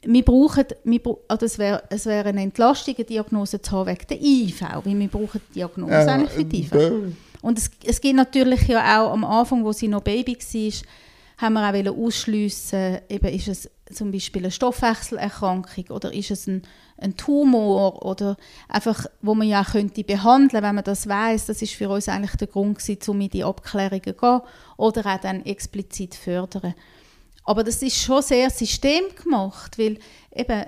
wir 0.00 0.24
brauchen, 0.24 0.64
wir, 0.84 1.00
also 1.28 1.44
es 1.44 1.58
wäre 1.58 1.82
es 1.90 2.06
wär 2.06 2.24
eine 2.24 2.40
Entlastung, 2.40 2.94
eine 2.96 3.04
Diagnose 3.04 3.60
zu 3.60 3.72
haben 3.72 3.90
wegen 3.90 4.06
der 4.08 4.22
IV, 4.22 4.62
weil 4.82 4.98
wir 4.98 5.08
brauchen 5.08 5.42
die 5.50 5.54
Diagnose 5.54 5.92
äh, 5.92 6.08
eigentlich 6.08 6.30
für 6.30 6.44
die 6.44 6.60
IV. 6.62 6.72
Äh, 6.72 6.90
und 7.42 7.58
es, 7.58 7.70
es 7.84 8.00
gibt 8.00 8.16
natürlich 8.16 8.66
ja 8.66 9.02
auch 9.02 9.12
am 9.12 9.24
Anfang, 9.24 9.62
wo 9.62 9.72
sie 9.72 9.88
noch 9.88 10.00
Baby 10.00 10.38
war, 10.38 10.72
haben 11.36 11.54
wir 11.54 11.92
auch 11.92 11.96
ausschliessen, 11.96 12.98
eben 13.08 13.28
ist 13.28 13.48
es 13.48 13.70
zum 13.92 14.12
Beispiel 14.12 14.42
eine 14.42 14.50
Stoffwechselerkrankung 14.50 15.86
oder 15.90 16.12
ist 16.12 16.30
es 16.30 16.46
ein, 16.46 16.62
ein 16.96 17.16
Tumor 17.16 18.04
oder 18.04 18.36
einfach, 18.68 19.06
wo 19.20 19.34
man 19.34 19.48
ja 19.48 19.62
auch 19.62 19.72
könnte 19.72 20.04
behandeln, 20.04 20.62
wenn 20.62 20.74
man 20.74 20.84
das 20.84 21.08
weiß. 21.08 21.46
Das 21.46 21.60
ist 21.60 21.74
für 21.74 21.88
uns 21.88 22.08
eigentlich 22.08 22.36
der 22.36 22.48
Grund 22.48 22.78
gewesen, 22.78 23.10
um 23.10 23.20
in 23.20 23.30
die 23.30 23.44
Abklärungen 23.44 24.02
zu 24.02 24.14
gehen 24.14 24.40
oder 24.76 25.06
auch 25.06 25.20
dann 25.20 25.44
explizit 25.44 26.14
fördern. 26.14 26.74
Aber 27.44 27.62
das 27.62 27.82
ist 27.82 28.00
schon 28.00 28.22
sehr 28.22 28.48
systemgemacht, 28.48 29.78
weil 29.78 29.98
eben 30.34 30.64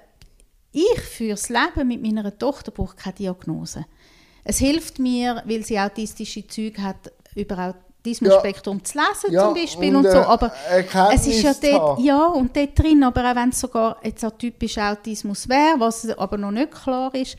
ich 0.73 1.01
fürs 1.01 1.49
Leben 1.49 1.89
mit 1.89 2.03
meiner 2.03 2.37
Tochter 2.37 2.71
brauche 2.71 2.97
keine 2.97 3.15
Diagnose. 3.15 3.87
Es 4.45 4.59
hilft 4.59 4.99
mir, 4.99 5.43
weil 5.47 5.65
sie 5.65 5.79
autistische 5.79 6.47
Züge 6.47 6.83
hat, 6.83 7.11
überhaupt 7.35 7.86
Autismus-Spektrum 8.07 8.85
zu 8.85 8.99
lesen 8.99 9.33
Ja, 9.35 9.45
zum 9.45 9.55
Beispiel 9.55 9.97
und, 9.97 10.05
und, 10.07 10.13
so, 10.13 10.19
äh, 10.19 10.23
aber 10.23 10.53
es 11.15 11.27
ist 11.27 11.43
ja 11.43 11.53
dort, 11.61 12.01
ja, 12.01 12.27
und 12.27 12.57
dort 12.57 12.79
drin, 12.79 13.03
aber 13.03 13.31
auch 13.31 13.37
wenn 13.37 13.49
es 13.51 13.61
sogar 13.61 13.97
jetzt 14.03 14.25
auch 14.25 14.33
typisch 14.39 14.79
Autismus 14.79 15.49
wäre, 15.49 15.79
was 15.79 16.09
aber 16.11 16.37
noch 16.39 16.51
nicht 16.53 16.71
klar 16.73 17.15
ist, 17.15 17.37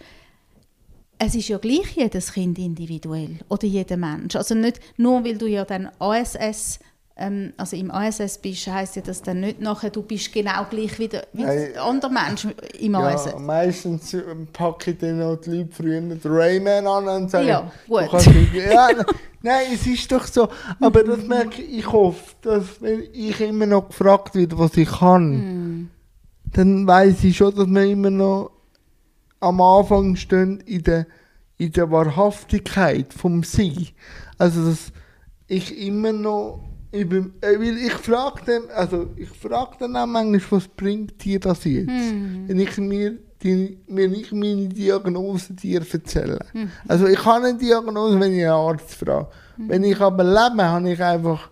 es 1.19 1.33
ist 1.35 1.47
ja 1.47 1.57
gleich 1.57 1.95
jedes 1.95 2.31
Kind 2.31 2.59
individuell 2.59 3.37
oder 3.49 3.65
jeder 3.65 3.97
Mensch. 3.97 4.35
Also 4.35 4.53
nicht 4.53 4.79
nur, 4.97 5.23
weil 5.25 5.37
du 5.37 5.47
ja 5.47 5.65
dann 5.65 5.89
ASS, 5.97 6.79
ähm, 7.15 7.53
also 7.57 7.75
im 7.75 7.89
ASS 7.89 8.37
bist, 8.37 8.67
heisst 8.67 8.97
ja 8.97 9.01
das 9.01 9.23
dann 9.23 9.39
nicht 9.39 9.59
nachher, 9.59 9.89
du 9.89 10.03
bist 10.03 10.31
genau 10.31 10.65
gleich 10.69 10.99
wie 10.99 11.07
der, 11.07 11.25
wie 11.33 11.41
Nein. 11.41 11.69
der 11.73 11.83
andere 11.83 12.11
Mensch 12.11 12.47
im 12.79 12.93
ASS. 12.93 13.31
Ja, 13.31 13.39
meistens 13.39 14.13
äh, 14.13 14.21
packe 14.53 14.91
ich 14.91 14.99
dann 14.99 15.19
auch 15.23 15.37
die 15.37 15.49
Leute 15.57 15.69
früher 15.73 15.99
den 16.01 16.21
Rayman 16.23 16.85
an 16.85 17.07
und 17.07 17.31
sage, 17.31 17.47
Ja, 17.47 17.71
gut. 17.87 18.01
du 18.03 18.07
kannst 18.09 18.27
nicht- 18.27 18.53
ja, 18.53 18.89
nein, 19.47 19.67
es 19.73 19.87
ist 19.87 20.11
doch 20.11 20.25
so. 20.27 20.47
Aber 20.79 21.03
das 21.03 21.25
merke 21.25 21.61
ich, 21.61 21.79
ich 21.79 21.91
hoffe, 21.91 22.35
dass 22.41 22.81
wenn 22.81 23.03
ich 23.13 23.39
immer 23.41 23.65
noch 23.65 23.87
gefragt 23.89 24.35
werde, 24.35 24.57
was 24.59 24.75
ich 24.77 24.89
kann, 24.89 25.29
Mhm. 25.29 25.89
dann 26.53 26.87
weiß 26.87 27.23
ich 27.23 27.35
schon, 27.37 27.55
dass 27.55 27.67
wir 27.67 27.83
immer 27.85 28.09
noch 28.09 28.51
am 29.39 29.61
Anfang 29.61 30.15
stehen 30.15 30.59
in 30.65 30.83
der, 30.83 31.07
in 31.57 31.71
der 31.71 31.89
Wahrhaftigkeit 31.91 33.13
vom 33.13 33.43
Sein. 33.43 33.87
Also, 34.37 34.65
dass 34.65 34.91
ich 35.47 35.77
immer 35.85 36.11
noch 36.13 36.63
über, 36.91 37.17
äh, 37.41 37.59
weil 37.59 37.77
ich 37.77 37.93
frage 37.93 38.41
dann, 38.45 38.61
also 38.75 39.09
ich 39.17 39.29
frage 39.29 39.75
dann 39.79 39.95
auch 39.95 40.05
manchmal, 40.07 40.41
was 40.61 40.67
bringt 40.67 41.23
dir 41.23 41.39
das 41.39 41.63
jetzt? 41.65 41.87
Wenn 42.47 42.59
ich 42.59 42.77
mir, 42.77 43.17
die, 43.43 43.77
wenn 43.87 44.13
ich 44.13 44.31
meine 44.31 44.67
Diagnose 44.67 45.53
dir 45.53 45.81
erzähle. 45.91 46.39
Also 46.87 47.07
ich 47.07 47.23
habe 47.23 47.47
eine 47.47 47.57
Diagnose, 47.57 48.19
wenn 48.19 48.33
ich 48.33 48.43
einen 48.43 48.51
Arzt 48.51 48.95
frage. 48.95 49.27
Wenn 49.57 49.83
ich 49.83 49.99
aber 49.99 50.23
lebe, 50.23 50.63
habe 50.63 50.91
ich 50.91 51.01
einfach 51.01 51.49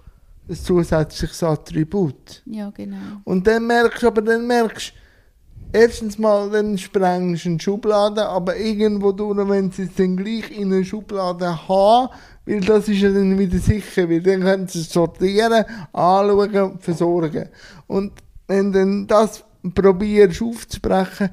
ein 0.48 0.56
zusätzliches 0.56 1.42
Attribut. 1.44 2.44
Ja, 2.46 2.70
genau. 2.70 2.98
Und 3.24 3.48
dann 3.48 3.66
merkst 3.66 4.04
du, 4.04 4.08
aber 4.08 4.22
dann 4.22 4.46
merkst 4.46 4.90
du, 4.92 5.78
erstens 5.78 6.18
mal, 6.18 6.50
dann 6.50 6.78
sprengst 6.78 7.46
du 7.46 7.50
eine 7.50 7.60
Schublade, 7.60 8.28
aber 8.28 8.56
irgendwo 8.56 9.12
durch, 9.12 9.38
wenn 9.50 9.72
sie 9.72 9.84
es 9.84 9.96
dann 9.96 10.18
gleich 10.18 10.52
in 10.52 10.72
eine 10.72 10.86
Schublade 10.86 11.68
haben, 11.68 12.10
weil 12.46 12.62
das 12.62 12.88
ist 12.88 13.02
ja 13.02 13.10
dann 13.10 13.38
wieder 13.38 13.58
sicher, 13.58 14.10
weil 14.10 14.22
dann 14.22 14.42
können 14.42 14.68
sie 14.68 14.82
es 14.82 14.92
sortieren, 14.92 15.66
anschauen, 15.92 16.80
versorgen. 16.80 17.50
Und 17.88 18.14
wenn 18.48 18.72
du 18.72 18.80
dann 18.80 19.08
das 19.08 19.44
probierst 19.74 20.42
aufzubrechen, 20.44 21.30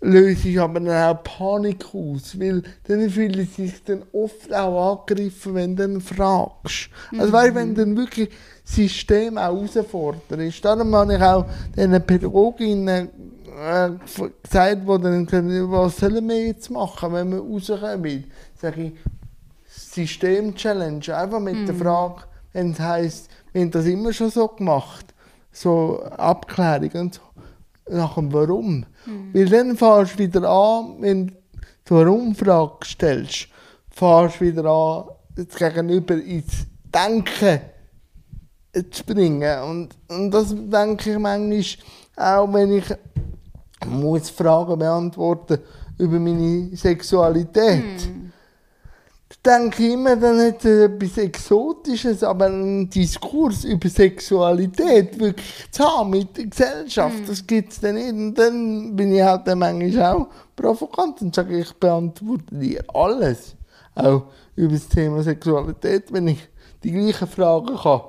löst 0.00 0.44
ich 0.44 0.60
aber 0.60 0.80
dann 0.80 1.16
auch 1.16 1.22
Panik 1.22 1.86
aus, 1.92 2.38
weil 2.38 2.62
dann 2.84 3.10
fühlen 3.10 3.48
sie 3.54 3.66
sich 3.66 3.82
dann 3.84 4.04
oft 4.12 4.52
auch 4.54 4.92
angegriffen, 4.92 5.54
wenn 5.54 5.76
du 5.76 5.88
dann 5.88 6.00
fragst. 6.00 6.90
Also 7.16 7.32
weißt, 7.32 7.54
wenn 7.54 7.74
dann 7.74 7.96
wirklich 7.96 8.30
das 8.64 8.76
System 8.76 9.38
auch 9.38 9.54
herausfordert 9.54 10.40
ist. 10.40 10.64
Darum 10.64 10.94
habe 10.94 11.14
ich 11.14 11.22
auch 11.22 11.46
diesen 11.76 12.06
Pädagoginnen 12.06 13.08
äh, 13.58 13.90
gesagt, 14.42 14.82
die 14.82 15.02
dann 15.02 15.26
gesagt 15.26 15.70
was 15.70 15.96
sollen 15.96 16.28
wir 16.28 16.46
jetzt 16.46 16.70
machen, 16.70 17.12
wenn 17.12 17.30
wir 17.32 17.40
rauskommen? 17.40 18.24
Sage 18.54 18.82
ich, 18.82 18.92
System-Challenge, 19.66 21.16
einfach 21.16 21.40
mit 21.40 21.66
der 21.66 21.74
Frage, 21.74 22.22
wenn 22.52 22.72
es 22.72 22.80
heisst, 22.80 23.30
wir 23.52 23.62
haben 23.62 23.70
das 23.70 23.86
immer 23.86 24.12
schon 24.12 24.30
so 24.30 24.48
gemacht, 24.48 25.06
so 25.50 26.02
Abklärung 26.02 26.90
und 26.92 27.14
so, 27.14 27.20
nach 27.90 28.14
dem 28.14 28.32
Warum. 28.32 28.86
Weil 29.32 29.46
dann 29.46 29.76
fährst 29.76 30.14
du 30.14 30.18
wieder 30.18 30.48
an, 30.48 30.96
wenn 31.00 31.26
du 31.84 31.96
eine 31.96 32.06
Warum-Frage 32.06 32.84
stellst, 32.84 33.48
fährst 33.90 34.40
du 34.40 34.44
wieder 34.46 34.64
an, 34.64 35.04
das 35.34 35.56
Gegenüber 35.56 36.14
ins 36.14 36.66
Denken 36.84 37.60
zu 38.90 39.04
bringen. 39.04 39.62
Und, 39.62 39.88
und 40.08 40.30
das 40.30 40.54
denke 40.54 41.12
ich 41.12 41.18
manchmal, 41.18 41.64
auch 42.16 42.52
wenn 42.52 42.72
ich 42.72 42.84
muss 43.86 44.30
Fragen 44.30 44.78
beantworten 44.78 45.58
über 45.98 46.18
meine 46.18 46.74
Sexualität. 46.76 47.82
Da 48.04 48.27
denke 49.44 49.82
ich 49.82 49.92
immer, 49.92 50.16
dann 50.16 50.40
hat 50.40 50.64
es 50.64 50.90
etwas 50.90 51.18
Exotisches, 51.18 52.22
aber 52.22 52.46
einen 52.46 52.90
Diskurs 52.90 53.64
über 53.64 53.88
Sexualität 53.88 55.18
wirklich 55.18 55.46
zu 55.70 55.84
haben 55.84 56.10
mit 56.10 56.36
der 56.36 56.46
Gesellschaft, 56.46 57.28
das 57.28 57.46
gibt 57.46 57.72
es 57.72 57.80
dann 57.80 57.94
nicht. 57.94 58.12
Und 58.12 58.34
dann 58.34 58.96
bin 58.96 59.12
ich 59.12 59.22
halt 59.22 59.46
dann 59.46 59.58
manchmal 59.60 60.16
auch 60.16 60.28
provokant 60.56 61.22
und 61.22 61.34
sage, 61.34 61.58
ich 61.58 61.72
beantworte 61.74 62.54
dir 62.54 62.84
alles. 62.92 63.54
Auch 63.94 64.24
über 64.54 64.72
das 64.72 64.88
Thema 64.88 65.22
Sexualität, 65.22 66.12
wenn 66.12 66.28
ich 66.28 66.48
die 66.82 66.92
gleichen 66.92 67.28
Fragen 67.28 67.76
kann. 67.76 68.00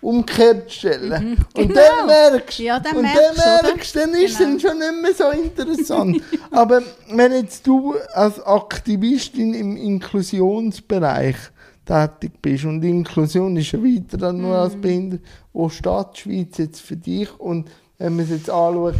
Umgekehrt 0.00 0.70
stellen. 0.72 1.36
Und 1.54 1.68
Genau. 1.68 1.74
dann 1.74 2.06
merkst 2.06 2.58
Ja, 2.60 2.78
dann 2.78 2.96
und 2.96 3.02
merkst 3.02 3.20
du, 3.38 3.42
dann 3.42 3.62
merkst, 3.64 3.96
dann 3.96 4.14
ist 4.14 4.38
Genau. 4.38 4.56
es 4.56 4.62
schon 4.62 4.78
nicht 4.78 5.02
mehr 5.02 5.14
so 5.14 5.30
interessant. 5.30 6.22
Aber 6.52 6.82
wenn 7.10 7.32
jetzt 7.32 7.66
du 7.66 7.94
als 8.14 8.40
Aktivistin 8.40 9.54
im 9.54 9.76
Inklusionsbereich 9.76 11.36
tätig 11.84 12.32
bist 12.42 12.64
und 12.64 12.82
Inklusion 12.84 13.56
ist 13.56 13.72
ja 13.72 13.78
weiter 13.82 14.16
dann 14.18 14.38
nur 14.40 14.50
Mhm. 14.56 14.62
als 14.62 14.76
Behinderung, 14.76 15.24
wo 15.52 15.68
steht 15.68 16.06
die 16.14 16.20
Schweiz 16.20 16.58
jetzt 16.58 16.80
für 16.80 16.96
dich? 16.96 17.28
Und 17.40 17.68
wenn 17.98 18.14
man 18.14 18.24
es 18.24 18.30
jetzt 18.30 18.50
anschaut, 18.50 18.94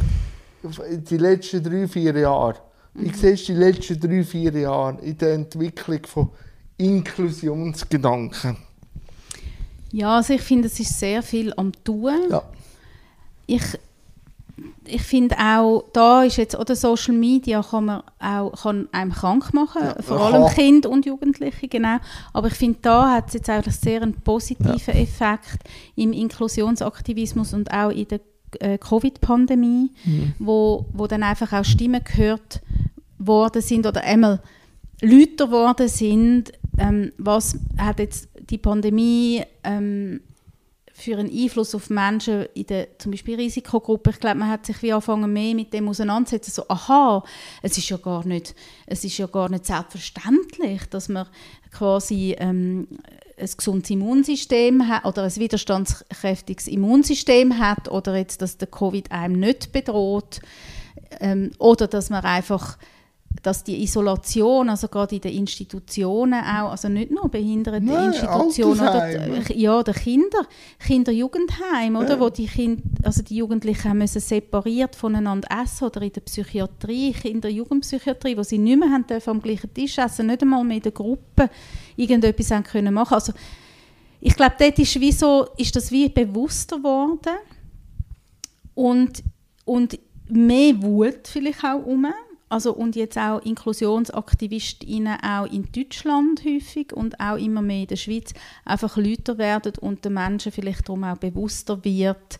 die 1.09 1.17
letzten 1.19 1.63
drei, 1.63 1.87
vier 1.87 2.17
Jahre, 2.19 2.57
Mhm. 2.95 3.05
wie 3.05 3.15
siehst 3.15 3.49
du 3.49 3.53
die 3.53 3.59
letzten 3.59 4.01
drei, 4.01 4.25
vier 4.25 4.53
Jahre 4.53 4.99
in 5.03 5.17
der 5.19 5.35
Entwicklung 5.35 6.01
von 6.07 6.31
Inklusionsgedanken? 6.79 8.57
Ja, 9.93 10.17
also 10.17 10.35
ich 10.35 10.43
finde, 10.43 10.67
es 10.69 10.79
ist 10.79 10.99
sehr 10.99 11.23
viel 11.23 11.53
am 11.57 11.73
Tun. 11.85 12.13
Ja. 12.31 12.43
Ich, 13.47 13.63
ich 14.85 15.03
finde 15.03 15.37
auch, 15.39 15.85
da 15.93 16.25
ist 16.25 16.37
jetzt, 16.37 16.59
oder 16.59 16.77
Social 16.77 17.15
Media 17.15 17.63
kann, 17.63 17.87
man 17.87 18.03
auch, 18.19 18.53
kann 18.63 18.89
einem 18.93 19.13
krank 19.13 19.55
machen, 19.55 19.83
Ja, 19.83 20.03
vor 20.03 20.19
kann. 20.19 20.35
allem 20.35 20.55
Kinder 20.55 20.91
und 20.91 21.07
Jugendliche, 21.07 21.69
genau. 21.69 21.97
Aber 22.33 22.49
ich 22.49 22.55
finde, 22.55 22.79
da 22.83 23.13
hat 23.15 23.29
es 23.29 23.35
jetzt 23.35 23.49
eigentlich 23.49 23.77
sehr 23.77 24.03
einen 24.03 24.15
positiven 24.15 24.95
Effekt 24.95 25.61
im 25.97 26.13
Inklusionsaktivismus 26.13 27.55
und 27.55 27.73
auch 27.73 27.91
in 27.91 28.09
der 28.09 28.21
äh, 28.61 28.79
Covid-Pandemie, 28.79 29.91
wo, 30.39 30.87
wo 30.93 31.07
dann 31.07 31.23
einfach 31.23 31.53
auch 31.53 31.65
Stimmen 31.65 32.03
gehört 32.05 32.61
worden 33.19 33.63
sind 33.63 33.87
oder 33.87 34.03
einmal 34.03 34.41
Leute 35.01 35.47
geworden 35.47 35.89
sind, 35.89 36.53
ähm, 36.79 37.13
was 37.19 37.57
hat 37.79 37.99
jetzt 37.99 38.29
die 38.51 38.59
Pandemie 38.59 39.43
ähm, 39.65 40.21
für 40.99 41.17
einen 41.17 41.31
Einfluss 41.31 41.77
auf 41.77 41.91
Menschen 41.91 42.47
in 42.55 42.67
der 42.67 42.99
zum 42.99 43.13
Beispiel 43.13 43.37
Risikogruppe. 43.37 44.11
Ich 44.11 44.19
glaube, 44.19 44.39
man 44.39 44.51
hat 44.51 44.67
sich 44.67 44.83
wie 44.83 44.93
angefangen 44.93 45.33
mehr 45.33 45.55
mit 45.55 45.73
dem 45.73 45.89
auseinanderzusetzen. 45.89 46.55
So, 46.55 46.65
aha, 46.69 47.23
es 47.63 47.79
ist 47.79 47.89
ja 47.89 47.99
gar 47.99 48.27
nicht, 48.27 48.57
es 48.87 49.05
ist 49.05 49.17
ja 49.17 49.27
gar 49.27 49.49
nicht 49.49 49.65
selbstverständlich, 49.65 50.87
dass 50.91 51.09
man 51.09 51.29
quasi 51.71 52.35
ähm, 52.39 52.89
ein 53.39 53.49
gesundes 53.57 53.91
Immunsystem 53.91 54.89
hat 54.89 55.05
oder 55.05 55.23
ein 55.23 55.37
widerstandskräftiges 55.37 56.67
Immunsystem 56.67 57.61
hat 57.61 57.89
oder 57.89 58.17
jetzt, 58.17 58.43
dass 58.43 58.59
der 58.59 58.67
Covid 58.67 59.13
einem 59.13 59.39
nicht 59.39 59.71
bedroht 59.71 60.41
ähm, 61.21 61.53
oder 61.59 61.87
dass 61.87 62.11
man 62.11 62.25
einfach 62.25 62.77
dass 63.43 63.63
die 63.63 63.83
Isolation, 63.83 64.69
also 64.69 64.89
gerade 64.89 65.15
in 65.15 65.21
den 65.21 65.33
Institutionen 65.33 66.41
auch, 66.43 66.71
also 66.73 66.89
nicht 66.89 67.11
nur 67.13 67.29
behinderte 67.29 67.81
Nein, 67.81 68.13
Institutionen, 68.13 68.81
oder, 68.81 69.03
Altersheime. 69.03 69.55
ja, 69.55 69.83
der 69.83 69.95
Kinder, 69.95 70.41
Kinder-Jugendheim, 70.81 71.97
oder, 71.97 72.15
Ja. 72.15 72.21
wo 72.21 72.31
die 72.31 72.47
Kinder, 72.47 72.83
also 73.05 73.23
die 73.23 73.37
Jugendlichen 73.37 73.89
haben 73.91 73.99
müssen 73.99 74.21
separiert 74.21 74.97
voneinander 74.97 75.49
essen 75.63 75.85
oder 75.85 76.03
in 76.03 76.13
der 76.13 76.21
Psychiatrie, 76.23 77.13
Kinder-Jugendpsychiatrie, 77.13 78.37
wo 78.37 78.43
sie 78.43 78.59
nicht 78.59 78.81
mehr 78.81 78.91
haben 78.91 79.07
dürfen 79.07 79.31
am 79.31 79.41
gleichen 79.43 79.73
Tisch 79.73 79.99
essen, 79.99 80.27
nicht 80.27 80.43
einmal 80.43 80.65
mehr 80.65 80.79
in 80.79 80.83
der 80.83 80.93
Gruppe 80.93 81.49
irgendetwas 81.97 82.51
haben 82.51 82.65
können 82.65 82.93
machen. 82.93 83.15
Also 83.15 83.33
ich 84.21 84.35
glaube, 84.35 84.57
dort 84.59 84.79
ist, 84.81 84.99
wie 85.01 85.13
so, 85.13 85.47
ist 85.57 85.77
das 85.77 85.93
wie 85.93 86.09
bewusster 86.09 86.79
geworden 86.79 87.37
und, 88.75 89.23
und 89.65 89.99
mehr 90.29 90.83
Wut 90.83 91.29
vielleicht 91.29 91.63
auch 91.65 91.85
um. 91.87 92.07
Also 92.49 92.73
und 92.73 92.97
jetzt 92.97 93.19
auch 93.19 93.41
InklusionsaktivistInnen 93.41 95.19
auch 95.23 95.45
in 95.45 95.71
Deutschland 95.71 96.43
häufig 96.45 96.95
und 96.95 97.21
auch 97.21 97.37
immer 97.37 97.61
mehr 97.61 97.83
in 97.83 97.87
der 97.89 97.97
Schweiz 97.97 98.33
einfach 98.65 98.97
lauter 98.97 99.37
werden 99.37 99.75
und 99.81 100.05
den 100.05 100.15
Menschen 100.15 100.53
vielleicht 100.53 100.89
darum 100.89 101.05
auch 101.05 101.19
bewusster 101.19 101.85
wird, 101.85 102.39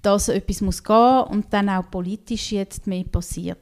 dass 0.00 0.28
etwas 0.28 0.62
muss 0.62 0.82
gehen 0.82 1.24
und 1.24 1.52
dann 1.52 1.68
auch 1.68 1.90
politisch 1.90 2.52
jetzt 2.52 2.86
mehr 2.86 3.04
passiert. 3.04 3.58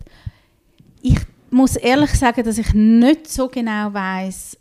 Ich 1.02 1.18
muss 1.50 1.76
ehrlich 1.76 2.10
sagen, 2.12 2.44
dass 2.44 2.58
ich 2.58 2.72
nicht 2.72 3.28
so 3.28 3.48
genau 3.48 3.92
weiß 3.92 4.56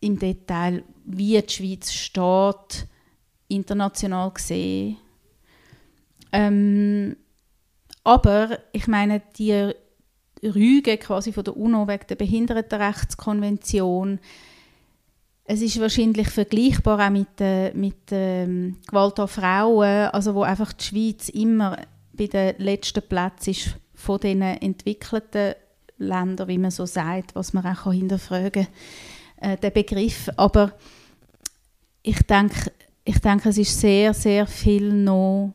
im 0.00 0.18
Detail, 0.18 0.84
wie 1.04 1.40
die 1.40 1.52
Schweiz 1.52 1.92
steht, 1.92 2.86
international 3.48 4.30
gesehen. 4.30 4.96
Ähm, 6.32 7.16
aber 8.04 8.58
ich 8.72 8.86
meine, 8.86 9.20
die 9.36 9.74
Rüge 10.42 10.96
quasi 10.98 11.32
von 11.32 11.44
der 11.44 11.56
UNO 11.56 11.86
wegen 11.86 12.06
der 12.08 12.16
Behindertenrechtskonvention, 12.16 14.18
es 15.44 15.62
ist 15.62 15.80
wahrscheinlich 15.80 16.28
vergleichbar 16.28 17.06
auch 17.06 17.10
mit, 17.10 17.40
äh, 17.40 17.72
mit 17.74 18.12
ähm, 18.12 18.76
Gewalt 18.86 19.18
an 19.18 19.28
Frauen, 19.28 20.08
also 20.08 20.34
wo 20.34 20.42
einfach 20.42 20.72
die 20.72 20.84
Schweiz 20.84 21.28
immer 21.28 21.76
bei 22.12 22.28
den 22.28 22.54
letzten 22.58 23.02
Plätzen 23.02 23.50
ist 23.50 23.76
von 23.94 24.20
den 24.20 24.42
entwickelten 24.42 25.54
Ländern, 25.98 26.48
wie 26.48 26.58
man 26.58 26.70
so 26.70 26.86
sagt, 26.86 27.34
was 27.34 27.52
man 27.52 27.66
auch 27.66 27.92
hinterfragen 27.92 28.68
kann, 29.38 29.52
äh, 29.52 29.56
der 29.56 29.70
Begriff. 29.70 30.30
Aber 30.36 30.72
ich 32.02 32.22
denke, 32.22 32.72
ich 33.04 33.18
denke, 33.18 33.48
es 33.48 33.58
ist 33.58 33.78
sehr, 33.78 34.14
sehr 34.14 34.46
viel 34.46 34.92
noch 34.92 35.54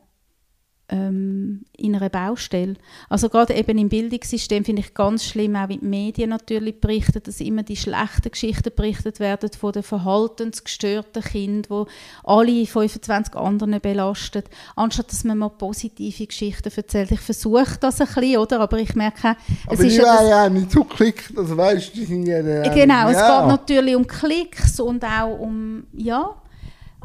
ähm, 0.88 1.64
in 1.76 1.96
einer 1.96 2.08
Baustelle. 2.08 2.74
Also 3.08 3.28
gerade 3.28 3.54
eben 3.54 3.76
im 3.78 3.88
Bildungssystem 3.88 4.64
finde 4.64 4.82
ich 4.82 4.94
ganz 4.94 5.24
schlimm, 5.24 5.56
auch 5.56 5.68
wie 5.68 5.78
die 5.78 5.84
Medien 5.84 6.30
natürlich 6.30 6.80
berichten, 6.80 7.20
dass 7.22 7.40
immer 7.40 7.62
die 7.64 7.76
schlechten 7.76 8.30
Geschichten 8.30 8.70
berichtet 8.74 9.18
werden 9.18 9.50
von 9.58 9.72
den 9.72 9.82
verhaltensgestörten 9.82 11.22
Kindern, 11.22 11.64
wo 11.68 11.86
alle 12.24 12.66
25 12.66 13.34
anderen 13.34 13.80
belastet, 13.80 14.46
anstatt 14.76 15.10
dass 15.10 15.24
man 15.24 15.38
mal 15.38 15.50
positive 15.50 16.26
Geschichten 16.26 16.70
erzählt. 16.74 17.10
Ich 17.10 17.20
versuche 17.20 17.78
das 17.80 18.00
ein 18.00 18.06
bisschen, 18.06 18.38
oder? 18.38 18.60
aber 18.60 18.78
ich 18.78 18.94
merke, 18.94 19.36
aber 19.66 19.74
es 19.74 19.80
ist 19.80 19.96
ja, 19.96 20.22
ja 20.24 20.48
nicht 20.48 20.70
so 20.70 20.84
Klick, 20.84 21.32
also 21.36 21.56
weißt, 21.56 21.94
sind 21.94 22.26
ja 22.26 22.42
Genau, 22.42 23.08
es 23.08 23.16
geht 23.16 23.48
natürlich 23.48 23.96
um 23.96 24.06
Klicks 24.06 24.78
und 24.78 25.04
auch 25.04 25.38
um, 25.38 25.84
ja, 25.92 26.34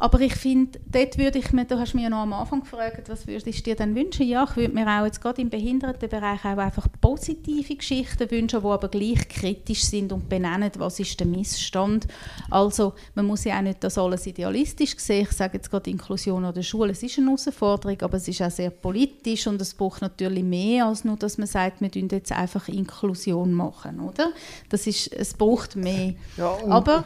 aber 0.02 0.20
ich 0.20 0.34
finde, 0.34 0.80
dort 0.90 1.16
würde 1.16 1.38
ich 1.38 1.52
mir, 1.52 1.64
du 1.64 1.78
hast 1.78 1.94
mich 1.94 2.02
ja 2.02 2.10
noch 2.10 2.22
am 2.22 2.32
Anfang 2.32 2.62
gefragt, 2.62 3.08
was 3.08 3.24
würdest 3.28 3.46
du 3.46 3.62
dir 3.62 3.76
denn 3.76 3.94
wünschen? 3.94 4.26
Ja, 4.26 4.44
ich 4.50 4.56
würde 4.56 4.74
mir 4.74 4.84
auch 4.84 5.04
jetzt 5.04 5.20
gerade 5.20 5.40
im 5.40 5.48
Behindertenbereich 5.48 6.40
auch 6.44 6.58
einfach 6.58 6.88
positive 7.00 7.76
Geschichten 7.76 8.28
wünschen, 8.28 8.62
die 8.62 8.66
aber 8.66 8.88
gleich 8.88 9.28
kritisch 9.28 9.84
sind 9.84 10.12
und 10.12 10.28
benennen, 10.28 10.72
was 10.76 10.98
ist 10.98 11.20
der 11.20 11.28
Missstand. 11.28 12.08
Also 12.50 12.94
man 13.14 13.26
muss 13.26 13.44
ja 13.44 13.58
auch 13.58 13.62
nicht 13.62 13.84
das 13.84 13.96
alles 13.96 14.26
idealistisch 14.26 14.98
sehen. 14.98 15.28
Ich 15.30 15.36
sage 15.36 15.58
jetzt 15.58 15.70
gerade 15.70 15.88
Inklusion 15.88 16.44
an 16.46 16.54
der 16.54 16.64
Schule, 16.64 16.90
es 16.90 17.02
ist 17.04 17.18
eine 17.18 17.28
Herausforderung, 17.28 18.02
aber 18.02 18.16
es 18.16 18.26
ist 18.26 18.42
auch 18.42 18.50
sehr 18.50 18.70
politisch 18.70 19.46
und 19.46 19.62
es 19.62 19.72
braucht 19.72 20.02
natürlich 20.02 20.42
mehr 20.42 20.86
als 20.86 21.04
nur, 21.04 21.16
dass 21.16 21.38
man 21.38 21.46
sagt, 21.46 21.80
wir 21.80 21.92
tun 21.92 22.08
jetzt 22.10 22.32
einfach 22.32 22.66
Inklusion 22.66 23.52
machen, 23.52 24.00
oder? 24.00 24.32
Das 24.68 24.88
ist, 24.88 25.12
es 25.12 25.34
braucht 25.34 25.76
mehr. 25.76 26.14
Ja, 26.36 26.58
aber 26.68 27.04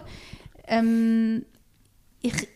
ähm, 0.66 1.44
ich 2.22 2.55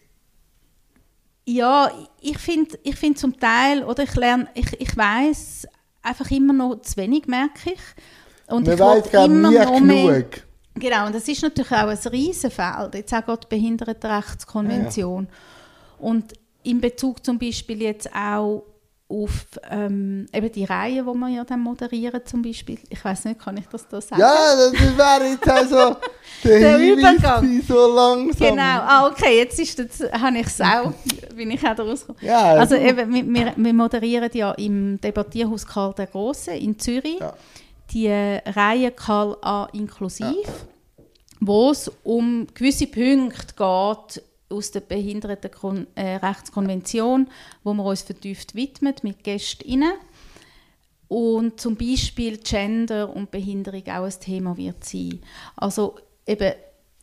ja, 1.51 1.90
ich 2.20 2.38
finde 2.38 2.78
ich 2.82 2.96
find 2.96 3.18
zum 3.18 3.38
Teil, 3.38 3.82
oder 3.84 4.03
ich 4.05 4.14
lerne, 4.14 4.48
ich, 4.55 4.80
ich 4.80 4.96
weiß 4.96 5.66
einfach 6.03 6.30
immer 6.30 6.53
noch 6.53 6.80
zu 6.82 6.96
wenig, 6.96 7.26
merke 7.26 7.72
ich. 7.72 7.80
Und 8.53 8.66
Man 8.66 8.74
ich 8.74 8.80
weiß 8.80 9.07
immer 9.26 9.51
noch 9.51 9.72
genug. 9.74 9.82
Mehr, 9.82 10.24
genau, 10.74 11.07
und 11.07 11.14
das 11.14 11.28
ist 11.28 11.42
natürlich 11.42 11.70
auch 11.72 11.88
ein 11.88 11.98
Riesenfeld, 11.98 12.94
jetzt 12.94 13.14
auch 13.14 13.36
die 13.36 13.46
Behindertenrechtskonvention. 13.48 15.24
Ja. 15.24 16.07
Und 16.07 16.32
in 16.62 16.80
Bezug 16.80 17.24
zum 17.24 17.38
Beispiel 17.38 17.82
jetzt 17.82 18.09
auch 18.14 18.64
auf 19.11 19.47
ähm, 19.69 20.27
eben 20.33 20.53
die 20.53 20.65
Reihe, 20.65 21.03
die 21.03 21.19
wir 21.19 21.29
ja 21.29 21.45
dann 21.45 21.61
moderieren 21.61 22.21
zum 22.25 22.43
Beispiel. 22.43 22.79
Ich 22.89 23.05
weiß 23.05 23.25
nicht, 23.25 23.41
kann 23.41 23.57
ich 23.57 23.67
das 23.67 23.87
da 23.89 24.01
sagen? 24.01 24.21
Ja, 24.21 24.55
das 24.57 24.73
wäre 24.73 25.31
jetzt 25.31 25.49
also 25.49 25.97
der, 26.45 26.61
der 26.61 26.79
Übergang. 26.79 27.63
so 27.67 27.95
langsam. 27.95 28.49
Genau, 28.51 28.63
ah, 28.63 29.09
okay, 29.09 29.39
jetzt 29.39 29.59
ist 29.59 29.79
das, 29.79 30.13
habe 30.13 30.39
ich 30.39 30.47
es 30.47 30.61
auch, 30.61 30.93
bin 31.35 31.51
ich 31.51 31.67
auch 31.67 31.75
daraus 31.75 32.07
gekommen. 32.07 32.19
Ja, 32.23 32.55
also 32.55 32.77
eben, 32.77 33.35
wir, 33.35 33.53
wir, 33.57 33.75
moderieren 33.75 34.31
ja 34.33 34.53
im 34.53 35.01
Debattierhaus 35.01 35.67
Karl 35.67 35.93
der 35.95 36.07
Große 36.07 36.53
in 36.53 36.79
Zürich 36.79 37.19
ja. 37.19 37.35
die 37.93 38.09
Reihe 38.09 38.93
Karl 38.93 39.37
A 39.43 39.67
inklusiv, 39.73 40.25
ja. 40.25 41.05
wo 41.41 41.71
es 41.73 41.91
um 42.05 42.47
gewisse 42.55 42.87
Punkte 42.87 43.55
geht, 43.57 44.23
aus 44.51 44.70
der 44.70 44.80
Behindertenrechtskonvention, 44.80 47.28
wo 47.64 47.74
wir 47.74 47.84
uns 47.84 48.03
vertieft 48.03 48.55
widmen 48.55 48.94
mit 49.03 49.24
Gästinnen. 49.24 49.92
Und 51.09 51.61
zum 51.61 51.76
Beispiel 51.76 52.38
Gender 52.38 53.14
und 53.14 53.30
Behinderung 53.30 53.82
auch 53.88 54.05
ein 54.05 54.20
Thema 54.20 54.57
wird 54.57 54.82
sein. 54.84 55.20
Also 55.57 55.96
eben, 56.24 56.55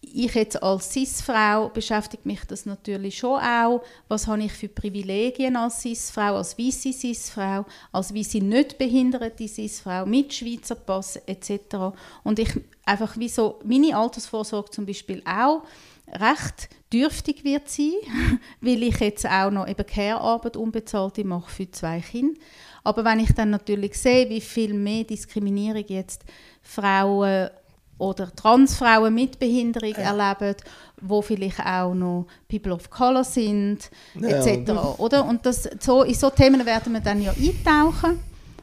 ich 0.02 0.34
jetzt 0.34 0.64
als 0.64 0.94
Cis-Frau 0.94 1.70
beschäftigt 1.70 2.26
mich 2.26 2.40
das 2.48 2.66
natürlich 2.66 3.18
schon 3.18 3.40
auch. 3.40 3.84
Was 4.08 4.28
habe 4.28 4.44
ich 4.44 4.54
für 4.54 4.70
Privilegien 4.70 5.58
als 5.58 5.82
Cis-Frau, 5.82 6.38
als 6.38 6.58
weiße 6.58 6.94
Cis-Frau, 6.94 7.66
als 7.92 8.14
weiße 8.14 8.38
nicht 8.38 8.78
behinderte 8.78 9.48
Cis-Frau 9.48 10.06
mit 10.06 10.34
Schweizer 10.34 10.76
Pass 10.76 11.18
etc. 11.26 11.96
Und 12.24 12.40
ich 12.40 12.50
einfach 12.86 13.18
wie 13.18 13.30
so 13.30 13.60
meine 13.66 13.98
Altersvorsorge 13.98 14.72
zum 14.72 14.86
Beispiel 14.86 15.22
auch 15.26 15.64
recht 16.12 16.70
dürftig 16.92 17.44
wird 17.44 17.70
sein, 17.70 17.92
weil 18.62 18.84
ich 18.84 19.00
jetzt 19.00 19.26
auch 19.26 19.52
noch 19.52 19.68
eben 19.68 19.86
Care-Arbeit 19.86 20.58
unbezahlte 20.58 21.24
mache 21.24 21.50
für 21.50 21.72
zwei 21.72 22.00
Kinder. 22.00 22.40
Aber 22.84 23.04
wenn 23.04 23.20
ich 23.20 23.34
dann 23.34 23.50
natürlich 23.50 23.98
sehe, 23.98 24.30
wie 24.30 24.40
viel 24.40 24.74
mehr 24.74 25.04
Diskriminierung 25.04 25.84
jetzt 25.88 26.24
Frauen 26.62 27.50
oder 27.98 28.34
Transfrauen 28.34 29.14
mit 29.14 29.40
Behinderung 29.40 29.92
ja. 29.92 30.16
erleben, 30.16 30.56
wo 31.02 31.22
vielleicht 31.22 31.60
auch 31.60 31.94
noch 31.94 32.28
People 32.48 32.74
of 32.74 32.90
Color 32.90 33.24
sind, 33.24 33.90
ja, 34.16 34.30
etc. 34.30 34.72
Oder? 35.00 35.26
Und 35.26 35.46
das, 35.46 35.70
so, 35.80 36.04
in 36.04 36.14
so 36.14 36.30
Themen 36.30 36.66
werden 36.66 36.94
wir 36.94 37.02
dann 37.02 37.22
ja 37.22 37.32
eintauchen. 37.32 38.20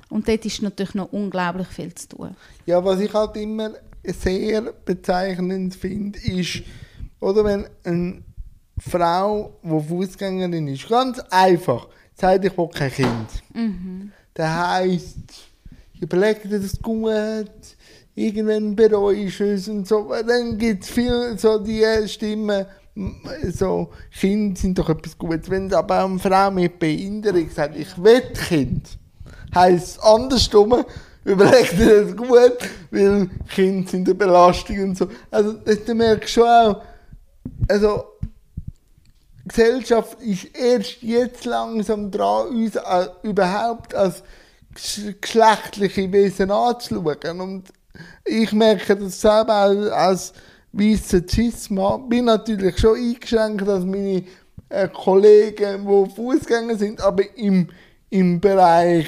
Und 0.09 0.29
dort 0.29 0.45
ist 0.45 0.63
natürlich 0.63 0.95
noch 0.95 1.13
unglaublich 1.13 1.67
viel 1.69 1.95
zu 1.95 2.09
tun. 2.09 2.37
Ja, 2.67 2.85
was 2.85 3.01
ich 3.01 3.13
halt 3.13 3.37
immer 3.37 3.73
sehr 4.05 4.63
bezeichnend 4.85 5.75
finde, 5.75 6.19
ist, 6.21 6.63
oder 7.25 7.43
wenn 7.43 7.67
eine 7.85 8.23
Frau, 8.79 9.55
die 9.63 9.81
Fußgängerin 9.81 10.69
ist, 10.69 10.89
ganz 10.89 11.21
einfach, 11.31 11.89
sagt, 12.15 12.45
ich 12.45 12.57
will 12.57 12.69
kein 12.69 12.93
Kind. 12.93 13.29
Mhm. 13.55 14.13
Das 14.35 14.49
heisst, 14.51 15.17
überleg 15.99 16.43
dir 16.43 16.61
das 16.61 16.81
gut, 16.83 17.51
irgendwann 18.15 18.77
bereust 18.77 19.41
du 19.41 19.45
es 19.55 19.69
und 19.69 19.89
so. 19.89 20.13
Dann 20.27 20.59
gibt 20.59 20.85
es 20.85 20.91
viele 20.91 21.39
so 21.39 21.59
die 21.59 21.83
Stimmen, 22.07 22.67
so, 23.53 23.89
Kinder 24.21 24.61
sind 24.61 24.79
doch 24.79 24.91
etwas 24.91 25.17
Gutes. 25.17 25.49
Wenn 25.49 25.73
aber 25.73 26.05
eine 26.05 26.19
Frau 26.19 26.51
mit 26.51 26.79
Behinderung 26.79 27.49
sagt, 27.49 27.77
ich 27.79 27.97
will 28.03 28.21
Kind, 28.49 28.99
heisst 29.55 29.97
es 29.97 29.99
andersrum, 30.01 30.85
überleg 31.25 31.71
dir 31.71 32.05
das 32.05 32.15
gut, 32.15 32.59
weil 32.91 33.31
Kinder 33.49 33.91
sind 33.91 34.09
eine 34.09 34.15
Belastung 34.15 34.81
und 34.83 34.99
so. 34.99 35.09
Also, 35.31 35.55
das 35.55 35.87
merkst 35.87 36.37
du 36.37 36.41
schon 36.41 36.49
auch, 36.49 36.83
also 37.69 38.05
Gesellschaft 39.47 40.21
ist 40.23 40.57
erst 40.57 41.03
jetzt 41.03 41.45
langsam 41.45 42.11
dran, 42.11 42.49
uns 42.49 42.77
äh, 42.77 43.07
überhaupt 43.23 43.95
als 43.95 44.23
geschlechtliche 45.21 46.11
Wesen 46.11 46.51
anzuschauen. 46.51 47.41
Und 47.41 47.65
ich 48.25 48.53
merke 48.53 48.97
das 48.97 49.21
selber 49.21 49.55
als, 49.55 49.91
als 49.91 50.33
weißer 50.73 51.23
Cis-Mann. 51.29 52.09
Bin 52.09 52.25
natürlich 52.25 52.79
schon 52.79 52.97
eingeschränkt, 52.97 53.69
dass 53.69 53.85
meine 53.85 54.25
äh, 54.71 54.89
Kollegen, 54.89 55.87
die 55.87 56.15
Fußgänger 56.15 56.77
sind, 56.77 57.01
aber 57.01 57.23
im, 57.37 57.69
im 58.15 58.41
Bereich 58.41 59.07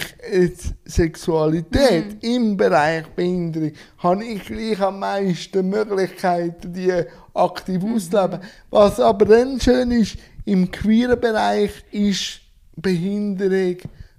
Sexualität, 0.85 2.15
mhm. 2.15 2.29
im 2.29 2.57
Bereich 2.57 3.07
Behinderung, 3.15 3.71
habe 3.99 4.25
ich 4.25 4.45
gleich 4.45 4.81
am 4.81 4.99
meisten 4.99 5.69
Möglichkeiten, 5.69 6.73
die 6.73 6.93
aktiv 7.33 7.85
mhm. 7.85 7.95
ausleben. 7.95 8.41
Was 8.69 8.99
aber 8.99 9.27
dann 9.27 9.61
schön 9.61 9.93
ist, 9.93 10.17
im 10.45 10.69
queeren 10.73 11.21
Bereich 11.21 11.71
ist 11.93 12.41
Behinderung 12.75 13.77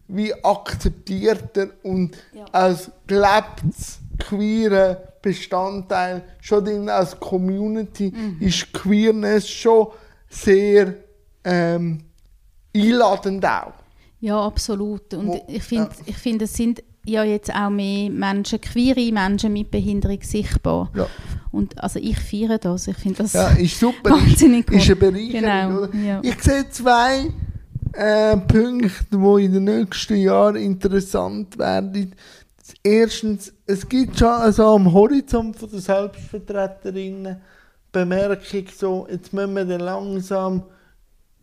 wie 0.08 0.34
akzeptierter 0.42 1.68
und 1.84 2.16
ja. 2.32 2.46
als 2.54 2.90
gelebtes 3.08 4.00
queerer 4.18 5.02
Bestandteil 5.22 6.24
schon 6.40 6.66
in 6.66 6.88
als 6.88 7.20
Community 7.20 8.14
mhm. 8.16 8.38
ist 8.40 8.72
Queerness 8.72 9.50
schon 9.50 9.88
sehr 10.30 10.94
ähm, 11.44 12.00
einladend 12.74 13.46
auch. 13.46 13.74
Ja, 14.20 14.40
absolut. 14.42 15.14
Und 15.14 15.28
Wo, 15.28 15.46
ich 15.48 15.64
finde, 15.64 15.90
ja. 16.06 16.14
find, 16.14 16.42
es 16.42 16.54
sind 16.54 16.84
ja 17.06 17.24
jetzt 17.24 17.54
auch 17.54 17.70
mehr 17.70 18.10
Menschen, 18.10 18.60
queere 18.60 19.12
Menschen 19.12 19.54
mit 19.54 19.72
Behinderung 19.72 20.20
sichtbar. 20.22 20.92
Ja. 20.96 21.08
Und 21.52 21.82
also 21.82 22.00
ich 22.00 22.20
feiere 22.20 22.58
das. 22.58 22.88
Ich 22.88 22.98
finde 22.98 23.24
das 23.24 23.34
ja, 23.34 23.50
ist 23.50 23.80
super. 23.80 24.12
wahnsinnig 24.12 24.70
ist, 24.72 24.90
ist 24.90 25.02
eine 25.02 25.12
Bereicherung. 25.12 25.92
Genau, 25.92 26.08
ja. 26.08 26.20
Ich 26.24 26.42
sehe 26.42 26.70
zwei 26.70 27.32
äh, 27.94 28.38
Punkte, 28.38 28.92
die 29.12 29.46
in 29.46 29.54
den 29.54 29.64
nächsten 29.64 30.18
Jahren 30.18 30.56
interessant 30.56 31.58
werden. 31.58 32.16
Erstens, 32.84 33.54
es 33.66 33.88
gibt 33.88 34.20
schon 34.20 34.28
also 34.28 34.66
am 34.76 34.92
Horizont 34.92 35.56
von 35.56 35.70
der 35.70 35.80
Selbstvertreterinnen 35.80 37.38
Bemerkung 37.92 38.66
so, 38.78 39.08
jetzt 39.10 39.34
müssen 39.34 39.56
wir 39.56 39.66
dann 39.66 39.80
langsam 39.80 40.64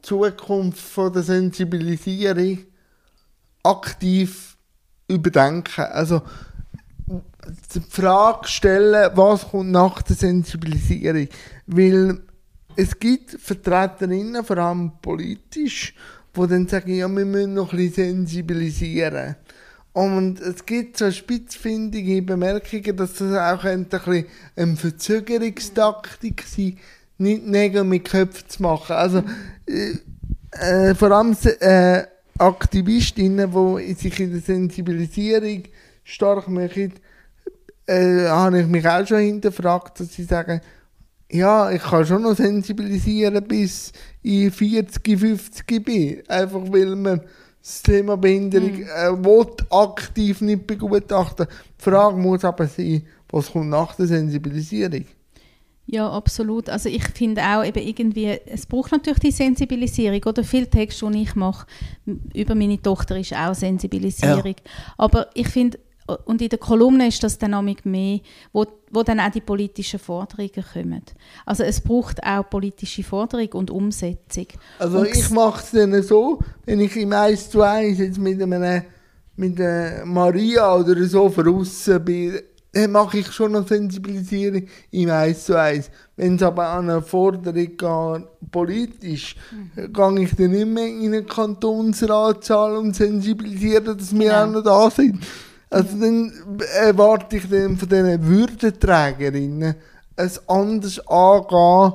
Zukunft 0.05 0.79
von 0.79 1.13
der 1.13 1.23
Sensibilisierung 1.23 2.59
aktiv 3.63 4.57
überdenken. 5.09 5.85
Also 5.85 6.23
die 7.75 7.81
Frage 7.81 8.49
stellen, 8.49 9.11
was 9.15 9.49
kommt 9.49 9.71
nach 9.71 10.03
der 10.03 10.17
Sensibilisierung. 10.17 11.29
Weil 11.67 12.21
es 12.77 12.99
gibt 12.99 13.31
Vertreterinnen, 13.31 14.45
vor 14.45 14.59
allem 14.59 14.93
politisch, 15.01 15.95
die 16.37 16.47
dann 16.47 16.69
sagen, 16.69 16.95
ja, 16.95 17.09
wir 17.09 17.25
müssen 17.25 17.55
noch 17.55 17.73
ein 17.73 17.79
bisschen 17.79 18.27
sensibilisieren. 18.27 19.37
Und 19.93 20.41
es 20.41 20.67
gibt 20.67 20.99
so 20.99 21.11
spitzfindige 21.11 22.21
Bemerkungen, 22.23 22.97
dass 22.97 23.15
das 23.15 23.33
auch 23.37 23.65
ein 23.65 23.85
bisschen 23.85 24.27
eine 24.57 24.77
Verzögerungstaktik 24.77 26.43
sein 26.43 26.79
nicht 27.19 27.47
Nägel 27.47 27.85
mit 27.85 28.05
Köpfen 28.05 28.49
zu 28.49 28.63
machen. 28.63 28.93
Also, 28.93 29.23
äh, 29.67 29.99
äh, 30.51 30.95
vor 30.95 31.11
allem 31.11 31.37
äh, 31.61 32.03
Aktivistinnen, 32.39 33.51
die 33.79 33.95
sich 33.95 34.21
in 34.21 34.33
der 34.33 34.41
Sensibilisierung 34.41 35.65
stark 36.03 36.49
machen, 36.49 36.95
äh, 37.87 38.27
habe 38.27 38.61
ich 38.61 38.67
mich 38.67 38.87
auch 38.89 39.07
schon 39.07 39.19
hinterfragt, 39.19 40.01
dass 40.01 40.13
sie 40.13 40.25
sagen, 40.25 40.61
ja, 41.31 41.71
ich 41.71 41.83
kann 41.83 42.07
schon 42.07 42.23
noch 42.23 42.37
sensibilisieren, 42.37 43.43
bis 43.45 43.93
ich 44.23 44.55
40, 44.55 45.19
50 45.19 45.85
bin. 45.85 46.23
Einfach 46.29 46.61
weil 46.71 46.95
man 46.97 47.21
das 47.61 47.83
Thema 47.83 48.17
Behinderung 48.17 48.75
mhm. 48.75 48.83
äh, 48.83 49.25
will 49.25 49.47
aktiv 49.71 50.41
nicht 50.43 50.67
begutachten. 50.67 51.47
Die 51.79 51.83
Frage 51.83 52.17
muss 52.17 52.45
aber 52.45 52.67
sein, 52.67 53.07
was 53.31 53.51
kommt 53.51 53.71
nach 53.71 53.97
der 53.97 54.07
Sensibilisierung? 54.07 55.07
Ja, 55.87 56.11
absolut. 56.11 56.71
Also 56.71 56.89
ich 56.89 57.05
finde 57.09 57.43
auch 57.43 57.65
eben 57.65 57.87
irgendwie, 57.87 58.39
es 58.47 58.67
braucht 58.67 58.93
natürlich 58.93 59.19
die 59.19 59.31
Sensibilisierung. 59.31 60.23
Oder 60.25 60.43
viele 60.43 60.69
Texte, 60.69 61.11
die 61.11 61.23
ich 61.23 61.35
mache 61.35 61.67
über 62.35 62.55
meine 62.55 62.81
Tochter, 62.81 63.19
ist 63.19 63.35
auch 63.35 63.55
Sensibilisierung. 63.55 64.57
Ja. 64.57 64.73
Aber 64.97 65.29
ich 65.35 65.49
finde, 65.49 65.79
und 66.27 66.43
in 66.43 66.49
der 66.49 66.59
Kolumne 66.59 67.09
ist 67.09 67.23
das 67.23 67.39
dann 67.39 67.55
auch 67.55 67.63
mehr, 67.63 68.21
wo, 68.53 68.67
wo 68.91 69.03
dann 69.03 69.21
auch 69.21 69.31
die 69.31 69.41
politischen 69.41 69.99
Forderungen 69.99 70.51
kommen. 70.73 71.03
Also 71.47 71.65
es 71.65 71.81
braucht 71.81 72.23
auch 72.23 72.49
politische 72.49 73.03
Forderung 73.03 73.49
und 73.53 73.71
Umsetzung. 73.71 74.47
Also 74.79 74.99
und 74.99 75.09
ich 75.09 75.31
mache 75.31 75.63
es 75.63 75.71
dann 75.71 76.03
so, 76.03 76.41
wenn 76.67 76.81
ich 76.81 76.97
im 76.97 77.13
1 77.13 77.51
zu 77.51 77.63
1 77.63 77.99
jetzt 77.99 78.19
mit 78.19 78.41
einer 78.41 78.85
mit 79.37 79.61
einer 79.61 80.05
Maria 80.05 80.77
oder 80.77 81.05
so 81.07 81.29
voraus 81.29 81.91
bin, 82.05 82.39
dann 82.75 82.91
mache 82.91 83.19
ich 83.19 83.33
schon 83.33 83.53
noch 83.53 83.67
Sensibilisierung 83.67 84.65
im 84.91 85.11
1 85.11 85.45
zu 85.45 85.59
1. 85.59 85.91
Wenn 86.17 86.37
es 86.37 86.43
aber 86.43 86.69
an 86.69 86.91
eine 86.91 87.03
Forderung 87.03 87.55
geht, 87.55 88.51
politisch, 88.51 89.37
mhm. 89.51 89.93
gehe 89.93 90.25
ich 90.25 90.35
dann 90.37 90.51
nicht 90.51 90.67
mehr 90.67 90.87
in 90.87 91.15
einen 91.15 91.27
Kantonsratsaal 91.27 92.77
und 92.77 92.95
sensibilisiere, 92.95 93.95
dass 93.95 94.13
wir 94.13 94.31
genau. 94.31 94.43
auch 94.45 94.51
noch 94.51 94.63
da 94.63 94.91
sind. 94.91 95.25
Also 95.71 95.99
dann 95.99 96.33
erwarte 96.81 97.37
ich 97.37 97.49
dann 97.49 97.77
von 97.77 97.89
diesen 97.89 98.27
Würdenträgerinnen 98.27 99.75
ein 100.17 100.31
anderes 100.47 101.07
Angehen 101.09 101.93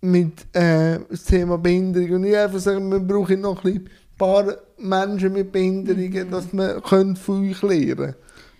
mit 0.00 0.32
äh, 0.54 0.98
das 1.10 1.24
Thema 1.24 1.58
Behinderung. 1.58 2.12
Und 2.12 2.20
nicht 2.22 2.36
einfach 2.36 2.58
sagen, 2.58 2.90
wir 2.90 3.00
brauchen 3.00 3.40
noch 3.40 3.64
ein 3.64 3.88
paar 4.18 4.56
Menschen 4.78 5.32
mit 5.32 5.52
Behinderungen, 5.52 6.26
mhm. 6.26 6.30
dass 6.30 6.52
wir 6.52 6.80
können 6.80 7.16
von 7.16 7.48
euch 7.48 7.62
lernen 7.62 8.14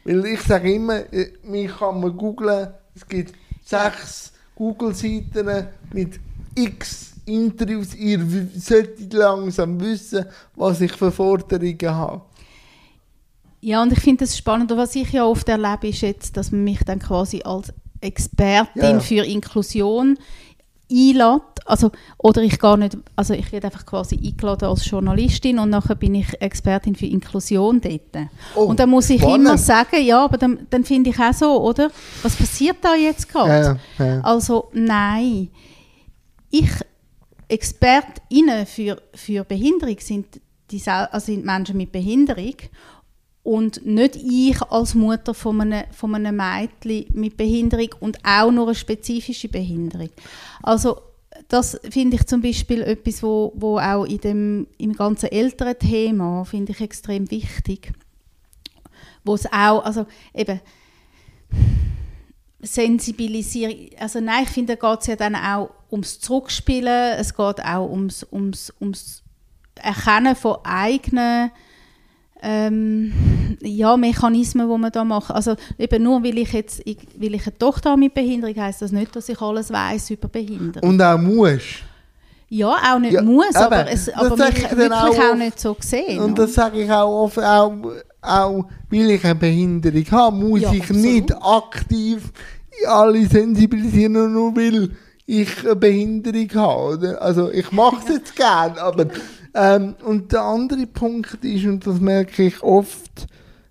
Weil 0.05 0.27
ich 0.27 0.41
sage 0.43 0.73
immer, 0.73 1.13
äh, 1.13 1.33
mich 1.45 1.71
kann 1.77 2.01
man 2.01 2.17
googlen, 2.17 2.69
es 2.95 3.07
gibt 3.07 3.35
sechs 3.65 4.33
Google-Seiten 4.55 5.69
mit 5.93 6.19
x 6.55 7.13
Interviews. 7.25 7.95
Ihr 7.95 8.21
solltet 8.57 9.13
langsam 9.13 9.81
wissen, 9.81 10.27
was 10.57 10.81
ich 10.81 10.93
für 10.93 11.13
Forderungen 11.13 11.79
habe. 11.83 12.23
Ja, 13.61 13.81
und 13.83 13.93
ich 13.93 14.01
finde 14.01 14.25
es 14.25 14.37
spannend. 14.37 14.73
Und 14.73 14.79
was 14.79 14.95
ich 14.97 15.13
ja 15.13 15.25
oft 15.25 15.49
erlebe, 15.49 15.89
ist 15.89 16.01
jetzt, 16.01 16.37
dass 16.37 16.51
man 16.51 16.65
mich 16.65 16.81
dann 16.85 16.99
quasi 16.99 17.43
als 17.45 17.73
Expertin 18.01 18.83
ja. 18.83 19.01
für 19.01 19.25
Inklusion 19.25 20.19
einlädt. 20.93 21.43
Also, 21.65 21.91
oder 22.19 22.43
ich 22.43 22.59
gar 22.59 22.77
nicht, 22.77 22.97
also 23.17 23.35
ich 23.35 23.51
werde 23.53 23.69
einfach 23.69 23.87
quasi 23.87 24.17
eingeladen 24.17 24.69
als 24.69 24.89
Journalistin 24.89 25.59
und 25.59 25.71
nachher 25.71 25.95
bin 25.95 26.15
ich 26.15 26.41
Expertin 26.41 26.97
für 26.97 27.07
Inklusion 27.07 27.81
dort. 27.81 28.29
Oh, 28.55 28.65
und 28.65 28.81
dann 28.81 28.91
muss 28.91 29.09
ich 29.11 29.21
spannend. 29.21 29.47
immer 29.47 29.59
sagen, 29.59 30.03
ja, 30.03 30.25
aber 30.25 30.39
dann, 30.39 30.67
dann 30.71 30.85
finde 30.85 31.11
ich 31.11 31.19
auch 31.19 31.33
so, 31.33 31.63
oder? 31.63 31.91
Was 32.23 32.37
passiert 32.37 32.79
da 32.83 32.95
jetzt 32.95 33.29
gerade? 33.29 33.79
Ja, 33.99 34.05
ja. 34.05 34.21
Also, 34.23 34.71
nein. 34.73 35.49
Ich, 36.51 36.71
ExpertInnen 37.49 38.67
für, 38.67 39.01
für 39.15 39.45
Behinderung 39.45 39.97
sind, 40.01 40.41
die, 40.71 40.83
also 40.87 41.27
sind 41.27 41.45
Menschen 41.45 41.77
mit 41.77 41.93
Behinderung 41.93 42.57
und 43.43 43.85
nicht 43.85 44.17
ich 44.17 44.63
als 44.63 44.95
Mutter 44.95 45.35
von 45.35 45.61
einem, 45.61 45.85
von 45.93 46.15
einem 46.15 46.37
Mädchen 46.37 47.07
mit 47.13 47.37
Behinderung 47.37 47.89
und 48.01 48.19
auch 48.25 48.51
nur 48.51 48.67
eine 48.67 48.75
spezifische 48.75 49.49
Behinderung. 49.49 50.11
Also 50.63 50.99
das 51.49 51.79
finde 51.91 52.17
ich 52.17 52.27
zum 52.27 52.41
Beispiel 52.41 52.83
etwas, 52.83 53.23
wo, 53.23 53.53
wo 53.57 53.79
auch 53.79 54.05
in 54.05 54.19
dem, 54.19 54.67
im 54.79 54.93
ganzen 54.93 55.31
älteren 55.31 55.79
Thema 55.79 56.45
finde 56.45 56.73
ich 56.73 56.81
extrem 56.81 57.31
wichtig. 57.31 57.93
Wo 59.25 59.35
es 59.35 59.47
auch, 59.47 59.85
also 59.85 60.07
eben 60.35 60.61
Sensibilisierung, 62.61 63.91
also 63.99 64.21
nein, 64.21 64.45
ich 64.45 64.51
finde, 64.51 64.77
da 64.77 64.91
geht 64.91 65.01
es 65.01 65.07
ja 65.09 65.17
dann 65.17 65.35
auch 65.35 65.71
ums 65.91 66.21
Zurückspielen, 66.21 67.19
es 67.19 67.35
geht 67.35 67.65
auch 67.65 67.91
ums, 67.91 68.25
ums, 68.31 68.73
ums 68.81 69.23
Erkennen 69.75 70.37
von 70.37 70.59
eigenen 70.65 71.51
ähm, 72.43 73.13
ja, 73.63 73.97
Mechanismen, 73.97 74.69
die 74.69 74.79
man 74.79 74.91
da 74.91 75.05
macht. 75.05 75.31
Also 75.31 75.55
eben 75.79 76.03
nur, 76.03 76.23
weil 76.25 76.39
ich 76.39 76.53
jetzt 76.53 76.83
weil 76.85 77.35
ich 77.35 77.47
eine 77.47 77.59
Tochter 77.59 77.91
habe 77.91 78.01
mit 78.01 78.15
Behinderung, 78.15 78.57
heisst 78.57 78.83
das 78.83 78.93
nicht, 78.93 79.15
dass 79.15 79.29
ich 79.29 79.41
alles 79.41 79.73
weiß 79.73 80.11
über 80.11 80.29
Behinderung. 80.29 80.91
Und 80.91 81.01
auch 81.01 81.19
muss. 81.19 81.63
Ja, 82.49 82.75
auch 82.93 82.99
nicht 82.99 83.15
ja, 83.15 83.23
muss, 83.23 83.55
aber, 83.55 83.79
aber, 83.79 83.91
es, 83.91 84.13
aber 84.13 84.37
mich 84.37 84.71
wirklich 84.71 84.93
auch, 84.93 85.33
auch, 85.33 85.35
nicht 85.35 85.59
so 85.59 85.73
gesehen. 85.73 86.21
Und 86.21 86.39
das 86.39 86.53
sage 86.53 86.83
ich 86.83 86.91
auch 86.91 87.25
oft, 87.25 87.39
auch, 87.39 87.73
auch 88.21 88.65
weil 88.91 89.11
ich 89.13 89.25
eine 89.25 89.35
Behinderung 89.37 90.11
habe, 90.11 90.37
muss 90.37 90.61
ja, 90.61 90.73
ich 90.73 90.83
absolut. 90.83 91.03
nicht 91.03 91.35
aktiv 91.35 92.31
alle 92.87 93.27
sensibilisieren, 93.27 94.33
nur 94.33 94.55
weil 94.55 94.91
ich 95.25 95.65
eine 95.65 95.77
Behinderung 95.77 96.51
habe. 96.55 97.23
Also 97.23 97.51
ich 97.51 97.73
mache 97.73 98.03
es 98.05 98.09
jetzt 98.17 98.37
gerne, 98.37 98.83
aber 98.83 99.07
ähm, 99.55 99.95
und 100.05 100.33
der 100.33 100.43
andere 100.43 100.87
Punkt 100.87 101.45
ist, 101.45 101.65
und 101.65 101.87
das 101.87 102.01
merke 102.01 102.45
ich 102.45 102.63
oft, 102.63 103.27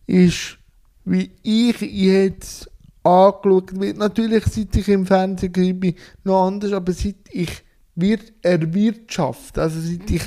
ist, 0.06 0.58
wie 1.06 1.32
ich 1.42 1.82
jetzt 1.82 2.70
angeschaut 3.04 3.80
wird. 3.80 3.98
Natürlich, 3.98 4.46
seit 4.46 4.76
ich 4.76 4.88
im 4.90 5.06
Fernsehen 5.06 5.80
bin, 5.80 5.96
noch 6.24 6.46
anders, 6.46 6.72
aber 6.74 6.94
seit 6.94 7.16
ich 7.32 7.64
wird 7.96 8.32
erwirtschaftet, 8.42 9.58
also 9.58 9.80
seit 9.80 10.10
ich, 10.10 10.24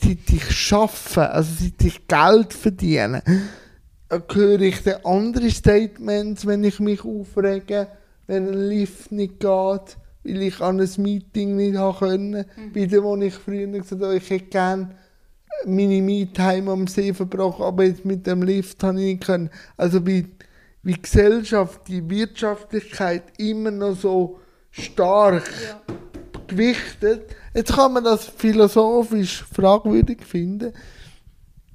seit 0.00 0.30
ich 0.30 0.50
schaffe, 0.50 1.30
also 1.30 1.50
seit 1.58 1.84
ich 1.84 2.06
Geld 2.06 2.52
verdiene, 2.52 3.22
höre 4.32 4.60
ich 4.60 4.82
dann 4.82 5.04
andere 5.04 5.50
Statements, 5.50 6.46
wenn 6.46 6.64
ich 6.64 6.78
mich 6.80 7.04
aufrege, 7.04 7.88
wenn 8.26 8.48
ein 8.48 8.68
Lift 8.68 9.10
nicht 9.10 9.40
geht 9.40 9.96
weil 10.26 10.42
ich 10.42 10.60
an 10.60 10.80
ein 10.80 10.90
Meeting 10.98 11.56
nicht 11.56 11.76
haben 11.76 11.98
können. 11.98 12.44
Mhm. 12.56 12.72
Bei 12.72 12.86
dem, 12.86 13.04
wo 13.04 13.16
ich 13.16 13.34
früher 13.34 13.66
gesagt 13.66 14.02
habe, 14.02 14.16
ich 14.16 14.28
hätte 14.28 14.46
gerne 14.46 14.90
meine 15.64 16.02
Me-Time 16.02 16.70
am 16.70 16.86
See 16.86 17.14
verbracht, 17.14 17.60
aber 17.60 17.84
jetzt 17.84 18.04
mit 18.04 18.26
dem 18.26 18.42
Lift 18.42 18.82
habe 18.82 18.98
ich 19.00 19.06
nicht 19.06 19.24
können. 19.24 19.50
Also 19.76 20.06
wie, 20.06 20.26
wie 20.82 21.00
Gesellschaft, 21.00 21.88
die 21.88 22.08
Wirtschaftlichkeit 22.08 23.22
immer 23.38 23.70
noch 23.70 23.96
so 23.96 24.40
stark 24.70 25.50
ja. 25.66 25.80
gewichtet. 26.46 27.34
Jetzt 27.54 27.72
kann 27.72 27.94
man 27.94 28.04
das 28.04 28.26
philosophisch 28.26 29.44
fragwürdig 29.52 30.24
finden. 30.24 30.72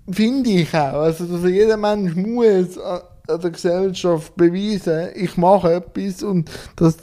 Finde 0.10 0.49
ich 0.49 0.74
auch. 0.74 1.02
Also, 1.02 1.26
dass 1.26 1.49
jeder 1.49 1.78
Mensch 1.78 2.16
muss 2.16 2.78
an 2.78 3.02
der 3.28 3.52
Gesellschaft 3.52 4.36
beweisen, 4.36 5.10
ich 5.16 5.38
mache 5.38 5.74
etwas 5.74 6.24
und 6.24 6.49
das 6.76 6.97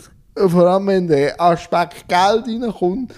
vor 0.47 0.67
allem 0.67 0.87
wenn 0.87 1.09
der 1.09 1.41
Aspekt 1.41 2.09
Geld 2.09 2.47
reinkommt, 2.47 3.15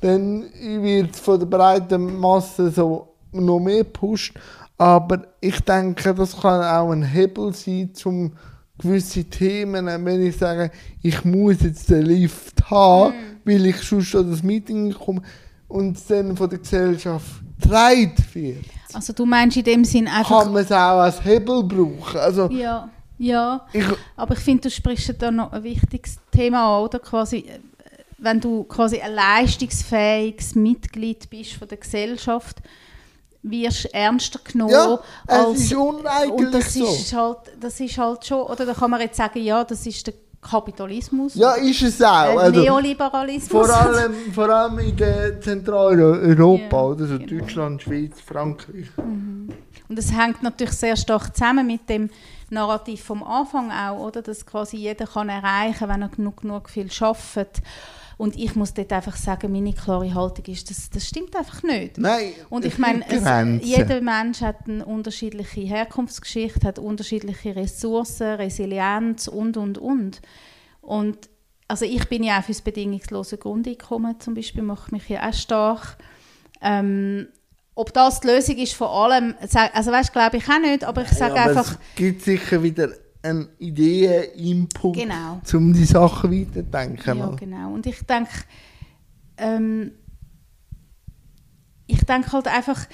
dann 0.00 0.44
wird 0.60 1.14
es 1.14 1.20
von 1.20 1.38
der 1.38 1.46
breiten 1.46 2.18
Masse 2.18 2.70
so 2.70 3.08
noch 3.32 3.60
mehr 3.60 3.84
gepusht. 3.84 4.34
Aber 4.78 5.26
ich 5.40 5.60
denke, 5.60 6.14
das 6.14 6.40
kann 6.40 6.62
auch 6.62 6.90
ein 6.90 7.02
Hebel 7.02 7.52
sein, 7.52 7.90
um 8.04 8.32
gewisse 8.78 9.24
Themen, 9.24 9.86
wenn 9.86 10.26
ich 10.26 10.38
sage, 10.38 10.70
ich 11.02 11.22
muss 11.24 11.60
jetzt 11.60 11.90
den 11.90 12.06
Lift 12.06 12.70
haben, 12.70 13.12
mm. 13.12 13.40
weil 13.44 13.66
ich 13.66 13.76
sonst 13.76 14.14
an 14.14 14.30
das 14.30 14.42
Meeting 14.42 14.94
komme 14.94 15.20
und 15.68 15.98
dann 16.08 16.34
von 16.34 16.48
der 16.48 16.60
Gesellschaft 16.60 17.26
getragen 17.60 18.14
wird. 18.32 18.64
Also 18.92 19.12
du 19.12 19.26
meinst 19.26 19.58
in 19.58 19.64
dem 19.64 19.84
Sinn 19.84 20.08
einfach... 20.08 20.44
Kann 20.44 20.52
man 20.52 20.62
es 20.62 20.72
auch 20.72 21.00
als 21.00 21.22
Hebel 21.22 21.62
brauchen. 21.62 22.18
Also, 22.18 22.48
ja. 22.50 22.88
Ja, 23.22 23.66
ich, 23.74 23.84
aber 24.16 24.32
ich 24.34 24.40
finde, 24.40 24.62
du 24.62 24.70
sprichst 24.70 25.14
da 25.18 25.30
noch 25.30 25.52
ein 25.52 25.62
wichtiges 25.62 26.16
Thema 26.32 26.78
an, 26.78 26.84
oder? 26.84 26.98
Quasi, 27.00 27.44
wenn 28.16 28.40
du 28.40 28.64
quasi 28.64 28.98
ein 28.98 29.12
leistungsfähiges 29.12 30.54
Mitglied 30.54 31.28
bist 31.28 31.52
von 31.52 31.68
der 31.68 31.76
Gesellschaft, 31.76 32.62
wirst 33.42 33.84
du 33.84 33.94
ernster 33.94 34.40
genommen 34.42 34.72
ja, 34.72 34.98
als 35.26 35.60
ist 35.60 35.74
und 35.74 36.02
das 36.52 36.74
so. 36.74 36.84
ist 36.86 37.12
halt 37.14 37.38
das 37.60 37.78
ist 37.80 37.96
halt 37.98 38.24
schon 38.24 38.42
oder 38.42 38.64
da 38.66 38.72
kann 38.74 38.90
man 38.90 39.00
jetzt 39.00 39.16
sagen 39.16 39.42
ja 39.42 39.64
das 39.64 39.86
ist 39.86 40.06
der 40.06 40.14
Kapitalismus. 40.42 41.34
Ja, 41.34 41.52
ist 41.52 41.82
es 41.82 42.00
auch. 42.00 42.34
Äh, 42.34 42.38
Also, 42.38 42.60
Neoliberalismus. 42.62 43.50
vor, 43.50 43.68
allem, 43.68 44.14
vor 44.34 44.48
allem 44.48 44.78
in 44.78 44.96
der 44.96 45.38
Zentraleuropa, 45.40 46.76
Ja, 46.76 46.82
oder? 46.84 47.06
So 47.06 47.18
genau. 47.18 47.40
Deutschland, 47.40 47.82
Schweiz, 47.82 48.20
Frankreich. 48.24 48.86
Und 48.96 49.98
es 49.98 50.10
hängt 50.12 50.42
natürlich 50.42 50.72
sehr 50.74 50.96
stark 50.96 51.34
zusammen 51.36 51.66
mit 51.66 51.86
dem 51.88 52.08
Narrativ 52.50 53.02
vom 53.02 53.22
Anfang 53.22 53.70
auch, 53.70 54.06
oder? 54.06 54.22
Dass 54.22 54.44
quasi 54.44 54.76
jeder 54.76 55.06
kann 55.06 55.28
erreichen, 55.28 55.88
wenn 55.88 56.02
er 56.02 56.08
genug, 56.08 56.42
genug 56.42 56.68
viel 56.68 56.90
schafft. 56.90 57.62
Und 58.20 58.36
ich 58.36 58.54
muss 58.54 58.74
dort 58.74 58.92
einfach 58.92 59.16
sagen, 59.16 59.50
meine 59.50 59.72
klare 59.72 60.12
Haltung 60.14 60.44
ist, 60.44 60.68
das, 60.68 60.90
das 60.90 61.06
stimmt 61.08 61.34
einfach 61.34 61.62
nicht. 61.62 61.96
Nein, 61.96 62.34
Und 62.50 62.66
ich 62.66 62.76
meine, 62.76 63.02
es, 63.08 63.66
jeder 63.66 64.02
Mensch 64.02 64.42
hat 64.42 64.68
eine 64.68 64.84
unterschiedliche 64.84 65.62
Herkunftsgeschichte, 65.62 66.66
hat 66.66 66.78
unterschiedliche 66.78 67.56
Ressourcen, 67.56 68.34
Resilienz 68.34 69.26
und, 69.26 69.56
und, 69.56 69.78
und. 69.78 70.20
Und 70.82 71.30
also 71.66 71.86
ich 71.86 72.06
bin 72.08 72.22
ja 72.22 72.38
auch 72.38 72.42
für 72.42 72.52
das 72.52 72.60
bedingungslose 72.60 73.38
Grundeinkommen 73.38 74.20
zum 74.20 74.34
Beispiel, 74.34 74.64
mache 74.64 74.92
mich 74.92 75.08
ja 75.08 75.26
auch 75.26 75.32
stark. 75.32 75.96
Ähm, 76.60 77.28
ob 77.80 77.92
das 77.94 78.20
die 78.20 78.28
Lösung 78.28 78.56
ist 78.58 78.74
von 78.74 78.88
allem, 78.88 79.34
also 79.72 79.90
weißt, 79.90 80.12
glaube 80.12 80.36
ich 80.36 80.48
auch 80.48 80.60
nicht, 80.60 80.84
aber 80.84 81.02
ich 81.02 81.08
sage 81.08 81.34
Ja, 81.36 81.46
einfach, 81.46 81.72
Es 81.72 81.78
gibt 81.96 82.22
sicher 82.22 82.62
wieder 82.62 82.90
einen 83.22 83.48
Ideen-Input, 83.58 84.96
Genau. 84.96 85.40
um 85.52 85.72
die 85.72 85.84
Sachen 85.84 86.30
weiterzudenken. 86.32 87.18
Ja, 87.18 87.26
genau. 87.30 87.72
Und 87.72 87.86
ich 87.86 88.00
denke, 88.06 88.30
ähm, 89.36 89.92
ich 91.86 92.04
denke 92.04 92.32
halt 92.32 92.46
einfach, 92.48 92.86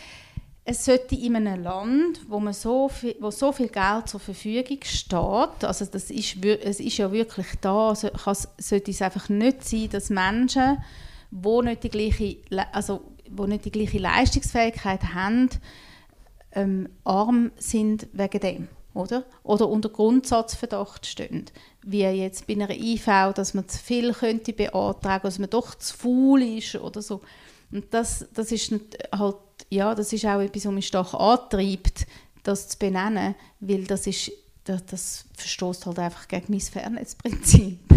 es 0.65 0.85
sollte 0.85 1.15
in 1.15 1.37
einem 1.37 1.63
Land, 1.63 2.21
wo, 2.29 2.41
man 2.41 2.53
so 2.53 2.89
viel, 2.89 3.15
wo 3.21 3.31
so 3.31 3.53
viel 3.53 3.69
Geld 3.69 4.09
zur 4.09 4.19
Verfügung 4.21 4.79
steht, 4.83 5.65
also 5.65 5.85
das 5.85 6.11
ist, 6.11 6.37
es 6.45 6.81
ist 6.81 6.97
ja 6.97 7.13
wirklich 7.13 7.47
da, 7.61 7.95
so, 7.95 8.09
sollte 8.59 8.91
es 8.91 9.03
einfach 9.03 9.29
nicht 9.29 9.65
sein, 9.65 9.89
dass 9.91 10.11
Menschen, 10.11 10.79
wo 11.31 11.63
nicht 11.63 11.85
die 11.85 11.89
gleiche, 11.89 12.37
Le- 12.49 12.73
also, 12.75 13.13
wo 13.31 13.47
nicht 13.47 13.65
die 13.65 13.71
gleiche 13.71 13.99
Leistungsfähigkeit 13.99 15.15
haben, 15.15 15.51
ähm, 16.53 16.89
arm 17.05 17.53
sind 17.59 18.09
wegen 18.13 18.41
dem, 18.41 18.69
oder? 18.95 19.25
Oder 19.43 19.69
unter 19.69 19.89
Grundsatzverdacht 19.89 21.07
stehen. 21.07 21.47
Wie 21.83 22.03
jetzt 22.03 22.47
bei 22.47 22.55
einer 22.55 22.71
IV, 22.71 23.35
dass 23.35 23.55
man 23.55 23.69
zu 23.69 23.79
viel 23.79 24.13
könnte 24.13 24.53
beantragen, 24.53 25.25
dass 25.25 25.39
man 25.39 25.51
doch 25.51 25.75
zu 25.75 25.97
faul 25.97 26.43
ist 26.43 26.77
oder 26.77 27.03
so. 27.03 27.21
Und 27.71 27.93
das, 27.93 28.27
das 28.33 28.53
ist 28.53 28.73
halt, 29.13 29.37
ja, 29.71 29.95
das 29.95 30.13
ist 30.13 30.25
auch 30.25 30.41
etwas, 30.41 30.67
was 30.67 30.73
mich 30.73 30.87
stark 30.87 31.15
antreibt, 31.15 32.07
das 32.43 32.69
zu 32.69 32.79
benennen, 32.79 33.35
weil 33.61 33.85
das 33.85 34.07
ist, 34.07 34.33
das, 34.65 34.87
das 34.87 35.25
verstoßt 35.35 35.87
halt 35.87 35.99
einfach 35.99 36.29
gegen 36.29 36.47
mein 36.49 36.61
Fairness-Prinzip. 36.61 37.96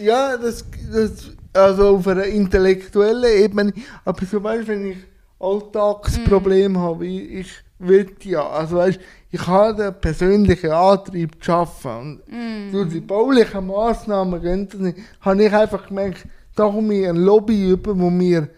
Ja, 0.00 0.36
das, 0.36 0.64
das 0.92 1.30
also 1.52 1.96
auf 1.96 2.06
einer 2.08 2.24
intellektuellen 2.24 3.24
Ebene. 3.42 3.72
Aber 4.04 4.24
so 4.24 4.42
weißt, 4.42 4.68
wenn 4.68 4.92
ich 4.92 4.96
Alltagsprobleme 5.40 6.78
Mm. 6.78 6.82
habe, 6.82 7.06
ich, 7.06 7.32
ich 7.40 7.48
will 7.78 8.10
ja, 8.22 8.46
also 8.48 8.76
weißt, 8.76 8.98
ich 9.30 9.46
habe 9.46 9.82
den 9.82 10.00
persönlichen 10.00 10.70
Antrieb 10.70 11.42
zu 11.42 11.52
arbeiten. 11.52 12.20
Und 12.26 12.68
Mm. 12.68 12.72
durch 12.72 12.88
die 12.90 13.00
baulichen 13.00 13.66
Massnahmen 13.66 14.40
gehen 14.42 14.94
habe 15.20 15.44
ich 15.44 15.52
einfach 15.52 15.86
gemerkt, 15.86 16.26
da 16.56 16.64
komme 16.68 16.94
ich 16.94 17.08
ein 17.08 17.16
Lobby 17.16 17.70
über, 17.70 17.96
wo 17.98 18.10
mir 18.10 18.48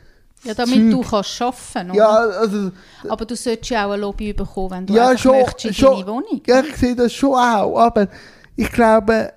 Ja, 0.43 0.55
damit 0.55 0.75
Zeug- 0.75 0.91
du 0.91 1.01
kannst 1.03 1.43
arbeiten 1.43 1.95
ja, 1.95 2.25
oder? 2.25 2.39
also 2.41 2.71
Aber 3.09 3.25
du 3.27 3.37
solltest 3.37 3.71
ja 3.71 3.87
auch 3.87 3.91
ein 3.93 4.01
Lobby 4.01 4.33
bekommen, 4.33 4.71
wenn 4.71 4.87
du 4.87 4.95
ja, 4.95 5.17
schon, 5.19 5.33
möchtest 5.39 5.65
in 5.67 5.75
schon, 5.75 5.93
deine 5.97 6.07
Wohnung. 6.07 6.41
Ja, 6.47 6.61
ich 6.61 6.77
sehe 6.77 6.97
das 6.97 7.13
schon 7.13 7.35
auch, 7.35 7.77
aber 7.79 8.09
ich 8.57 8.73
glaube, 8.73 9.33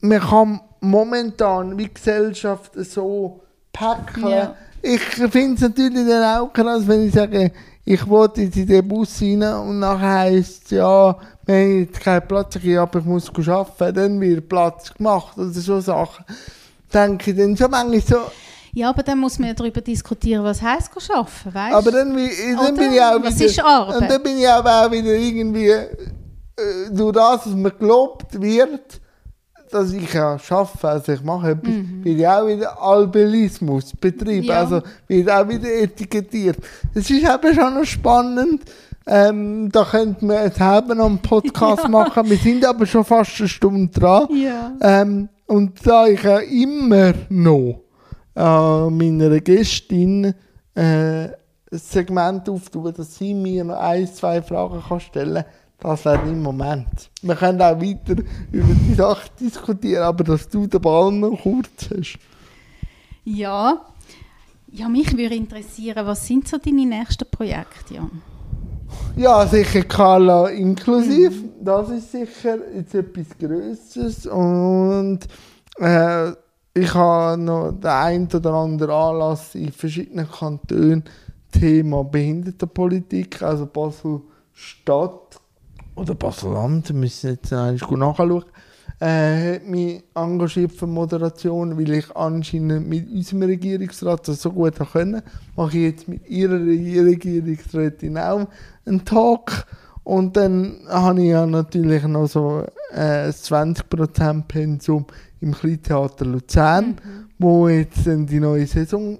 man 0.00 0.18
kann 0.20 0.60
momentan 0.80 1.76
wie 1.78 1.88
Gesellschaft 1.92 2.72
so 2.76 3.40
packen. 3.72 4.28
Ja. 4.28 4.54
Ich 4.82 5.00
finde 5.00 5.54
es 5.54 5.60
natürlich 5.60 6.08
dann 6.08 6.38
auch 6.38 6.52
krass, 6.52 6.86
wenn 6.86 7.06
ich 7.06 7.14
sage, 7.14 7.52
ich 7.84 8.08
wollte 8.08 8.42
in 8.42 8.66
den 8.66 8.88
Bus 8.88 9.20
rein 9.20 9.42
und 9.42 9.80
nachher 9.80 10.20
heisst 10.20 10.64
es, 10.66 10.70
ja, 10.70 11.16
wir 11.44 11.54
haben 11.54 11.80
jetzt 11.80 12.00
keinen 12.00 12.26
Platz, 12.26 12.56
aber 12.56 12.98
ich 12.98 13.04
muss 13.04 13.48
arbeiten, 13.48 13.94
dann 13.94 14.20
wird 14.20 14.48
Platz 14.48 14.94
gemacht 14.94 15.36
oder 15.36 15.50
so 15.50 15.80
Sachen. 15.80 16.24
Denke 16.92 17.30
ich 17.30 17.36
dann 17.36 17.56
schon 17.56 17.70
manchmal 17.70 18.00
so, 18.00 18.16
Ja, 18.72 18.90
aber 18.90 19.02
dann 19.02 19.18
muss 19.18 19.38
man 19.38 19.48
ja 19.48 19.54
darüber 19.54 19.80
diskutieren, 19.80 20.44
was 20.44 20.62
heisst 20.62 20.90
arbeiten, 21.10 21.54
weißt 21.54 21.74
Aber 21.74 21.90
dann, 21.90 22.16
dann 22.16 22.74
bin 22.76 22.92
ich 22.92 23.00
auch 23.00 23.22
Was 23.22 23.34
wieder, 23.34 23.46
ist 23.46 23.64
Arbeit? 23.64 23.96
Und 23.96 24.10
dann 24.10 24.22
bin 24.22 24.38
ich 24.38 24.48
aber 24.48 24.86
auch 24.86 24.90
wieder 24.90 25.12
irgendwie, 25.12 25.68
äh, 25.68 26.90
durch 26.90 27.12
das, 27.12 27.44
dass 27.44 27.54
mir 27.54 27.70
gelobt 27.70 28.40
wird, 28.40 28.99
dass 29.72 29.92
ich 29.92 30.12
ja 30.12 30.38
arbeite, 30.48 30.88
also 30.88 31.12
ich 31.12 31.22
mache 31.22 31.50
etwas, 31.50 31.62
bin 31.72 32.02
ich 32.18 32.26
auch 32.26 32.46
wieder 32.46 32.80
Albelismus 32.80 33.92
betrieben, 34.00 34.40
Mhm. 34.46 34.50
Ja. 34.50 34.60
also 34.60 34.82
wird 35.08 35.30
auch 35.30 35.48
wieder 35.48 35.68
etikettiert. 35.72 36.58
Es 36.94 37.10
ist 37.10 37.22
eben 37.24 37.54
schon 37.54 37.74
noch 37.74 37.84
spannend, 37.84 38.62
ähm, 39.06 39.70
da 39.72 39.84
könnten 39.84 40.28
wir 40.28 40.44
jetzt 40.44 40.60
haben 40.60 40.98
noch 40.98 41.06
einen 41.06 41.18
Podcast 41.18 41.88
machen, 41.88 42.28
wir 42.30 42.36
sind 42.36 42.64
aber 42.64 42.86
schon 42.86 43.04
fast 43.04 43.38
eine 43.40 43.48
Stunde 43.48 43.98
dran. 43.98 44.28
Ja. 44.34 44.72
Ähm, 44.80 45.28
und 45.46 45.84
da 45.84 46.06
ich 46.06 46.22
ja 46.22 46.38
immer 46.38 47.12
noch 47.28 47.80
äh, 48.36 48.90
meiner 48.90 49.40
Gästin 49.40 50.32
äh, 50.74 50.82
ein 50.82 51.32
Segment 51.72 52.48
auftue, 52.48 52.92
dass 52.92 53.16
sie 53.16 53.34
mir 53.34 53.64
noch 53.64 53.78
ein, 53.80 54.06
zwei 54.06 54.42
Fragen 54.42 54.80
kann 54.86 55.00
stellen 55.00 55.34
kann, 55.44 55.44
das 55.80 56.04
wäre 56.04 56.28
im 56.28 56.42
Moment. 56.42 57.10
Wir 57.22 57.34
können 57.34 57.60
auch 57.60 57.80
weiter 57.80 58.22
über 58.52 58.74
die 58.74 58.94
Sache 58.94 59.30
diskutieren, 59.38 60.02
aber 60.02 60.24
dass 60.24 60.48
du 60.48 60.66
den 60.66 60.80
Ball 60.80 61.12
noch 61.12 61.40
kurz 61.42 61.90
hast. 61.90 62.18
Ja. 63.24 63.80
Ja, 64.72 64.88
mich 64.88 65.16
würde 65.16 65.34
interessieren, 65.34 66.06
was 66.06 66.26
sind 66.26 66.46
so 66.46 66.58
deine 66.58 66.86
nächsten 66.86 67.28
Projekte, 67.30 67.94
Jan? 67.94 68.22
Ja, 69.16 69.46
sicher 69.46 69.82
Carla 69.82 70.48
inklusiv. 70.48 71.44
Das 71.60 71.90
ist 71.90 72.12
sicher 72.12 72.58
jetzt 72.74 72.94
etwas 72.94 73.26
Größeres. 73.38 74.26
Und 74.26 75.20
äh, 75.78 76.30
ich 76.74 76.94
habe 76.94 77.40
noch 77.40 77.72
den 77.72 77.90
einen 77.90 78.28
oder 78.32 78.52
anderen 78.52 78.94
Anlass 78.94 79.54
in 79.54 79.72
verschiedenen 79.72 80.30
Kantonen 80.30 81.04
Thema 81.52 82.04
Behindertenpolitik, 82.04 83.42
also 83.42 83.66
Basel-Stadt 83.66 85.39
oder 86.00 86.14
Basel-Land, 86.14 86.88
wir 86.88 86.96
müssen 86.96 87.30
jetzt 87.30 87.52
eigentlich 87.52 87.82
gut 87.82 87.98
nachschauen, 87.98 88.44
äh, 89.00 89.56
hat 89.56 89.66
mich 89.66 90.02
engagiert 90.14 90.72
für 90.72 90.86
Moderation, 90.86 91.78
weil 91.78 91.90
ich 91.90 92.16
anscheinend 92.16 92.88
mit 92.88 93.10
unserem 93.10 93.42
Regierungsrat 93.42 94.26
das 94.26 94.40
so 94.40 94.50
gut 94.50 94.76
können. 94.92 95.22
Mache 95.56 95.76
ich 95.76 95.84
jetzt 95.84 96.08
mit 96.08 96.26
ihrer 96.26 96.58
Regierungsrätin 96.58 98.16
auch 98.16 98.48
einen 98.86 99.04
Talk. 99.04 99.66
Und 100.02 100.36
dann 100.38 100.80
habe 100.88 101.20
ich 101.20 101.28
ja 101.28 101.46
natürlich 101.46 102.02
noch 102.04 102.26
so 102.26 102.64
äh, 102.92 103.26
ein 103.26 103.30
20% 103.30 104.42
Pensum 104.48 105.04
im 105.40 105.52
Kleintheater 105.52 106.24
Luzern, 106.24 106.96
wo 107.38 107.68
jetzt 107.68 108.06
dann 108.06 108.26
die 108.26 108.40
neue 108.40 108.66
Saison 108.66 109.18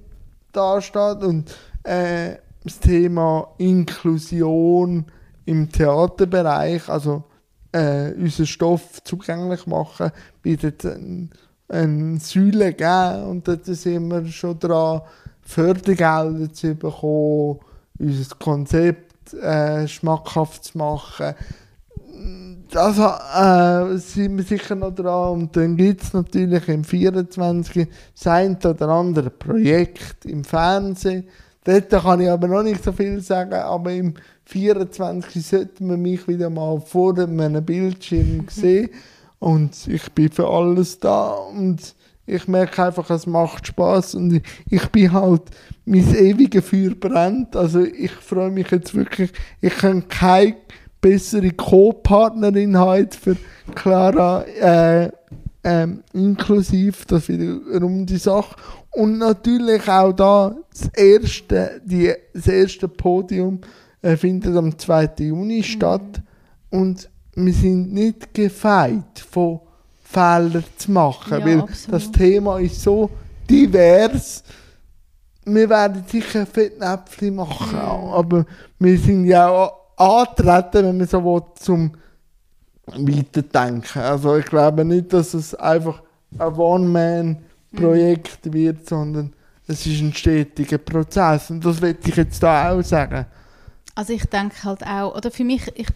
da 0.53 0.81
steht. 0.81 1.23
Und 1.23 1.55
äh, 1.85 2.37
das 2.65 2.81
Thema 2.81 3.49
Inklusion 3.59 5.05
im 5.51 5.71
Theaterbereich, 5.71 6.89
also 6.89 7.25
äh, 7.73 8.13
unseren 8.13 8.47
Stoff 8.47 9.03
zugänglich 9.03 9.67
machen, 9.67 10.13
bietet 10.43 10.85
ein, 10.85 11.31
eine 11.69 12.21
Säule 12.21 12.73
geben 12.73 13.25
und 13.25 13.49
dort 13.49 13.65
sind 13.65 14.09
wir 14.09 14.25
schon 14.27 14.61
dran, 14.61 15.03
Fördergelder 15.43 16.53
zu 16.53 16.77
bekommen, 16.77 17.59
unser 17.99 18.37
Konzept 18.37 19.35
äh, 19.35 19.89
schmackhaft 19.89 20.65
zu 20.65 20.79
machen. 20.79 21.35
Das 22.71 22.97
äh, 22.99 23.97
sind 23.99 24.37
wir 24.37 24.45
sicher 24.45 24.77
noch 24.77 24.95
dran 24.95 25.33
und 25.33 25.57
dann 25.57 25.77
gibt 25.77 26.05
es 26.05 26.13
natürlich 26.13 26.69
im 26.69 26.85
24. 26.85 27.89
das 28.15 28.27
ein 28.29 28.57
oder 28.57 28.89
andere 28.89 29.31
Projekt 29.31 30.27
im 30.27 30.45
Fernsehen. 30.45 31.25
Dort 31.65 31.91
kann 31.91 32.21
ich 32.21 32.31
aber 32.31 32.47
noch 32.47 32.63
nicht 32.63 32.85
so 32.85 32.93
viel 32.93 33.21
sagen, 33.21 33.55
aber 33.55 33.93
im 33.93 34.15
24. 34.51 35.47
sollte 35.47 35.85
man 35.85 36.03
mich 36.03 36.27
wieder 36.27 36.51
mal 36.51 36.81
vor 36.81 37.17
einem 37.17 37.65
Bildschirm 37.65 38.47
sehen 38.51 38.91
und 39.39 39.87
ich 39.87 40.11
bin 40.13 40.31
für 40.31 40.49
alles 40.49 40.99
da 40.99 41.31
und 41.33 41.95
ich 42.27 42.47
merke 42.47 42.85
einfach, 42.85 43.11
es 43.11 43.27
macht 43.27 43.69
Spaß 43.69 44.17
und 44.17 44.35
ich, 44.35 44.43
ich 44.69 44.87
bin 44.89 45.13
halt, 45.13 45.43
mein 45.85 46.15
ewige 46.15 46.63
Feuer 46.63 46.95
brennt, 46.95 47.57
also 47.57 47.81
ich 47.81 48.13
freue 48.13 48.51
mich 48.51 48.71
jetzt 48.71 48.95
wirklich, 48.95 49.33
ich 49.61 49.77
kann 49.77 50.07
keine 50.09 50.57
bessere 51.01 51.51
Co-Partnerin 51.51 52.77
jetzt 52.97 53.17
für 53.17 53.37
Clara 53.75 54.43
äh, 54.43 55.11
ähm, 55.63 56.03
inklusiv, 56.13 57.05
das 57.07 57.29
wieder 57.29 57.59
eine 57.73 57.85
runde 57.85 58.19
Sache. 58.19 58.57
Und 58.93 59.19
natürlich 59.19 59.89
auch 59.89 60.13
da 60.13 60.57
das 60.71 60.89
erste, 60.95 61.81
die, 61.85 62.13
das 62.35 62.49
erste 62.49 62.89
Podium 62.89 63.61
äh, 64.03 64.17
findet 64.17 64.57
am 64.57 64.79
2. 64.79 65.11
Juni 65.19 65.63
statt. 65.63 66.23
Und 66.71 67.09
wir 67.35 67.53
sind 67.53 67.93
nicht 67.93 68.35
gefeit 68.35 69.25
von 69.31 69.61
Fehler 70.03 70.63
zu 70.77 70.91
machen, 70.91 71.39
Ja, 71.39 71.45
weil 71.45 71.61
absolut. 71.61 71.95
das 71.95 72.11
Thema 72.13 72.59
ist 72.59 72.83
so 72.83 73.11
divers. 73.49 74.43
Wir 75.45 75.69
werden 75.69 76.05
sicher 76.07 76.47
Fettnäpfchen 76.47 77.35
machen, 77.35 77.79
aber 77.79 78.45
wir 78.79 78.99
sind 78.99 79.25
ja 79.25 79.49
auch 79.49 79.81
antreten, 79.97 80.85
wenn 80.87 80.99
man 80.99 81.07
so 81.07 81.25
will, 81.25 81.43
zum 81.55 81.93
Weiterdenken. 82.87 84.01
Also 84.01 84.37
ich 84.37 84.47
glaube 84.47 84.85
nicht, 84.85 85.13
dass 85.13 85.35
es 85.35 85.55
einfach 85.55 86.03
ein 86.39 86.55
One-Man-Projekt 86.55 88.53
wird, 88.53 88.89
sondern 88.89 89.33
es 89.67 89.87
ist 89.87 90.01
ein 90.01 90.13
stetiger 90.13 90.79
Prozess. 90.79 91.51
Und 91.51 91.65
das 91.65 91.81
will 91.81 91.97
ich 92.05 92.17
jetzt 92.17 92.43
da 92.43 92.73
auch 92.73 92.83
sagen. 92.83 93.27
Also 93.95 94.13
ich 94.13 94.25
denke 94.27 94.63
halt 94.65 94.87
auch, 94.87 95.15
oder 95.17 95.31
für 95.31 95.45
mich, 95.45 95.63
ich 95.75 95.87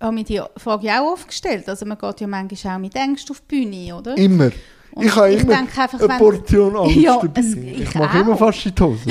habe 0.00 0.12
mir 0.14 0.24
die 0.24 0.40
Frage 0.56 0.86
ja 0.86 1.00
auch 1.02 1.12
oft 1.12 1.28
gestellt. 1.28 1.68
Also 1.68 1.86
man 1.86 1.98
geht 1.98 2.20
ja 2.20 2.26
manchmal 2.26 2.76
auch 2.76 2.80
mit 2.80 2.94
Ängsten 2.94 3.34
auf 3.34 3.42
die 3.48 3.64
Bühne, 3.64 3.96
oder? 3.96 4.16
Immer. 4.16 4.50
Und 4.92 5.06
ich 5.06 5.16
habe 5.16 5.32
ich 5.32 5.40
immer 5.42 5.56
einfach, 5.56 5.94
eine 6.00 6.18
Portion 6.18 6.76
Angst 6.76 6.96
Ja, 6.96 7.20
es- 7.34 7.54
Ich, 7.54 7.80
ich 7.80 7.94
mache 7.94 8.18
immer 8.18 8.36
fast 8.36 8.66
in 8.66 8.74
die 8.74 8.82
Hose. 8.82 9.10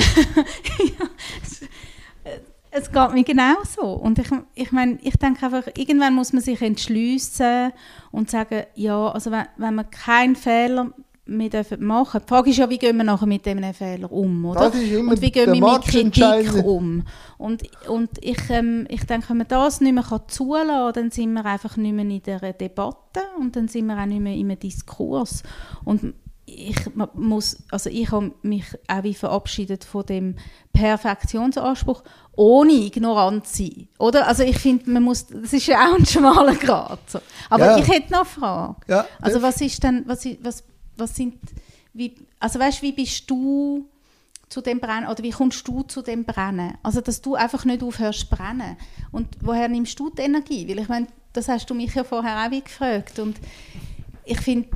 Es 2.74 2.90
geht 2.90 3.12
mir 3.12 3.22
genau 3.22 3.56
so. 3.76 3.82
Und 3.82 4.18
ich, 4.18 4.28
ich 4.54 4.72
meine, 4.72 4.98
ich 5.02 5.14
denke 5.18 5.44
einfach, 5.44 5.66
irgendwann 5.76 6.14
muss 6.14 6.32
man 6.32 6.40
sich 6.40 6.62
entschliessen 6.62 7.70
und 8.12 8.30
sagen, 8.30 8.62
ja, 8.74 9.08
also 9.10 9.30
wenn, 9.30 9.44
wenn 9.58 9.74
man 9.74 9.90
keinen 9.90 10.36
Fehler 10.36 10.90
mehr 11.36 11.48
dürfen 11.48 11.84
machen 11.84 12.20
Die 12.24 12.28
Frage 12.28 12.50
ist 12.50 12.56
ja, 12.58 12.68
wie 12.70 12.78
gehen 12.78 12.96
wir 12.96 13.04
nachher 13.04 13.26
mit 13.26 13.44
diesem 13.46 13.62
Fehler 13.74 14.10
um, 14.12 14.44
oder? 14.44 14.70
Das 14.70 14.74
ist 14.74 14.90
immer 14.92 15.12
und 15.12 15.20
wie 15.20 15.30
gehen 15.30 15.46
der 15.46 15.54
wir 15.54 15.72
mit. 15.72 15.82
Kritik 15.82 16.64
um? 16.64 17.02
Und, 17.38 17.62
und 17.88 18.10
ich, 18.20 18.38
ähm, 18.50 18.86
ich 18.88 19.04
denke, 19.04 19.30
wenn 19.30 19.38
man 19.38 19.48
das 19.48 19.80
nicht 19.80 19.92
mehr 19.94 20.22
zulassen 20.28 20.68
kann, 20.68 20.92
dann 20.94 21.10
sind 21.10 21.32
wir 21.32 21.44
einfach 21.44 21.76
nicht 21.76 21.92
mehr 21.94 22.04
in 22.04 22.22
dieser 22.22 22.52
Debatte 22.52 23.20
und 23.38 23.56
dann 23.56 23.68
sind 23.68 23.86
wir 23.86 23.98
auch 23.98 24.06
nicht 24.06 24.20
mehr 24.20 24.34
in 24.34 24.50
einem 24.50 24.58
Diskurs. 24.58 25.42
Und 25.84 26.14
ich 26.44 26.76
muss, 27.14 27.58
also 27.70 27.88
ich 27.88 28.10
habe 28.10 28.32
mich 28.42 28.64
auch 28.88 29.02
wie 29.04 29.14
verabschiedet 29.14 29.84
von 29.84 30.04
dem 30.04 30.34
Perfektionsanspruch, 30.72 32.02
ohne 32.34 32.72
ignorant 32.72 33.46
zu 33.46 33.64
sein, 33.64 33.88
oder? 33.98 34.26
Also 34.26 34.42
ich 34.42 34.58
finde, 34.58 34.90
man 34.90 35.02
muss, 35.02 35.26
das 35.26 35.52
ist 35.52 35.66
ja 35.66 35.88
auch 35.90 35.94
ein 35.98 36.06
schmaler 36.06 36.54
Grad. 36.54 36.98
So. 37.08 37.20
Aber 37.50 37.66
Ja. 37.66 37.78
ich 37.78 37.88
hätte 37.88 38.12
noch 38.12 38.20
eine 38.20 38.24
Frage. 38.28 38.76
Ja, 38.88 39.06
Also 39.20 39.42
was 39.42 39.60
ist 39.60 39.82
denn, 39.82 40.04
was, 40.06 40.26
was, 40.42 40.64
was 40.96 41.14
sind, 41.16 41.34
wie, 41.92 42.14
also 42.38 42.58
weißt, 42.58 42.82
wie 42.82 42.92
bist 42.92 43.28
du 43.30 43.84
zu 44.48 44.60
dem 44.60 44.80
Brennen, 44.80 45.06
oder 45.08 45.22
wie 45.22 45.30
kommst 45.30 45.66
du 45.66 45.82
zu 45.82 46.02
dem 46.02 46.24
Brennen? 46.24 46.74
Also 46.82 47.00
dass 47.00 47.20
du 47.22 47.34
einfach 47.34 47.64
nicht 47.64 47.82
aufhörst 47.82 48.20
zu 48.20 48.26
brennen. 48.28 48.76
Und 49.10 49.28
woher 49.40 49.68
nimmst 49.68 49.98
du 49.98 50.10
die 50.10 50.22
Energie? 50.22 50.68
Weil 50.68 50.80
ich 50.80 50.88
meine, 50.88 51.06
das 51.32 51.48
hast 51.48 51.68
du 51.70 51.74
mich 51.74 51.94
ja 51.94 52.04
vorher 52.04 52.44
auch 52.46 52.50
wie 52.50 52.60
gefragt 52.60 53.18
und 53.18 53.36
ich 54.24 54.38
finde, 54.40 54.68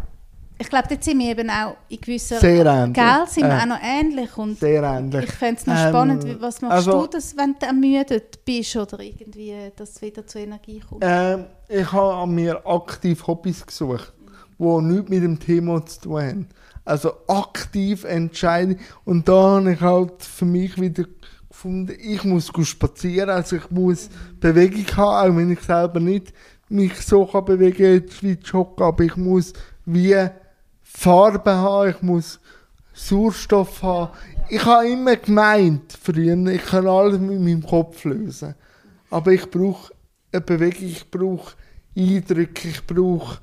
ich 0.59 0.71
glaube, 0.71 0.89
dort 0.89 1.05
sind 1.05 1.19
wir 1.19 1.29
eben 1.33 1.51
auch 1.51 1.77
in 1.91 2.01
gewisser 2.01 2.41
Sehr 2.41 2.65
ähnlich. 2.65 2.95
Gell, 2.95 3.27
sind 3.29 3.45
wir 3.45 3.59
Äh, 3.59 3.61
auch 3.61 3.67
noch 3.67 3.83
ähnlich 3.83 4.37
und 4.39 4.59
Sehr 4.59 4.83
ähnlich. 4.83 5.25
ich 5.25 5.33
fände 5.33 5.61
es 5.61 5.67
noch 5.67 5.77
Ähm, 5.77 5.89
spannend, 5.91 6.41
was 6.41 6.63
machst 6.63 6.73
also- 6.89 7.03
du, 7.03 7.07
das, 7.09 7.37
wenn 7.37 7.55
du 7.59 7.67
ermüdet 7.67 8.43
bist 8.43 8.75
oder 8.75 9.01
irgendwie, 9.01 9.55
dass 9.77 9.93
du 9.95 10.07
wieder 10.07 10.27
zur 10.27 10.41
Energie 10.41 10.81
kommst? 10.81 11.05
Ähm, 11.07 11.45
ich 11.69 11.93
habe 11.93 12.27
mir 12.33 12.67
aktiv 12.67 13.27
Hobbys 13.27 13.67
gesucht, 13.67 14.15
die 14.59 14.65
nichts 14.65 15.11
mit 15.11 15.23
dem 15.23 15.39
Thema 15.39 15.85
zu 15.85 16.01
tun 16.01 16.23
haben. 16.23 16.49
Also 16.85 17.13
aktiv 17.27 18.05
entscheiden. 18.05 18.79
Und 19.05 19.29
da 19.29 19.57
habe 19.57 19.73
ich 19.73 19.81
halt 19.81 20.23
für 20.23 20.45
mich 20.45 20.81
wieder 20.81 21.05
gefunden, 21.49 21.97
ich 21.99 22.23
muss 22.25 22.53
spazieren, 22.63 23.31
also 23.31 23.57
ich 23.57 23.71
muss 23.71 24.09
Bewegung 24.39 24.87
haben, 24.97 25.33
auch 25.33 25.37
wenn 25.37 25.51
ich 25.51 25.61
selber 25.61 26.01
nicht 26.01 26.33
mich 26.69 27.01
so 27.01 27.27
kann 27.27 27.45
bewegen 27.45 27.95
jetzt 27.95 28.23
wie 28.23 28.33
joggen, 28.33 28.85
aber 28.85 29.05
ich 29.05 29.17
muss 29.17 29.53
wie 29.85 30.17
Farbe 30.83 31.55
haben, 31.55 31.91
ich 31.91 32.03
muss 32.03 32.41
Sauerstoff 32.93 33.83
haben. 33.83 34.13
Ich 34.49 34.65
habe 34.65 34.89
immer 34.89 35.17
gemeint, 35.17 35.97
früher, 36.01 36.37
ich 36.47 36.65
kann 36.65 36.87
alles 36.87 37.19
mit 37.19 37.41
meinem 37.41 37.65
Kopf 37.65 38.05
lösen. 38.05 38.55
Aber 39.11 39.33
ich 39.33 39.51
brauche 39.51 39.93
eine 40.33 40.41
Bewegung, 40.41 40.89
ich 40.89 41.11
brauche 41.11 41.55
Eindrücke, 41.97 42.69
ich 42.69 42.87
brauche, 42.87 43.39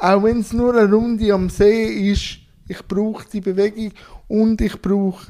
auch 0.00 0.22
wenn 0.22 0.40
es 0.40 0.52
nur 0.52 0.74
eine 0.76 0.92
Runde 0.92 1.32
am 1.32 1.48
See 1.48 2.10
ist, 2.10 2.38
ich 2.68 2.86
brauche 2.86 3.24
die 3.32 3.40
Bewegung 3.40 3.92
und 4.28 4.60
ich 4.60 4.80
brauche 4.80 5.26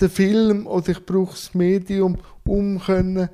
den 0.00 0.08
Film 0.08 0.66
oder 0.66 0.90
ich 0.90 1.04
brauche 1.04 1.32
das 1.32 1.54
Medium, 1.54 2.16
um 2.44 2.78
können 2.78 3.28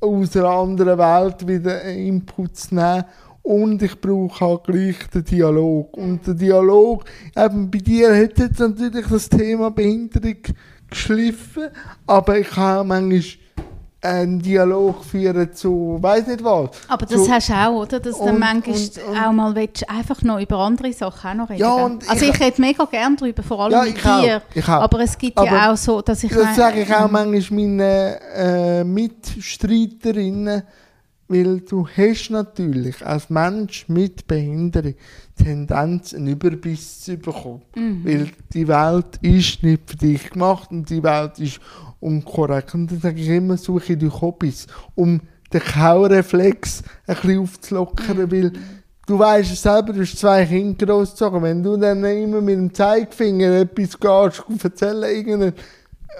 aus 0.00 0.36
einer 0.36 0.48
anderen 0.48 0.98
Welt 0.98 1.46
wieder 1.46 1.80
einen 1.80 2.06
Input 2.06 2.56
zu 2.56 2.74
nehmen. 2.74 3.04
Und 3.42 3.80
ich 3.80 4.00
brauche 4.00 4.44
halt 4.44 4.64
gleich 4.64 5.08
den 5.14 5.24
Dialog. 5.24 5.96
Und 5.96 6.26
der 6.26 6.34
Dialog, 6.34 7.04
eben 7.36 7.70
bei 7.70 7.78
dir 7.78 8.14
hat 8.14 8.38
jetzt 8.38 8.58
natürlich 8.58 9.06
das 9.06 9.28
Thema 9.28 9.70
Behinderung 9.70 10.38
geschliffen, 10.90 11.68
aber 12.06 12.38
ich 12.40 12.50
auch 12.56 12.84
manchmal 12.84 13.22
einen 14.06 14.40
Dialog 14.40 15.04
führen 15.04 15.52
zu, 15.52 15.98
weiß 16.00 16.26
nicht 16.28 16.42
was. 16.44 16.70
Aber 16.88 17.06
das 17.06 17.24
zu, 17.24 17.30
hast 17.30 17.48
du 17.48 17.52
auch, 17.54 17.82
oder? 17.82 18.00
Dass 18.00 18.18
du 18.18 18.24
dann 18.24 18.34
und- 18.34 18.40
manchmal 18.40 18.74
und- 18.76 18.98
und- 19.08 19.18
auch 19.26 19.32
mal 19.32 19.54
willst, 19.54 19.88
einfach 19.90 20.22
noch 20.22 20.40
über 20.40 20.58
andere 20.58 20.92
Sachen 20.92 21.30
auch 21.30 21.34
noch 21.34 21.50
reden 21.50 21.60
Ja, 21.60 21.74
und 21.74 22.08
Also 22.08 22.24
ich- 22.24 22.30
ich, 22.34 22.40
rede 22.40 22.60
mega 22.60 22.84
gerne 22.84 23.16
darüber, 23.16 23.42
vor 23.42 23.60
allem 23.60 23.72
Ja, 23.72 23.82
mit 23.82 24.06
auch, 24.06 24.20
dir. 24.22 24.42
ich 24.54 24.64
auch. 24.64 24.68
Aber 24.82 25.00
es 25.00 25.18
gibt 25.18 25.36
Aber 25.38 25.46
ja 25.50 25.72
auch 25.72 25.76
so, 25.76 26.00
dass 26.00 26.22
ich 26.24 26.32
Das 26.32 26.56
sage 26.56 26.82
ich 26.82 26.94
auch 26.94 27.10
manchmal 27.10 27.60
meinen 27.60 27.80
äh, 27.80 28.84
Mitstreiterinnen, 28.84 30.62
weil 31.28 31.60
du 31.60 31.86
hast 31.88 32.30
natürlich 32.30 33.04
als 33.04 33.28
Mensch 33.30 33.88
mit 33.88 34.26
Behinderung 34.28 34.94
Tendenz, 35.36 36.14
einen 36.14 36.28
Überbiss 36.28 37.00
zu 37.00 37.16
bekommen. 37.16 37.62
Weil 38.04 38.28
die 38.52 38.66
Welt 38.68 39.18
ist 39.20 39.62
nicht 39.62 39.82
für 39.90 39.96
dich 39.96 40.30
gemacht 40.30 40.70
und 40.70 40.88
die 40.88 41.02
Welt 41.02 41.38
ist 41.38 41.58
unkorrekt. 42.06 42.74
Und 42.74 42.90
dann 42.90 43.00
sage 43.00 43.20
ich 43.20 43.28
immer, 43.28 43.56
suche 43.56 43.92
ich 43.92 43.98
durch 43.98 44.20
Hobbys, 44.20 44.66
um 44.94 45.20
den 45.52 45.60
Kaureflex 45.60 46.82
ein 47.06 47.16
bisschen 47.16 47.38
aufzulockern, 47.40 48.30
weil 48.30 48.52
du 49.06 49.18
weißt 49.18 49.52
es 49.52 49.62
selber, 49.62 49.92
du 49.92 50.00
hast 50.00 50.18
zwei 50.18 50.44
Kinder 50.46 50.86
großgezogen. 50.86 51.42
Wenn 51.42 51.62
du 51.62 51.76
dann 51.76 52.04
immer 52.04 52.40
mit 52.40 52.56
dem 52.56 52.72
Zeigefinger 52.72 53.60
etwas 53.60 53.98
gehst, 53.98 54.64
erzählen, 54.64 55.02
irgendeinen 55.02 55.54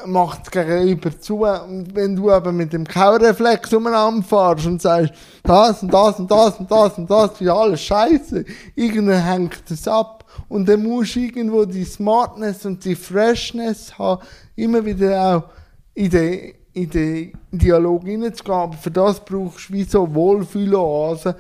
macht 0.05 0.43
es 0.45 0.51
gegenüber 0.51 1.19
zu. 1.19 1.45
Und 1.45 1.95
wenn 1.95 2.17
du 2.17 2.31
aber 2.31 2.53
mit 2.53 2.73
dem 2.73 2.87
Kaureflex 2.87 3.73
umeinander 3.73 4.23
fährst 4.23 4.67
und 4.67 4.83
sagst, 4.83 5.15
das 5.43 5.83
und 5.83 5.93
das 5.93 6.19
und 6.19 6.31
das 6.31 6.59
und 6.59 6.71
das 6.71 6.99
und 6.99 7.11
das 7.11 7.41
ist 7.41 7.49
alles 7.49 7.81
scheiße, 7.81 8.45
irgendwann 8.75 9.25
hängt 9.25 9.71
es 9.71 9.89
ab. 9.89 10.25
Und 10.49 10.69
dann 10.69 10.83
musst 10.83 11.17
du 11.17 11.21
irgendwo 11.21 11.65
die 11.65 11.85
Smartness 11.85 12.67
und 12.67 12.85
die 12.85 12.95
Freshness 12.95 13.99
haben, 13.99 14.23
immer 14.55 14.85
wieder 14.85 15.37
auch 15.37 15.56
in 15.97 16.11
den, 16.11 16.55
in 16.75 16.91
den 16.91 17.33
Dialog 17.51 18.05
hineinzugehen. 18.05 18.59
Aber 18.59 18.77
für 18.77 18.91
das 18.91 19.25
brauchst 19.25 19.69
du 19.69 19.73
wie 19.73 19.83
so 19.85 20.15
Wohlfühloasen. 20.15 21.35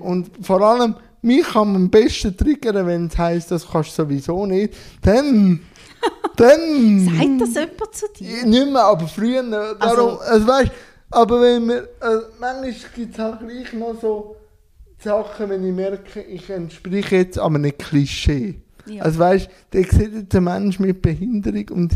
Und 0.00 0.30
vor 0.42 0.60
allem, 0.60 0.96
mich 1.22 1.44
kann 1.44 1.68
man 1.72 1.82
am 1.82 1.90
besten 1.90 2.36
triggern, 2.36 2.86
wenn 2.86 3.06
es 3.06 3.16
heisst, 3.16 3.50
das 3.50 3.66
kannst 3.70 3.90
du 3.98 4.02
sowieso 4.02 4.46
nicht. 4.46 4.74
Dann, 5.02 5.60
dann... 6.36 7.08
Sagt 7.08 7.40
das 7.40 7.54
jemand 7.54 7.94
zu 7.94 8.06
dir? 8.18 8.46
Nicht 8.46 8.72
mehr, 8.72 8.82
aber 8.84 9.06
früher. 9.06 9.40
äh, 9.40 9.50
Darum, 9.78 9.78
Also- 9.80 10.20
also, 10.20 10.46
weißt, 10.46 10.72
aber 11.10 11.40
wenn 11.40 11.68
wir, 11.68 11.82
äh, 11.82 12.20
manchmal 12.40 12.74
gibt 12.94 13.14
es 13.14 13.18
halt 13.18 13.40
gleich 13.40 13.72
noch 13.72 14.00
so 14.00 14.36
Sachen, 15.02 15.50
wenn 15.50 15.66
ich 15.66 15.74
merke, 15.74 16.20
ich 16.22 16.48
entspreche 16.50 17.16
jetzt 17.16 17.38
aber 17.38 17.56
einem 17.56 17.76
Klischee. 17.76 18.56
Ja. 18.86 19.02
Also 19.04 19.18
weißt, 19.18 19.48
der 19.72 19.84
sieht 19.84 20.14
jetzt 20.14 20.34
ein 20.34 20.44
Mensch 20.44 20.78
mit 20.78 21.00
Behinderung 21.02 21.68
und 21.70 21.92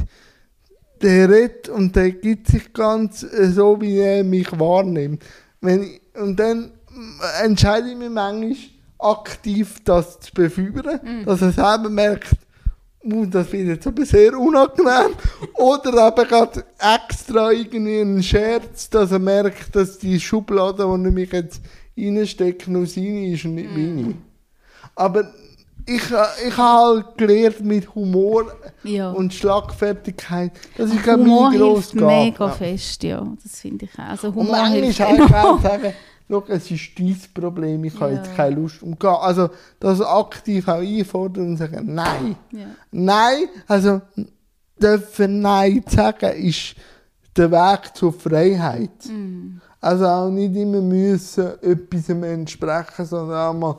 der 1.05 1.29
redet 1.31 1.69
und 1.69 1.95
der 1.95 2.11
gibt 2.13 2.49
sich 2.49 2.73
ganz 2.73 3.23
äh, 3.23 3.47
so, 3.51 3.81
wie 3.81 3.99
er 3.99 4.25
mich 4.25 4.49
wahrnimmt. 4.59 5.23
Wenn 5.61 5.83
ich, 5.85 6.01
und 6.21 6.39
dann 6.39 6.73
entscheide 7.43 7.91
ich 7.91 7.97
mich 7.97 8.11
manchmal 8.11 8.57
aktiv, 8.99 9.77
das 9.85 10.21
zu 10.21 10.33
befeuern, 10.33 11.01
Mhm. 11.03 11.25
dass 11.27 11.43
er 11.43 11.53
selber 11.53 11.91
merkt, 11.91 12.31
uh, 13.05 13.27
das 13.27 13.53
wird 13.53 13.69
jetzt 13.69 13.87
aber 13.87 14.05
sehr 14.07 14.39
unangenehm. 14.39 15.15
Oder 15.55 16.09
eben 16.09 16.29
gerade 16.29 16.65
extra 16.79 17.51
irgendwie 17.53 18.01
einen 18.01 18.23
Scherz, 18.23 18.89
dass 18.91 19.13
er 19.13 19.19
merkt, 19.19 19.75
dass 19.77 19.99
die 19.99 20.19
Schublade, 20.21 20.87
wo 20.89 20.93
er 20.95 20.99
mich 20.99 21.33
jetzt 21.33 21.61
reinsteckt, 21.99 22.67
nur 22.69 22.87
seine 22.87 23.29
ist 23.33 23.45
und 23.45 23.57
nicht 23.57 23.71
Mhm. 23.71 23.97
meine. 23.97 24.15
Aber 24.97 25.33
ich, 25.87 26.11
äh, 26.11 26.49
ich 26.49 26.57
habe 26.57 26.97
halt 27.05 27.19
gelernt 27.19 27.61
mit 27.65 27.95
Humor 27.95 28.53
Ja. 28.85 29.11
und 29.11 29.33
Schlagfertigkeit. 29.35 30.53
Das 30.77 30.91
ist, 30.91 30.97
ich, 31.01 31.07
Humor 31.07 31.51
mein 31.51 31.59
grosses 31.59 31.91
hilft 31.93 32.07
mega 32.07 32.47
Gabe. 32.47 32.53
fest, 32.57 33.03
ja. 33.03 33.27
Das 33.43 33.61
finde 33.61 33.85
ich 33.87 33.99
auch. 33.99 34.05
Also 34.11 34.29
Und 34.29 34.35
Humor 34.37 34.53
manchmal 34.53 34.83
hilft 34.83 35.01
habe 35.01 35.17
ich 35.17 35.35
auch 35.35 35.61
sagen, 35.63 35.93
schau, 36.31 36.45
es 36.49 36.71
ist 36.71 36.91
dein 36.99 37.17
Problem, 37.35 37.85
ich 37.85 38.01
habe 38.01 38.13
Ja. 38.13 38.17
jetzt 38.19 38.35
keine 38.35 38.55
Lust. 38.57 38.83
Und 38.83 38.99
gehe- 38.99 39.21
also 39.21 39.51
das 39.81 40.01
aktiv 40.01 40.67
auch 40.69 40.81
einfordern 40.81 41.49
und 41.49 41.57
sagen, 41.59 41.95
nein. 41.95 42.37
Ja. 42.53 42.67
Nein, 42.91 43.45
also 43.69 44.01
dürfen 44.81 45.41
Nein 45.41 45.85
sagen, 45.89 46.31
ist 46.37 46.75
der 47.37 47.51
Weg 47.51 47.95
zur 47.95 48.13
Freiheit. 48.13 48.91
Mm. 49.07 49.59
Also 49.81 50.07
auch 50.07 50.31
nicht 50.31 50.55
immer 50.57 50.81
müssen 50.81 51.47
etwas 51.61 52.09
entsprechen, 52.09 53.05
sondern 53.05 53.37
auch 53.49 53.53
mal 53.59 53.77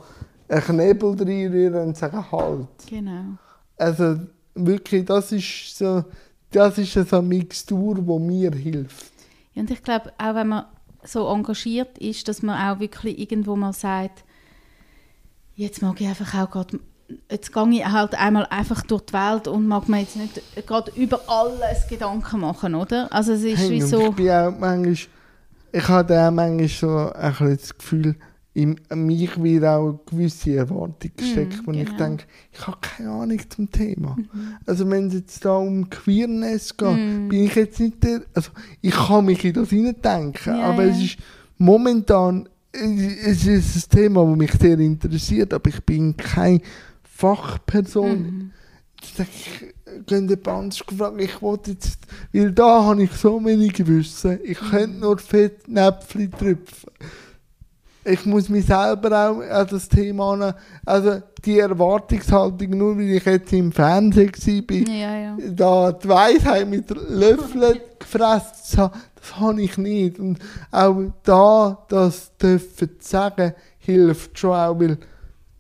einen 0.48 0.62
Knebel 0.62 1.16
reinrühren 1.18 1.88
und 1.88 1.98
sagen, 1.98 2.32
halt. 2.32 2.68
Genau. 2.90 3.38
Also 3.78 4.20
wirklich, 4.54 5.06
das 5.06 5.32
ist 5.32 5.78
so, 5.78 6.04
das 6.52 6.78
ist 6.78 6.94
so 6.94 7.18
eine 7.18 7.28
Mixtur, 7.28 7.96
die 7.96 8.20
mir 8.20 8.52
hilft. 8.52 9.12
Ja, 9.54 9.62
und 9.62 9.72
ich 9.72 9.84
glaube, 9.84 10.12
auch 10.18 10.36
wenn 10.36 10.48
man 10.50 10.66
so 11.04 11.28
engagiert 11.28 11.98
ist, 11.98 12.28
dass 12.28 12.42
man 12.42 12.58
auch 12.58 12.80
wirklich 12.80 13.20
irgendwo 13.20 13.56
mal 13.56 13.74
sagt, 13.74 14.24
jetzt 15.56 15.82
mag 15.82 16.00
ich 16.02 16.08
einfach 16.08 16.34
auch 16.36 16.52
gerade, 16.52 16.80
jetzt 17.30 17.54
gehe 17.54 17.70
ich 17.72 17.86
halt 17.86 18.16
einmal 18.16 18.46
einfach 18.48 18.82
durch 18.84 19.04
die 19.04 19.14
Welt 19.14 19.48
und 19.48 19.68
mag 19.68 19.88
mir 19.88 20.00
jetzt 20.00 20.16
nicht 20.16 20.42
gerade 20.66 20.92
über 20.96 21.22
alles 21.28 21.88
Gedanken 21.88 22.42
machen, 22.42 22.76
oder? 22.76 23.12
Also 23.12 23.34
es 23.34 23.44
ist 23.44 23.60
Hey, 23.60 23.72
wie 23.72 23.82
so... 23.82 24.10
Ich 24.10 24.16
bin 24.16 24.30
auch 24.30 24.52
manchmal, 24.58 25.10
ich 25.72 25.88
habe 25.88 26.28
auch 26.28 26.32
manchmal 26.32 26.68
so 26.68 27.12
ein 27.14 27.32
bisschen 27.32 27.58
das 27.58 27.78
Gefühl, 27.78 28.16
in 28.56 28.80
mich 28.96 29.42
wird 29.44 29.64
auch 29.66 29.90
eine 29.90 30.00
gewisse 30.06 30.56
Erwartung 30.56 31.12
gesteckt, 31.16 31.62
Mm, 31.62 31.68
wo 31.68 31.72
ich 31.74 31.86
genau. 31.86 31.98
denke, 31.98 32.24
ich 32.52 32.66
habe 32.66 32.78
keine 32.82 33.12
Ahnung 33.12 33.40
zum 33.50 33.70
Thema. 33.70 34.18
Also 34.66 34.90
wenn 34.90 35.08
es 35.10 35.14
jetzt 35.14 35.46
da 35.46 35.58
um 35.58 35.90
Queerness 35.90 36.76
geht, 36.76 36.88
Mm. 36.98 37.28
bin 37.30 37.44
ich 37.44 37.54
jetzt 37.56 37.80
nicht 37.80 38.02
der, 38.04 38.22
also 38.34 38.50
ich 38.82 38.96
kann 38.96 39.26
mich 39.26 39.44
in 39.46 39.54
das 39.54 39.70
hineindenken, 39.70 40.56
Ja, 40.58 40.64
aber 40.72 40.86
ja. 40.86 40.92
es 40.92 41.04
ist 41.04 41.18
momentan, 41.58 42.50
es 42.72 43.46
ist 43.46 43.76
ein 43.94 43.98
Thema, 43.98 44.26
das 44.26 44.38
mich 44.38 44.52
sehr 44.54 44.80
interessiert, 44.80 45.54
aber 45.54 45.70
ich 45.70 45.84
bin 45.84 46.16
keine 46.18 46.62
Fachperson. 47.04 48.20
Mhm. 48.22 48.52
Ich 49.02 49.14
denke, 49.16 49.32
ich 50.00 50.06
könnte 50.08 50.38
Bands 50.38 50.84
gefragt, 50.86 51.20
ich 51.20 51.42
wollte 51.42 51.72
jetzt, 51.72 52.00
weil 52.34 52.52
da 52.52 52.84
habe 52.86 53.04
ich 53.04 53.12
so 53.12 53.44
wenig 53.46 53.86
Wissen, 53.86 54.40
ich 54.44 54.58
könnte 54.58 54.98
nur 55.00 55.18
Fettnäpfchen 55.18 56.32
tröpfen. 56.32 56.90
Ich 58.08 58.26
muss 58.26 58.50
mich 58.50 58.68
selber 58.68 59.10
auch 59.12 59.42
an 59.42 59.68
das 59.70 59.90
Thema 59.90 60.34
an, 60.34 60.54
also 60.86 61.22
die 61.44 61.60
Erwartungshaltung, 61.60 62.70
nur 62.70 62.98
weil 62.98 63.10
ich 63.10 63.26
jetzt 63.26 63.52
im 63.52 63.72
Fernsehen 63.72 64.32
war, 64.32 64.94
Ja, 64.94 65.18
ja. 65.18 65.38
da 65.52 65.92
die 65.92 66.08
Weisheit 66.08 66.70
mit 66.70 66.90
Löffeln 67.10 67.80
gefressen 68.00 68.92
das 69.26 69.40
habe 69.40 69.62
ich 69.62 69.78
nicht. 69.78 70.20
Und 70.20 70.40
auch 70.72 71.02
da, 71.24 71.84
das 71.90 72.36
dürfen 72.38 72.90
zu 73.00 73.10
sagen, 73.10 73.54
hilft 73.80 74.38
schon 74.38 74.52
auch, 74.52 74.80
weil 74.80 74.98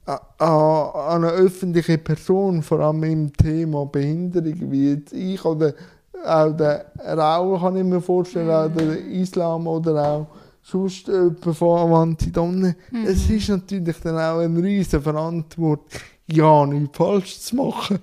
an 0.05 1.23
eine 1.23 1.31
öffentliche 1.31 1.97
Person, 1.97 2.61
vor 2.61 2.79
allem 2.79 3.03
im 3.03 3.33
Thema 3.33 3.85
Behinderung, 3.87 4.71
wie 4.71 4.91
jetzt 4.91 5.13
ich 5.13 5.43
oder 5.43 5.73
auch 6.23 6.51
der 6.51 6.85
Raul, 7.03 7.59
kann 7.59 7.75
ich 7.77 7.83
mir 7.83 8.01
vorstellen, 8.01 8.51
auch 8.51 8.69
der 8.69 8.99
Islam 9.07 9.65
oder 9.65 10.03
auch 10.03 10.27
sonst 10.65 11.07
jemand 11.07 11.55
von 11.55 11.79
Avanti 11.79 12.31
Donne. 12.31 12.75
Es 13.05 13.29
ist 13.29 13.49
natürlich 13.49 13.97
dann 13.99 14.17
auch 14.17 14.39
eine 14.39 14.61
riesige 14.61 15.01
Verantwortung, 15.01 15.85
ja, 16.27 16.65
nichts 16.65 16.97
falsch 16.97 17.39
zu 17.39 17.55
machen. 17.55 17.99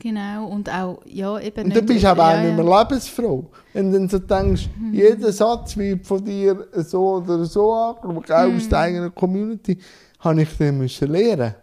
Genau, 0.00 0.46
und 0.46 0.68
auch, 0.68 1.02
ja, 1.04 1.38
eben 1.38 1.64
Und 1.64 1.76
dann 1.76 1.86
bist 1.86 2.04
du 2.04 2.08
aber 2.08 2.32
ja, 2.32 2.38
auch 2.38 2.42
nicht 2.42 2.56
mehr 2.56 2.64
ja. 2.64 2.80
lebensfroh. 2.80 3.50
Wenn 3.74 3.92
du 3.92 3.98
dann 3.98 4.08
so 4.08 4.18
denkst, 4.18 4.68
jeder 4.92 5.30
Satz 5.30 5.76
wird 5.76 6.06
von 6.06 6.24
dir 6.24 6.66
so 6.76 7.16
oder 7.16 7.44
so 7.44 7.72
angeschaut, 7.72 8.30
auch 8.30 8.56
aus 8.56 8.68
der 8.68 8.78
eigenen 8.78 9.14
Community, 9.14 9.78
habe 10.20 10.42
ich 10.42 10.56
den 10.56 10.78
müssen 10.78 11.12
lernen. 11.12 11.54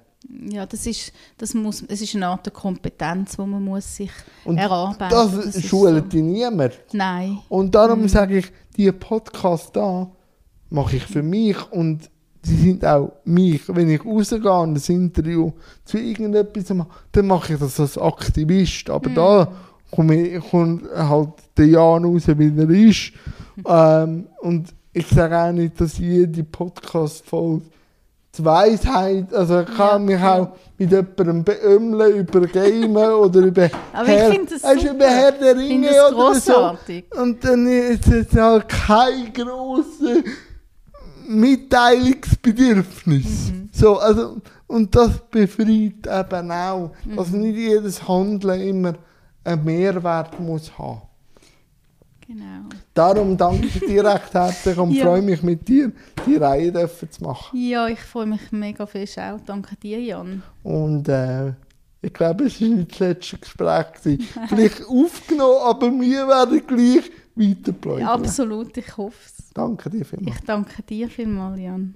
Ja, 0.50 0.66
das 0.66 0.86
ist, 0.86 1.12
das 1.38 1.54
muss, 1.54 1.84
es 1.88 2.02
ist 2.02 2.16
eine 2.16 2.28
Art 2.28 2.46
der 2.46 2.54
Kompetenz, 2.54 3.38
die 3.38 3.42
man 3.42 3.64
muss 3.64 3.96
sich 3.96 4.12
Und 4.46 4.58
erarbeiten 4.58 5.10
das, 5.10 5.34
ist 5.34 5.66
schult 5.66 5.96
so. 5.96 6.02
dich 6.02 6.22
niemand. 6.22 6.80
Nein. 6.94 7.40
Und 7.50 7.74
darum 7.74 8.08
sage 8.08 8.40
ich, 8.40 8.52
die 8.76 8.92
Podcast 8.92 9.76
da 9.76 10.12
mache 10.70 10.98
ich 10.98 11.04
für 11.06 11.24
mich 11.24 11.58
und 11.72 12.10
sie 12.44 12.56
sind 12.56 12.86
auch 12.86 13.12
mich. 13.26 13.62
Wenn 13.68 13.90
ich 13.90 14.04
rausgehe 14.06 14.52
und 14.52 14.78
ein 14.78 14.96
Interview 14.96 15.52
zu 15.86 15.98
irgendetwas 15.98 16.70
mache, 16.74 16.90
dann 17.12 17.28
mache 17.28 17.54
ich 17.54 17.60
das 17.60 17.80
als 17.80 17.98
Aktivist. 17.98 18.90
Aber 18.90 19.10
da 19.10 19.52
komme 19.92 20.16
ich, 20.16 20.50
kommt 20.50 20.84
halt 20.96 21.30
der 21.58 21.68
Jan 21.68 22.06
raus, 22.06 22.24
wie 22.28 22.54
er 22.58 22.70
ist. 22.70 23.12
ähm, 23.68 24.28
und 24.42 24.74
ich 24.94 25.08
sage 25.08 25.38
auch 25.38 25.52
nicht, 25.52 25.80
dass 25.80 25.98
jede 25.98 26.44
Podcast-Folge 26.44 27.64
die 28.38 28.46
Weisheit, 28.46 29.34
also 29.34 29.62
ich 29.62 29.76
kann 29.76 30.08
Ja, 30.08 30.16
mich 30.16 30.24
auch 30.24 30.50
mit 30.78 30.92
jemandem 30.92 31.44
beömmeln 31.44 32.18
über 32.18 32.42
Gamen 32.42 32.96
oder 33.14 33.40
über 33.40 33.70
Aber 33.94 34.08
ich 34.10 34.36
finde 34.36 34.54
das 34.60 34.84
über 34.84 35.06
Herr 35.06 35.32
der 35.32 35.58
Ringe 35.58 35.90
oder 35.90 36.10
so. 36.10 36.16
grossartig. 36.16 37.06
Und 37.20 37.44
dann 37.44 37.68
ist 37.68 38.08
es 38.08 38.36
halt 38.36 38.70
kein 38.70 39.34
grosses 39.34 40.24
Mitteilungsbedürfnis. 41.28 43.52
Mhm. 43.52 43.70
So, 43.72 43.98
also, 44.00 44.38
und 44.68 44.94
das 44.96 45.12
befreit 45.30 45.68
eben 46.08 46.52
auch, 46.52 46.92
Mhm. 47.06 47.16
dass 47.16 47.30
nicht 47.32 47.56
jedes 47.58 48.08
Handeln 48.08 48.62
immer 48.62 48.94
einen 49.44 49.64
Mehrwert 49.64 50.40
muss 50.40 50.76
haben. 50.78 51.02
Genau. 52.28 52.66
Darum 52.94 53.38
danke 53.38 53.68
ich 53.68 53.80
dir 53.80 54.04
recht 54.04 54.34
herzlich 54.34 54.78
und 54.78 54.92
Ja. 54.96 55.06
freue 55.06 55.22
mich 55.22 55.42
mit 55.44 55.66
dir, 55.68 55.92
die 56.26 56.36
Reihe 56.36 56.72
dürfen 56.74 57.10
zu 57.10 57.24
machen. 57.24 57.58
Ja, 57.58 57.88
ich 57.88 58.00
freue 58.02 58.26
mich 58.26 58.52
mega 58.52 58.86
fest 58.86 59.18
auch. 59.20 59.40
Danke 59.46 59.78
dir, 59.78 60.02
Jan. 60.02 60.44
Und 60.64 61.08
äh, 61.08 61.54
ich 62.02 62.12
glaube, 62.14 62.46
es 62.46 62.60
war 62.60 62.68
nicht 62.68 62.92
das 62.92 63.00
letzte 63.00 63.38
Gespräch. 63.38 63.86
Vielleicht 64.50 64.82
aufgenommen, 64.90 65.60
aber 65.64 65.88
wir 65.92 66.28
werden 66.28 66.62
gleich 66.68 67.10
weiter 67.38 68.00
Ja, 68.00 68.14
absolut, 68.14 68.76
ich 68.78 68.98
hoffe 68.98 69.18
es. 69.26 69.50
Danke 69.54 69.90
dir 69.90 70.06
vielmals. 70.06 70.38
Ich 70.38 70.46
danke 70.46 70.84
dir 70.84 71.10
vielmals, 71.10 71.60
Jan. 71.60 71.96